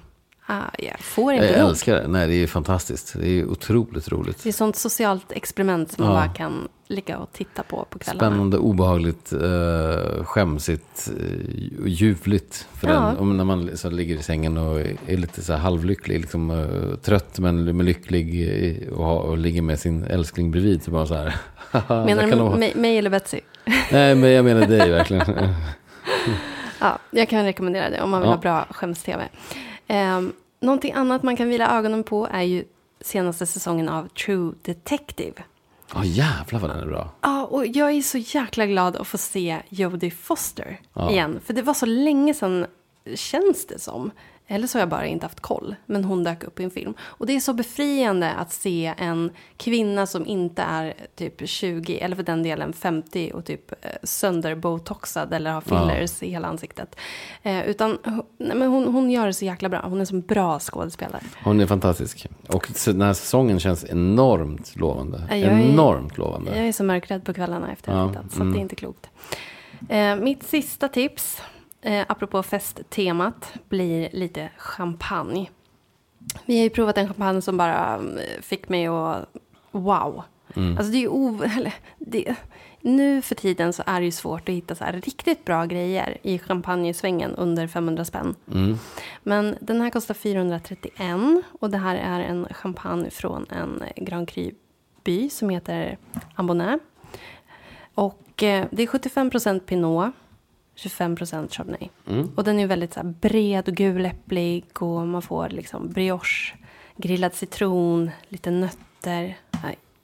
Ah, 0.48 0.62
jag 0.78 1.00
får 1.00 1.32
inte 1.32 1.46
Jag 1.46 1.60
nog. 1.60 1.68
älskar 1.70 1.94
det. 1.94 2.08
Nej, 2.08 2.28
det 2.28 2.34
är 2.34 2.46
fantastiskt. 2.46 3.14
Det 3.20 3.28
är 3.28 3.44
otroligt 3.50 4.08
roligt. 4.08 4.42
Det 4.42 4.48
är 4.48 4.52
sånt 4.52 4.76
socialt 4.76 5.32
experiment 5.32 5.92
som 5.92 6.04
man 6.04 6.14
Ja. 6.14 6.20
bara 6.20 6.28
kan 6.34 6.68
ligga 6.88 7.18
och 7.18 7.32
titta 7.32 7.62
på 7.62 7.86
på 7.90 7.98
kvällarna. 7.98 8.30
Spännande, 8.30 8.58
obehagligt, 8.58 9.32
eh, 9.32 10.24
skämsigt 10.24 11.10
eh, 11.20 11.82
och 11.82 11.88
ljuvligt. 11.88 12.66
För 12.72 12.88
Ja. 12.88 12.94
den, 12.94 13.16
om 13.16 13.36
när 13.36 13.44
man 13.44 13.76
så 13.76 13.90
ligger 13.90 14.14
i 14.14 14.22
sängen 14.22 14.56
och 14.56 14.80
är 15.06 15.16
lite 15.16 15.42
så 15.42 15.52
halvlycklig, 15.54 16.20
liksom, 16.20 16.50
eh, 16.50 16.96
trött 16.98 17.38
men, 17.38 17.78
lycklig 17.84 18.48
eh, 18.82 18.88
och, 18.92 19.24
och 19.24 19.38
ligger 19.38 19.62
med 19.62 19.78
sin 19.78 20.04
älskling 20.04 20.50
bredvid. 20.50 20.82
Så 20.82 20.90
bara 20.90 21.06
så 21.06 21.14
här. 21.14 21.34
Menar 22.06 22.26
du 22.26 22.34
ha- 22.36 22.56
mig, 22.56 22.72
mig 22.76 22.98
eller 22.98 23.10
Betsy? 23.10 23.40
Nej, 23.92 24.14
men 24.14 24.30
jag 24.30 24.44
menar 24.44 24.66
dig 24.66 24.90
verkligen. 24.90 25.24
Ja, 26.80 26.98
jag 27.10 27.28
kan 27.28 27.44
rekommendera 27.44 27.90
det 27.90 28.00
om 28.00 28.10
man 28.10 28.20
vill 28.20 28.28
Ja. 28.28 28.34
ha 28.34 28.40
bra 28.40 28.66
skäms-tv. 28.70 29.28
Um, 29.88 30.32
någonting 30.60 30.92
annat 30.92 31.22
man 31.22 31.36
kan 31.36 31.48
vila 31.48 31.78
ögonen 31.78 32.04
på 32.04 32.28
är 32.32 32.42
ju 32.42 32.64
senaste 33.00 33.46
säsongen 33.46 33.88
av 33.88 34.08
True 34.08 34.52
Detective. 34.62 35.42
Ja, 35.94 36.04
jävlar 36.04 36.60
vad 36.60 36.70
den 36.70 36.78
är 36.80 36.86
bra. 36.86 37.10
Ja, 37.20 37.44
och 37.44 37.66
jag 37.66 37.90
är 37.90 38.02
så 38.02 38.18
jäkla 38.18 38.66
glad 38.66 38.96
att 38.96 39.06
få 39.06 39.18
se 39.18 39.62
Jodie 39.68 40.10
Foster 40.10 40.80
Ja. 40.92 41.10
igen. 41.10 41.40
För 41.44 41.54
det 41.54 41.62
var 41.62 41.74
så 41.74 41.86
länge 41.86 42.34
sedan, 42.34 42.66
känns 43.14 43.66
det 43.66 43.78
som. 43.78 44.10
Eller 44.48 44.66
så 44.66 44.78
har 44.78 44.80
jag 44.80 44.88
bara 44.88 45.06
inte 45.06 45.26
haft 45.26 45.40
koll. 45.40 45.74
Men 45.86 46.04
hon 46.04 46.24
dök 46.24 46.44
upp 46.44 46.60
i 46.60 46.64
en 46.64 46.70
film. 46.70 46.94
Och 47.00 47.26
det 47.26 47.36
är 47.36 47.40
så 47.40 47.52
befriande 47.52 48.32
att 48.32 48.52
se 48.52 48.94
en 48.98 49.30
kvinna 49.56 50.06
som 50.06 50.26
inte 50.26 50.62
är 50.62 50.94
typ 51.14 51.48
20, 51.48 51.98
eller 51.98 52.16
för 52.16 52.22
den 52.22 52.42
delen 52.42 52.72
50 52.72 53.30
och 53.34 53.44
typ 53.44 53.72
eh, 53.72 53.90
sönderbotoxad 54.02 55.32
eller 55.34 55.50
har 55.52 55.60
fillers 55.60 56.22
i 56.22 56.30
hela 56.30 56.48
ansiktet. 56.48 56.96
Eh, 57.42 57.66
utan 57.68 57.98
nej, 58.38 58.56
men 58.56 58.68
hon, 58.68 58.84
hon 58.94 59.10
gör 59.10 59.26
det 59.26 59.32
så 59.32 59.44
jäkla 59.44 59.68
bra. 59.68 59.80
Hon 59.84 60.00
är 60.00 60.14
en 60.14 60.20
bra 60.20 60.58
skådespelare. 60.58 61.22
Hon 61.44 61.60
är 61.60 61.66
fantastisk. 61.66 62.26
Och 62.48 62.68
den 62.86 63.02
här 63.02 63.12
säsongen 63.12 63.60
känns 63.60 63.84
enormt 63.84 64.76
lovande. 64.76 65.22
Ja, 65.30 65.36
jag 65.36 65.52
är- 65.52 65.60
Enormt 65.60 66.18
lovande. 66.18 66.56
Jag 66.58 66.68
är 66.68 66.72
så 66.72 66.84
mörkrädd 66.84 67.24
på 67.24 67.34
kvällarna 67.34 67.72
efter 67.72 67.92
att 67.92 67.96
Ja, 67.98 68.02
ha 68.02 68.08
tittat, 68.10 68.32
så 68.32 68.40
mm. 68.40 68.52
det 68.52 68.58
är 68.58 68.60
inte 68.62 68.74
klokt. 68.76 69.10
Eh, 69.88 70.16
mitt 70.16 70.42
sista 70.42 70.88
tips, 70.88 71.42
eh, 71.86 72.04
apropå 72.08 72.42
festtemat, 72.42 73.52
blir 73.68 74.08
lite 74.12 74.50
champagne. 74.56 75.50
Vi 76.46 76.56
har 76.56 76.64
ju 76.64 76.70
provat 76.70 76.98
en 76.98 77.06
champagne 77.06 77.42
som 77.42 77.56
bara 77.56 77.94
eh, 77.94 78.42
fick 78.42 78.68
mig 78.68 78.86
att 78.86 79.28
wow. 79.70 80.22
Mm. 80.56 80.78
Alltså 80.78 80.92
det 80.92 80.98
är 80.98 81.00
ju 81.00 81.08
o... 81.08 81.42
Eller, 81.56 81.74
det, 81.98 82.36
nu 82.80 83.22
för 83.22 83.34
tiden 83.34 83.72
så 83.72 83.82
är 83.86 84.00
det 84.00 84.04
ju 84.04 84.12
svårt 84.12 84.48
att 84.48 84.54
hitta 84.54 84.74
så 84.74 84.84
här 84.84 84.92
riktigt 84.92 85.44
bra 85.44 85.64
grejer 85.64 86.18
i 86.22 86.38
champagnesvängen 86.38 87.34
under 87.34 87.66
500 87.66 88.04
spänn. 88.04 88.34
Mm. 88.52 88.78
Men 89.22 89.56
den 89.60 89.80
här 89.80 89.90
kostar 89.90 90.14
431 90.14 91.00
och 91.60 91.70
det 91.70 91.78
här 91.78 91.96
är 91.96 92.20
en 92.20 92.46
champagne 92.50 93.10
från 93.10 93.46
en 93.48 93.82
Grand 93.96 94.28
Cru-by 94.28 95.28
som 95.28 95.50
heter 95.50 95.98
Ambonnet. 96.34 96.80
Och 97.94 98.42
eh, 98.42 98.66
det 98.70 98.82
är 98.82 98.86
75% 98.86 99.60
Pinot, 99.60 100.12
25% 100.76 101.48
Chardonnay. 101.50 101.88
Mm. 102.06 102.30
Och 102.34 102.44
den 102.44 102.58
är 102.58 102.66
väldigt 102.66 102.94
så 102.94 103.00
här, 103.00 103.14
bred 103.20 103.68
och 103.68 103.74
guläpplig 103.74 104.64
och 104.78 105.06
man 105.06 105.22
får 105.22 105.48
liksom 105.48 105.88
brioche, 105.92 106.54
grillad 106.96 107.34
citron, 107.34 108.10
lite 108.28 108.50
nötter. 108.50 109.36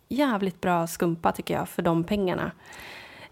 Jävligt 0.08 0.60
bra 0.60 0.86
skumpa 0.86 1.32
tycker 1.32 1.54
jag 1.54 1.68
för 1.68 1.82
de 1.82 2.04
pengarna. 2.04 2.52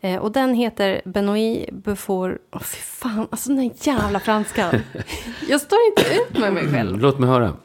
Eh, 0.00 0.16
och 0.16 0.32
den 0.32 0.54
heter 0.54 1.02
Benoit 1.04 1.70
Beaufort... 1.72 2.32
Åh 2.50 2.62
fy 2.62 2.76
fan, 2.76 3.28
alltså 3.30 3.48
den 3.48 3.68
där 3.68 3.70
jävla 3.86 4.20
franskan. 4.20 4.74
jag 5.48 5.60
står 5.60 5.78
inte 5.88 6.14
ut 6.14 6.38
med 6.38 6.52
mig 6.52 6.62
själv. 6.62 6.88
Mm. 6.88 7.00
Låt 7.00 7.18
mig 7.18 7.28
höra. 7.28 7.56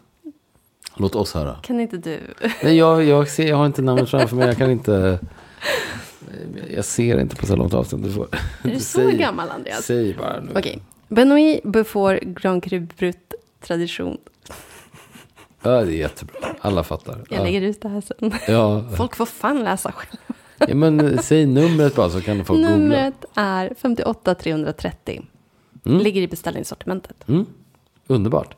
Låt 0.95 1.15
oss 1.15 1.33
höra. 1.33 1.55
Kan 1.63 1.79
inte 1.79 1.97
du? 1.97 2.19
Nej, 2.63 2.77
jag, 2.77 3.03
jag, 3.03 3.27
ser, 3.27 3.47
jag 3.47 3.55
har 3.55 3.65
inte 3.65 3.81
namnet 3.81 4.09
framför 4.09 4.35
mig. 4.35 4.47
Jag 4.47 4.57
kan 4.57 4.71
inte... 4.71 5.19
Jag 6.75 6.85
ser 6.85 7.19
inte 7.19 7.35
på 7.35 7.45
så 7.45 7.55
långt 7.55 7.73
avstånd. 7.73 8.03
Du 8.03 8.11
får, 8.11 8.27
Är 8.63 8.69
du 8.69 8.79
så 8.79 9.09
gammal 9.11 9.49
Andreas? 9.49 9.85
Säg 9.85 10.13
bara 10.13 10.39
nu. 10.39 10.51
Okej. 10.55 10.79
Benoit 11.07 11.63
Beaufort 11.63 12.19
Grand 12.21 12.63
Cru 12.63 12.79
Brut 12.79 13.33
Tradition. 13.61 14.17
Ja, 15.61 15.69
det 15.71 15.93
är 15.93 15.97
jättebra. 15.97 16.35
Alla 16.61 16.83
fattar. 16.83 17.23
Jag 17.29 17.39
Ja. 17.39 17.43
lägger 17.43 17.61
ut 17.61 17.81
det 17.81 17.89
här 17.89 18.01
sen. 18.01 18.33
Ja. 18.47 18.83
Folk 18.97 19.15
får 19.15 19.25
fan 19.25 19.63
läsa 19.63 19.91
själv. 19.91 20.19
ja, 20.57 20.75
men 20.75 21.23
säg 21.23 21.45
numret 21.45 21.95
bara 21.95 22.09
så 22.09 22.21
kan 22.21 22.45
folk 22.45 22.59
googla. 22.59 22.77
Numret 22.77 23.25
är 23.35 23.73
58 23.77 24.35
330. 24.35 25.21
Mm. 25.85 25.99
Ligger 25.99 26.21
i 26.21 26.27
beställningssortimentet. 26.27 27.27
Mm. 27.27 27.45
Underbart. 28.07 28.55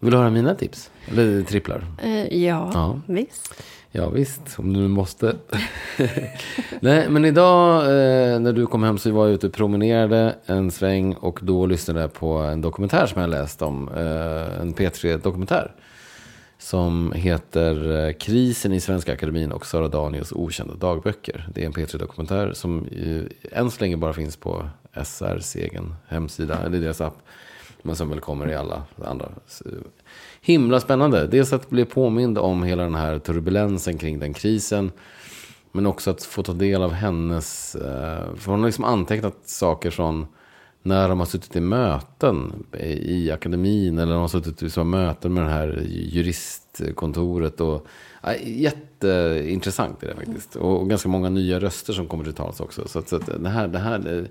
Vill 0.00 0.10
du 0.10 0.16
höra 0.16 0.30
mina 0.30 0.54
tips? 0.54 0.90
Eller 1.10 1.42
tripplar? 1.42 1.84
Eh, 2.02 2.36
ja, 2.44 2.70
Ja. 2.74 3.00
visst. 3.06 3.54
Ja 3.96 4.08
visst, 4.08 4.58
om 4.58 4.72
du 4.72 4.80
nu 4.80 4.88
måste. 4.88 5.36
Nej, 6.80 7.08
men 7.08 7.24
idag 7.24 7.82
eh, 7.82 8.40
när 8.40 8.52
du 8.52 8.66
kom 8.66 8.82
hem 8.82 8.98
så 8.98 9.10
var 9.10 9.26
jag 9.26 9.34
ute 9.34 9.46
och 9.46 9.52
promenerade 9.52 10.36
en 10.46 10.70
sväng 10.70 11.14
och 11.14 11.38
då 11.42 11.66
lyssnade 11.66 12.00
jag 12.00 12.12
på 12.12 12.32
en 12.36 12.60
dokumentär 12.60 13.06
som 13.06 13.20
jag 13.20 13.30
läst 13.30 13.62
om. 13.62 13.88
Eh, 13.88 14.60
en 14.60 14.74
P3-dokumentär. 14.74 15.72
Som 16.58 17.12
heter 17.12 18.06
eh, 18.06 18.12
Krisen 18.12 18.72
i 18.72 18.80
Svenska 18.80 19.12
Akademin 19.12 19.52
och 19.52 19.66
Sara 19.66 19.88
Daniels 19.88 20.32
okända 20.32 20.74
dagböcker. 20.74 21.48
Det 21.54 21.62
är 21.62 21.66
en 21.66 21.72
P3-dokumentär 21.72 22.52
som 22.52 22.86
ju, 22.90 23.28
än 23.52 23.70
så 23.70 23.80
länge 23.80 23.96
bara 23.96 24.12
finns 24.12 24.36
på 24.36 24.68
SRs 25.04 25.56
egen 25.56 25.94
hemsida, 26.08 26.58
eller 26.66 26.78
deras 26.78 27.00
app. 27.00 27.16
Men 27.86 27.96
som 27.96 28.10
väl 28.10 28.20
kommer 28.20 28.50
i 28.50 28.54
alla 28.54 28.82
andra. 29.04 29.28
Himla 30.40 30.80
spännande. 30.80 31.26
Dels 31.26 31.52
att 31.52 31.70
bli 31.70 31.84
påmind 31.84 32.38
om 32.38 32.62
hela 32.62 32.82
den 32.82 32.94
här 32.94 33.18
turbulensen 33.18 33.98
kring 33.98 34.18
den 34.18 34.34
krisen. 34.34 34.92
Men 35.72 35.86
också 35.86 36.10
att 36.10 36.22
få 36.22 36.42
ta 36.42 36.52
del 36.52 36.82
av 36.82 36.92
hennes... 36.92 37.74
Eh, 37.74 38.34
för 38.36 38.50
hon 38.50 38.60
har 38.60 38.66
liksom 38.66 38.84
antecknat 38.84 39.36
saker 39.44 39.90
från 39.90 40.26
när 40.82 41.08
de 41.08 41.18
har 41.18 41.26
suttit 41.26 41.56
i 41.56 41.60
möten 41.60 42.64
i 43.02 43.30
akademin. 43.30 43.98
Eller 43.98 44.12
de 44.12 44.20
har 44.20 44.28
suttit 44.28 44.76
i 44.76 44.84
möten 44.84 45.34
med 45.34 45.44
det 45.44 45.50
här 45.50 45.82
juristkontoret. 45.88 47.60
Och, 47.60 47.86
ja, 48.22 48.34
jätteintressant 48.44 50.02
är 50.02 50.06
det 50.06 50.14
faktiskt. 50.14 50.56
Och, 50.56 50.80
och 50.80 50.88
ganska 50.88 51.08
många 51.08 51.28
nya 51.28 51.60
röster 51.60 51.92
som 51.92 52.06
kommer 52.06 52.24
till 52.24 52.34
tals 52.34 52.60
också. 52.60 52.88
Så, 52.88 52.98
att, 52.98 53.08
så 53.08 53.16
att 53.16 53.42
det 53.42 53.48
här, 53.48 53.68
det 53.68 53.78
här 53.78 54.28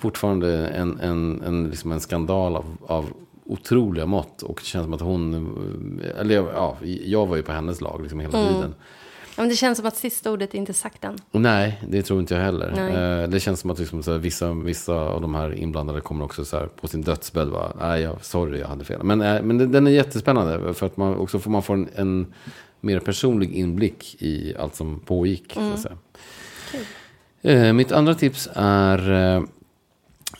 fortfarande 0.00 0.68
en, 0.68 1.00
en, 1.00 1.42
en, 1.46 1.68
liksom 1.70 1.92
en 1.92 2.00
skandal 2.00 2.56
av, 2.56 2.64
av 2.86 3.06
otroliga 3.44 4.06
mått. 4.06 4.42
Och 4.42 4.58
det 4.60 4.66
känns 4.66 4.84
som 4.84 4.94
att 4.94 5.00
hon, 5.00 6.00
eller 6.18 6.34
ja, 6.34 6.76
jag 7.04 7.26
var 7.26 7.36
ju 7.36 7.42
på 7.42 7.52
hennes 7.52 7.80
lag 7.80 8.00
liksom 8.02 8.20
hela 8.20 8.32
tiden. 8.32 8.74
men 9.36 9.48
det 9.48 9.54
känns 9.56 9.78
som 9.78 9.86
att 9.86 9.96
sista 9.96 10.30
ordet 10.32 10.54
är 10.54 10.58
inte 10.58 10.72
sagt 10.72 11.04
än. 11.04 11.18
Nej, 11.30 11.82
det 11.88 12.02
tror 12.02 12.20
inte 12.20 12.34
jag 12.34 12.42
heller. 12.42 12.72
Nej. 12.76 13.22
Eh, 13.22 13.28
det 13.28 13.40
känns 13.40 13.60
som 13.60 13.70
att 13.70 13.78
liksom, 13.78 14.02
så 14.02 14.12
här, 14.12 14.18
vissa, 14.18 14.52
vissa 14.52 14.94
av 14.94 15.20
de 15.20 15.34
här 15.34 15.54
inblandade 15.54 16.00
kommer 16.00 16.24
också 16.24 16.44
så 16.44 16.56
här, 16.58 16.66
på 16.66 16.88
sin 16.88 17.02
dödsbädd 17.02 17.50
bara, 17.50 17.72
nej, 17.80 18.02
jag, 18.02 18.24
sorry, 18.24 18.60
jag 18.60 18.68
hade 18.68 18.84
fel. 18.84 19.02
Men, 19.02 19.20
eh, 19.20 19.42
men 19.42 19.72
den- 19.72 19.86
är 19.86 19.90
jättespännande, 19.90 20.74
för 20.74 20.86
att 20.86 20.96
man 20.96 21.16
också 21.16 21.38
får 21.38 21.50
man 21.50 21.62
få 21.62 21.72
en, 21.72 21.88
en 21.94 22.26
mer 22.80 23.00
personlig 23.00 23.52
inblick 23.52 24.16
i 24.18 24.54
allt 24.58 24.74
som 24.74 25.00
pågick. 25.00 25.52
Så 25.54 25.60
att 25.72 25.80
säga. 25.80 25.96
Eh, 27.42 27.72
mitt 27.72 27.92
andra 27.92 28.14
tips 28.14 28.48
är 28.54 29.10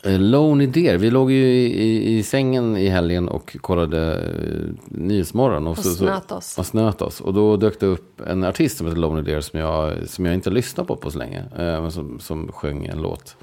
eh, 0.03 0.19
Lonely 0.19 0.67
Deer. 0.67 0.97
Vi 0.97 1.11
låg 1.11 1.31
ju 1.31 1.45
i, 1.45 1.83
i, 1.83 2.17
i 2.17 2.23
sängen 2.23 2.77
i 2.77 2.89
helgen 2.89 3.27
och 3.27 3.57
kollade 3.61 4.13
eh, 4.13 4.73
Nyhetsmorgon. 4.85 5.67
Och 5.67 5.77
snöt 5.77 6.31
oss. 6.31 6.57
Och 6.57 6.65
snöt 6.65 7.01
oss. 7.01 7.21
Och 7.21 7.33
då 7.33 7.57
dök 7.57 7.79
det 7.79 7.85
upp 7.85 8.21
en 8.27 8.43
artist 8.43 8.77
som 8.77 8.87
heter 8.87 8.99
Lonely 8.99 9.23
Deer 9.23 9.41
som 9.41 9.59
jag, 9.59 9.93
som 10.07 10.25
jag 10.25 10.33
inte 10.33 10.49
lyssnat 10.49 10.87
på 10.87 10.95
på 10.95 11.11
så 11.11 11.17
länge. 11.17 11.43
Eh, 11.57 11.89
som, 11.89 12.19
som 12.19 12.51
sjöng 12.51 12.85
en 12.85 13.01
låt. 13.01 13.35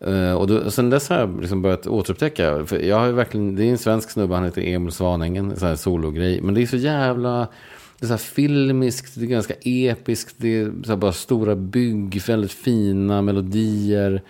Eh, 0.00 0.32
och 0.32 0.46
då, 0.46 0.70
sen 0.70 0.90
dess 0.90 1.08
har 1.08 1.18
jag 1.18 1.40
liksom 1.40 1.62
börjat 1.62 1.86
återupptäcka. 1.86 2.64
För 2.66 2.78
jag 2.78 2.98
har 2.98 3.12
verkligen, 3.12 3.56
det 3.56 3.64
är 3.64 3.70
en 3.70 3.78
svensk 3.78 4.10
snubbe, 4.10 4.34
han 4.34 4.44
heter 4.44 4.62
Emil 4.62 4.92
Svanängen. 4.92 5.54
En 5.62 5.76
sologrej. 5.76 6.40
Men 6.40 6.54
det 6.54 6.62
är 6.62 6.66
så 6.66 6.76
jävla... 6.76 7.48
Det 7.98 8.06
är 8.06 8.08
så 8.08 8.18
filmiskt, 8.18 9.14
det 9.14 9.24
är 9.24 9.26
ganska 9.26 9.54
episkt. 9.62 10.34
Det 10.38 10.60
är 10.60 10.72
så 10.86 10.96
bara 10.96 11.12
stora 11.12 11.56
bygg, 11.56 12.22
väldigt 12.26 12.52
fina 12.52 13.22
melodier. 13.22 14.22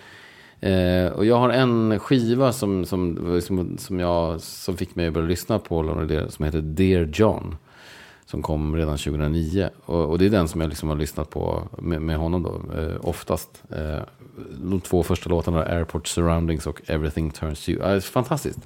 Eh, 0.71 1.13
och 1.13 1.25
jag 1.27 1.37
har 1.37 1.51
en 1.51 1.99
skiva 1.99 2.53
som, 2.53 2.85
som, 2.85 3.41
som, 3.43 3.79
som, 3.79 4.01
jag, 4.01 4.41
som 4.41 4.77
fick 4.77 4.95
mig 4.95 5.07
att 5.07 5.13
börja 5.15 5.27
lyssna 5.29 5.59
på 5.59 5.83
Deer, 6.09 6.29
som 6.29 6.45
heter 6.45 6.61
Dear 6.61 7.11
John. 7.15 7.57
Som 8.27 8.43
kom 8.43 8.77
redan 8.77 8.97
2009. 8.99 9.69
Och, 9.85 10.05
och 10.05 10.19
det 10.19 10.27
är 10.27 10.31
den 10.31 10.49
som 10.49 10.61
jag 10.61 10.69
liksom 10.71 10.89
har 10.89 10.97
lyssnat 10.97 11.31
på 11.31 11.63
med, 11.79 12.03
med 12.03 12.17
honom 12.17 12.43
då, 12.43 12.81
eh, 12.81 12.97
oftast. 13.09 13.63
Eh, 13.71 13.99
de 14.63 14.81
två 14.81 15.03
första 15.03 15.31
låtarna, 15.31 15.63
Airport 15.65 16.07
Surroundings 16.07 16.67
och 16.67 16.81
Everything 16.87 17.31
Turns 17.31 17.69
You. 17.69 17.83
Eh, 17.95 18.01
fantastiskt. 18.01 18.59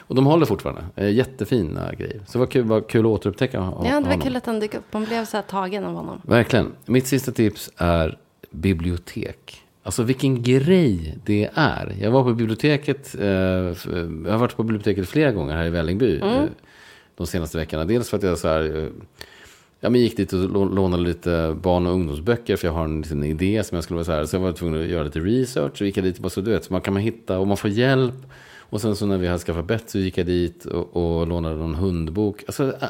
Och 0.00 0.14
de 0.14 0.26
håller 0.26 0.46
fortfarande. 0.46 0.84
Eh, 0.96 1.10
jättefina 1.10 1.94
grejer. 1.94 2.20
Så 2.26 2.32
det 2.32 2.38
var 2.38 2.46
kul, 2.46 2.64
var 2.64 2.80
kul 2.80 3.00
att 3.00 3.06
återupptäcka 3.10 3.60
hon- 3.60 3.86
Ja, 3.86 3.94
det 3.94 4.00
var 4.00 4.00
honom. 4.02 4.20
kul 4.20 4.36
att 4.36 4.46
han 4.46 4.60
dök 4.60 4.74
upp. 4.74 4.84
Man 4.92 5.04
blev 5.04 5.24
så 5.24 5.36
här 5.36 5.44
tagen 5.44 5.84
av 5.84 5.94
honom. 5.94 6.20
Verkligen. 6.24 6.72
Mitt 6.86 7.06
sista 7.06 7.32
tips 7.32 7.70
är 7.76 8.18
bibliotek. 8.50 9.61
Alltså 9.82 10.02
vilken 10.02 10.42
grej 10.42 11.18
det 11.24 11.50
är. 11.54 11.94
Jag 12.00 12.10
var 12.10 12.22
på 12.24 12.34
biblioteket, 12.34 13.14
eh, 13.20 13.66
f- 13.70 13.86
jag 14.24 14.32
har 14.32 14.38
varit 14.38 14.56
på 14.56 14.62
biblioteket 14.62 15.08
flera 15.08 15.32
gånger 15.32 15.56
här 15.56 15.66
i 15.66 15.70
Vällingby 15.70 16.18
eh, 16.18 16.44
de 17.16 17.26
senaste 17.26 17.58
veckorna. 17.58 17.84
Dels 17.84 18.10
för 18.10 18.16
att 18.16 18.22
jag 18.22 18.38
så 18.38 18.48
här, 18.48 18.76
eh, 18.76 18.86
ja, 19.80 19.90
men 19.90 20.00
gick 20.00 20.16
dit 20.16 20.32
och 20.32 20.38
lå- 20.38 20.74
lånade 20.74 21.02
lite 21.02 21.56
barn 21.62 21.86
och 21.86 21.92
ungdomsböcker 21.92 22.56
för 22.56 22.66
jag 22.68 22.72
har 22.74 22.84
en 22.84 23.00
liten 23.02 23.24
idé 23.24 23.62
som 23.64 23.74
jag 23.74 23.84
skulle 23.84 23.96
vara 23.96 24.04
så 24.04 24.12
här. 24.12 24.24
Så 24.24 24.36
jag 24.36 24.40
var 24.40 24.52
tvungen 24.52 24.82
att 24.82 24.88
göra 24.88 25.02
lite 25.02 25.20
research 25.20 25.80
och 25.80 25.86
gick 25.86 25.96
jag 25.96 26.04
dit 26.04 26.16
och 26.16 26.22
bara 26.22 26.30
så 26.30 26.40
du 26.40 26.50
vet, 26.50 26.64
så 26.64 26.72
man 26.72 26.82
kan 26.82 26.94
man 26.94 27.02
hitta 27.02 27.38
och 27.38 27.46
man 27.46 27.56
får 27.56 27.70
hjälp. 27.70 28.14
Och 28.58 28.80
sen 28.80 28.96
så 28.96 29.06
när 29.06 29.18
vi 29.18 29.26
hade 29.26 29.38
skaffat 29.38 29.66
bett 29.66 29.90
så 29.90 29.98
gick 29.98 30.18
jag 30.18 30.26
dit 30.26 30.64
och, 30.64 30.96
och 31.20 31.26
lånade 31.26 31.56
någon 31.56 31.74
hundbok. 31.74 32.42
Alltså, 32.46 32.72
ä- 32.80 32.86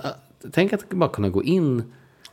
tänk 0.53 0.73
att 0.73 0.89
bara 0.91 1.11
kunna 1.11 1.29
gå 1.29 1.43
in 1.43 1.83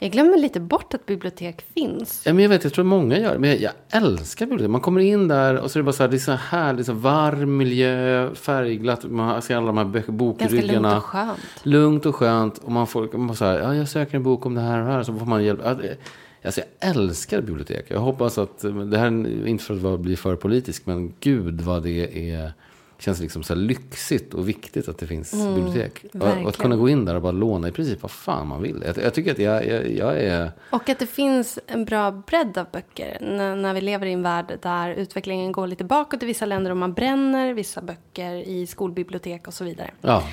Jag 0.02 0.12
glömmer 0.12 0.38
lite 0.38 0.60
bort 0.60 0.94
att 0.94 1.06
bibliotek 1.06 1.62
finns. 1.74 2.24
Ja, 2.26 2.34
men 2.34 2.44
jag 2.44 2.50
vet, 2.50 2.64
jag 2.64 2.74
tror 2.74 2.86
många 2.86 3.20
gör 3.20 3.34
det. 3.34 3.40
Men 3.40 3.50
jag, 3.50 3.60
jag 3.62 3.72
älskar 3.90 4.46
bibliotek. 4.46 4.70
Man 4.72 4.82
kommer 4.82 5.02
in 5.02 5.28
där 5.28 5.58
och 5.58 5.72
så 5.72 5.80
är 5.80 5.82
det 5.82 5.86
bara 5.86 5.94
så 5.94 6.04
här, 6.04 6.10
det 6.10 6.18
är 6.18 6.20
så 6.20 6.32
här, 6.32 6.74
det 6.74 6.82
är 6.82 6.84
så 6.84 6.94
varm 6.94 7.58
miljö, 7.58 8.30
färgglatt. 8.36 9.04
Man 9.04 9.42
ser 9.42 9.56
alla 9.58 9.68
de 9.68 9.78
här 9.78 9.86
bö- 9.86 9.92
Ganska 9.94 10.12
lugnt 10.12 10.18
bokryggarna. 10.20 10.98
och 10.98 11.04
skönt. 11.04 11.40
Lugnt 11.64 12.06
och 12.06 12.16
skönt. 12.16 12.58
Och 12.58 12.72
man 12.72 12.88
får 12.88 13.18
man 13.18 13.36
så 13.36 13.46
här, 13.46 13.60
ja, 13.60 13.76
jag 13.76 13.90
söker 13.90 14.16
en 14.18 14.24
bok 14.24 14.46
om 14.46 14.56
det 14.56 14.62
här 14.62 14.80
och 14.82 14.86
här. 14.86 15.04
Så 15.04 15.14
får 15.18 15.26
man 15.26 15.44
hjälp. 15.44 15.60
Det- 15.64 15.98
Alltså, 16.44 16.62
jag 16.80 16.90
älskar 16.90 17.42
bibliotek. 17.42 17.86
Jag 17.88 18.00
hoppas 18.00 18.38
att, 18.38 18.60
det 18.92 18.98
här 18.98 19.06
är 19.08 19.48
inte 19.48 19.64
för 19.64 19.94
att 19.94 20.00
bli 20.00 20.16
för 20.16 20.36
politisk, 20.36 20.86
men 20.86 21.14
gud 21.20 21.62
vad 21.62 21.84
det 21.84 22.30
är, 22.32 22.54
känns 23.00 23.20
liksom 23.20 23.44
så 23.44 23.56
lyxigt 23.56 24.34
och 24.34 24.50
viktigt 24.50 24.88
att 24.88 24.98
det 24.98 25.08
finns 25.08 25.32
bibliotek. 25.56 26.06
Och, 26.14 26.22
och 26.22 26.50
att 26.50 26.58
kunna 26.58 26.76
gå 26.76 26.90
in 26.90 27.06
där 27.06 27.16
och 27.16 27.22
bara 27.22 27.32
låna 27.32 27.68
i 27.68 27.72
princip 27.72 28.02
vad 28.02 28.12
fan 28.12 28.48
man 28.48 28.62
vill. 28.62 28.84
Jag, 28.86 28.98
jag 28.98 29.14
tycker 29.14 29.32
att 29.32 29.40
jag, 29.40 29.68
jag, 29.68 29.92
jag 29.92 30.18
är... 30.18 30.52
Och 30.70 30.90
att 30.90 31.00
det 31.00 31.08
finns 31.08 31.60
en 31.68 31.86
bra 31.86 32.12
bredd 32.12 32.58
av 32.58 32.66
böcker. 32.72 33.18
När, 33.22 33.56
när 33.56 33.74
vi 33.74 33.82
lever 33.82 34.06
i 34.06 34.14
en 34.14 34.24
värld 34.24 34.60
där 34.62 34.90
utvecklingen 34.90 35.52
går 35.52 35.68
lite 35.68 35.84
bakåt 35.84 36.24
i 36.24 36.26
vissa 36.26 36.46
länder 36.46 36.72
och 36.72 36.78
man 36.78 36.94
bränner 36.94 37.54
vissa 37.54 37.82
böcker 37.82 38.36
i 38.36 38.68
skolbibliotek 38.68 39.48
och 39.48 39.54
så 39.54 39.64
vidare. 39.64 39.92
Ja, 40.02 40.24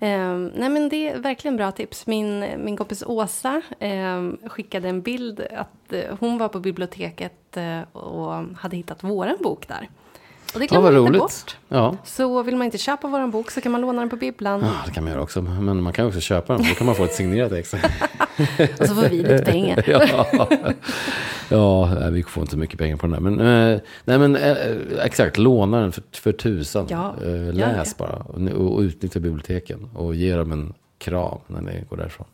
Ehm, 0.00 0.52
nej 0.54 0.68
men 0.68 0.88
det 0.88 1.08
är 1.08 1.18
verkligen 1.18 1.56
bra 1.56 1.72
tips. 1.72 2.06
Min, 2.06 2.46
min 2.64 2.76
kompis 2.76 3.02
Åsa 3.06 3.62
ehm, 3.78 4.38
skickade 4.46 4.88
en 4.88 5.02
bild 5.02 5.40
att 5.40 5.92
eh, 5.92 6.16
hon 6.20 6.38
var 6.38 6.48
på 6.48 6.60
biblioteket 6.60 7.56
eh, 7.56 7.80
och 7.92 8.44
hade 8.56 8.76
hittat 8.76 9.04
våran 9.04 9.36
bok 9.40 9.68
där. 9.68 9.88
Och 10.54 10.60
det 10.60 10.64
ja 10.70 10.80
glömmer 10.80 10.82
vad 10.92 10.92
man 10.92 11.06
inte 11.06 11.18
roligt. 11.18 11.20
bort. 11.20 11.56
Ja. 11.68 11.96
Så 12.04 12.42
vill 12.42 12.56
man 12.56 12.64
inte 12.64 12.78
köpa 12.78 13.08
våran 13.08 13.30
bok 13.30 13.50
så 13.50 13.60
kan 13.60 13.72
man 13.72 13.80
låna 13.80 14.00
den 14.00 14.10
på 14.10 14.16
bibblan. 14.16 14.60
Ja, 14.60 14.72
det 14.86 14.92
kan 14.92 15.04
man 15.04 15.12
göra 15.12 15.22
också. 15.22 15.42
Men 15.42 15.82
man 15.82 15.92
kan 15.92 16.06
också 16.06 16.20
köpa 16.20 16.56
den. 16.56 16.62
Då 16.68 16.74
kan 16.74 16.86
man 16.86 16.94
få 16.96 17.04
ett 17.04 17.14
signerat 17.14 17.52
ex. 17.52 17.74
Och 18.80 18.86
så 18.88 18.94
får 18.94 19.02
vi 19.02 19.08
lite 19.22 19.38
pengar. 19.38 19.84
ja, 19.86 20.26
ja 21.48 22.08
vi 22.10 22.22
får 22.22 22.42
inte 22.42 22.56
mycket 22.56 22.78
pengar 22.78 22.96
på 22.96 23.06
den 23.06 23.12
där. 23.12 23.30
Men, 23.30 23.72
eh, 23.74 23.80
nej, 24.04 24.18
men 24.18 24.36
eh, 24.36 24.56
exakt, 25.02 25.38
låna 25.38 25.80
den 25.80 25.92
för, 25.92 26.02
för 26.12 26.32
tusan. 26.32 26.86
Ja, 26.90 27.14
Eh, 27.24 27.52
läs 27.54 27.96
bara. 27.96 28.16
Och, 28.16 28.74
och 28.74 28.80
utnyttja 28.80 29.20
biblioteken. 29.20 29.90
Och 29.94 30.14
ge 30.14 30.36
dem 30.36 30.52
en 30.52 30.74
kram 30.98 31.38
när 31.46 31.60
ni 31.60 31.84
går 31.90 31.96
därifrån. 31.96 32.26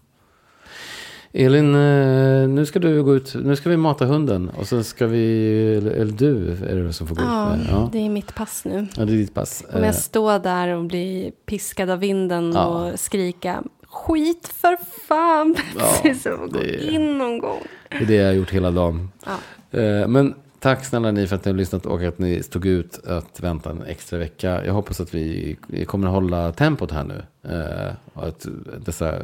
Elin, 1.32 1.74
eh, 1.74 2.48
nu 2.48 2.66
ska 2.66 2.78
du 2.78 3.02
gå 3.02 3.14
ut. 3.16 3.34
Nu 3.34 3.56
ska 3.56 3.70
vi 3.70 3.76
mata 3.76 4.04
hunden. 4.06 4.48
Och 4.48 4.66
sen 4.66 4.84
ska 4.84 5.06
vi, 5.06 5.74
eller, 5.76 6.04
du 6.12 6.50
är 6.68 6.74
det 6.76 6.92
som 6.92 7.06
får 7.06 7.14
gå 7.14 7.22
Ja, 7.22 7.52
ut. 7.54 7.58
Med. 7.58 7.66
Ja. 7.70 7.88
det 7.92 7.98
är 7.98 8.10
mitt 8.10 8.34
pass 8.34 8.64
nu. 8.64 8.86
ja, 8.96 9.04
det 9.04 9.12
är 9.12 9.16
ditt 9.16 9.34
pass. 9.34 9.64
Eh, 9.74 9.84
jag 9.84 9.94
stå 9.94 10.38
där 10.38 10.68
och 10.68 10.84
bli 10.84 11.32
piskad 11.46 11.90
av 11.90 11.98
vinden 11.98 12.52
Ja. 12.54 12.66
och 12.66 13.00
skrika 13.00 13.62
skit 13.88 14.48
för 14.54 14.76
fan 15.08 15.52
Betsy, 16.02 16.14
så 16.14 16.36
gå 16.36 16.46
det- 16.46 16.84
in 16.92 17.18
någon 17.18 17.38
gång. 17.38 17.58
Det 17.88 17.96
är 17.96 18.06
det 18.06 18.14
jag 18.14 18.26
har 18.26 18.32
gjort 18.32 18.50
hela 18.50 18.70
dagen. 18.70 19.08
Ja. 19.26 19.78
Eh, 19.80 20.08
Men 20.08 20.34
tack 20.58 20.84
snälla 20.84 21.10
ni 21.10 21.26
för 21.26 21.36
att 21.36 21.44
ni 21.44 21.50
har 21.50 21.58
lyssnat 21.58 21.86
och 21.86 22.02
att 22.02 22.18
ni 22.18 22.42
stod 22.42 22.66
ut 22.66 23.06
att 23.06 23.40
vänta 23.40 23.70
en 23.70 23.82
extra 23.82 24.18
vecka. 24.18 24.64
Jag 24.66 24.72
hoppas 24.72 25.00
att 25.00 25.14
vi 25.14 25.56
kommer 25.86 26.06
att 26.06 26.14
hålla 26.14 26.52
tempot 26.52 26.90
här 26.90 27.04
nu. 27.04 27.22
Eh, 27.54 27.92
Och 28.14 28.26
att 28.28 28.46
dessa 28.84 29.14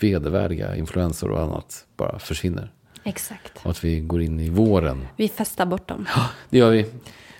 vedervärdiga 0.00 0.76
influenser 0.76 1.30
och 1.30 1.42
annat 1.42 1.86
bara 1.96 2.18
försvinner. 2.18 2.72
Exakt. 3.04 3.52
Och 3.64 3.70
att 3.70 3.84
vi 3.84 4.00
går 4.00 4.22
in 4.22 4.40
i 4.40 4.50
våren. 4.50 5.06
Vi 5.16 5.28
festar 5.28 5.66
bort 5.66 5.88
dem. 5.88 6.06
Det 6.50 6.58
gör 6.58 6.70
vi. 6.70 6.86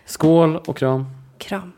Skål 0.07 0.57
och 0.57 0.77
kram. 0.77 1.07
Kram. 1.39 1.73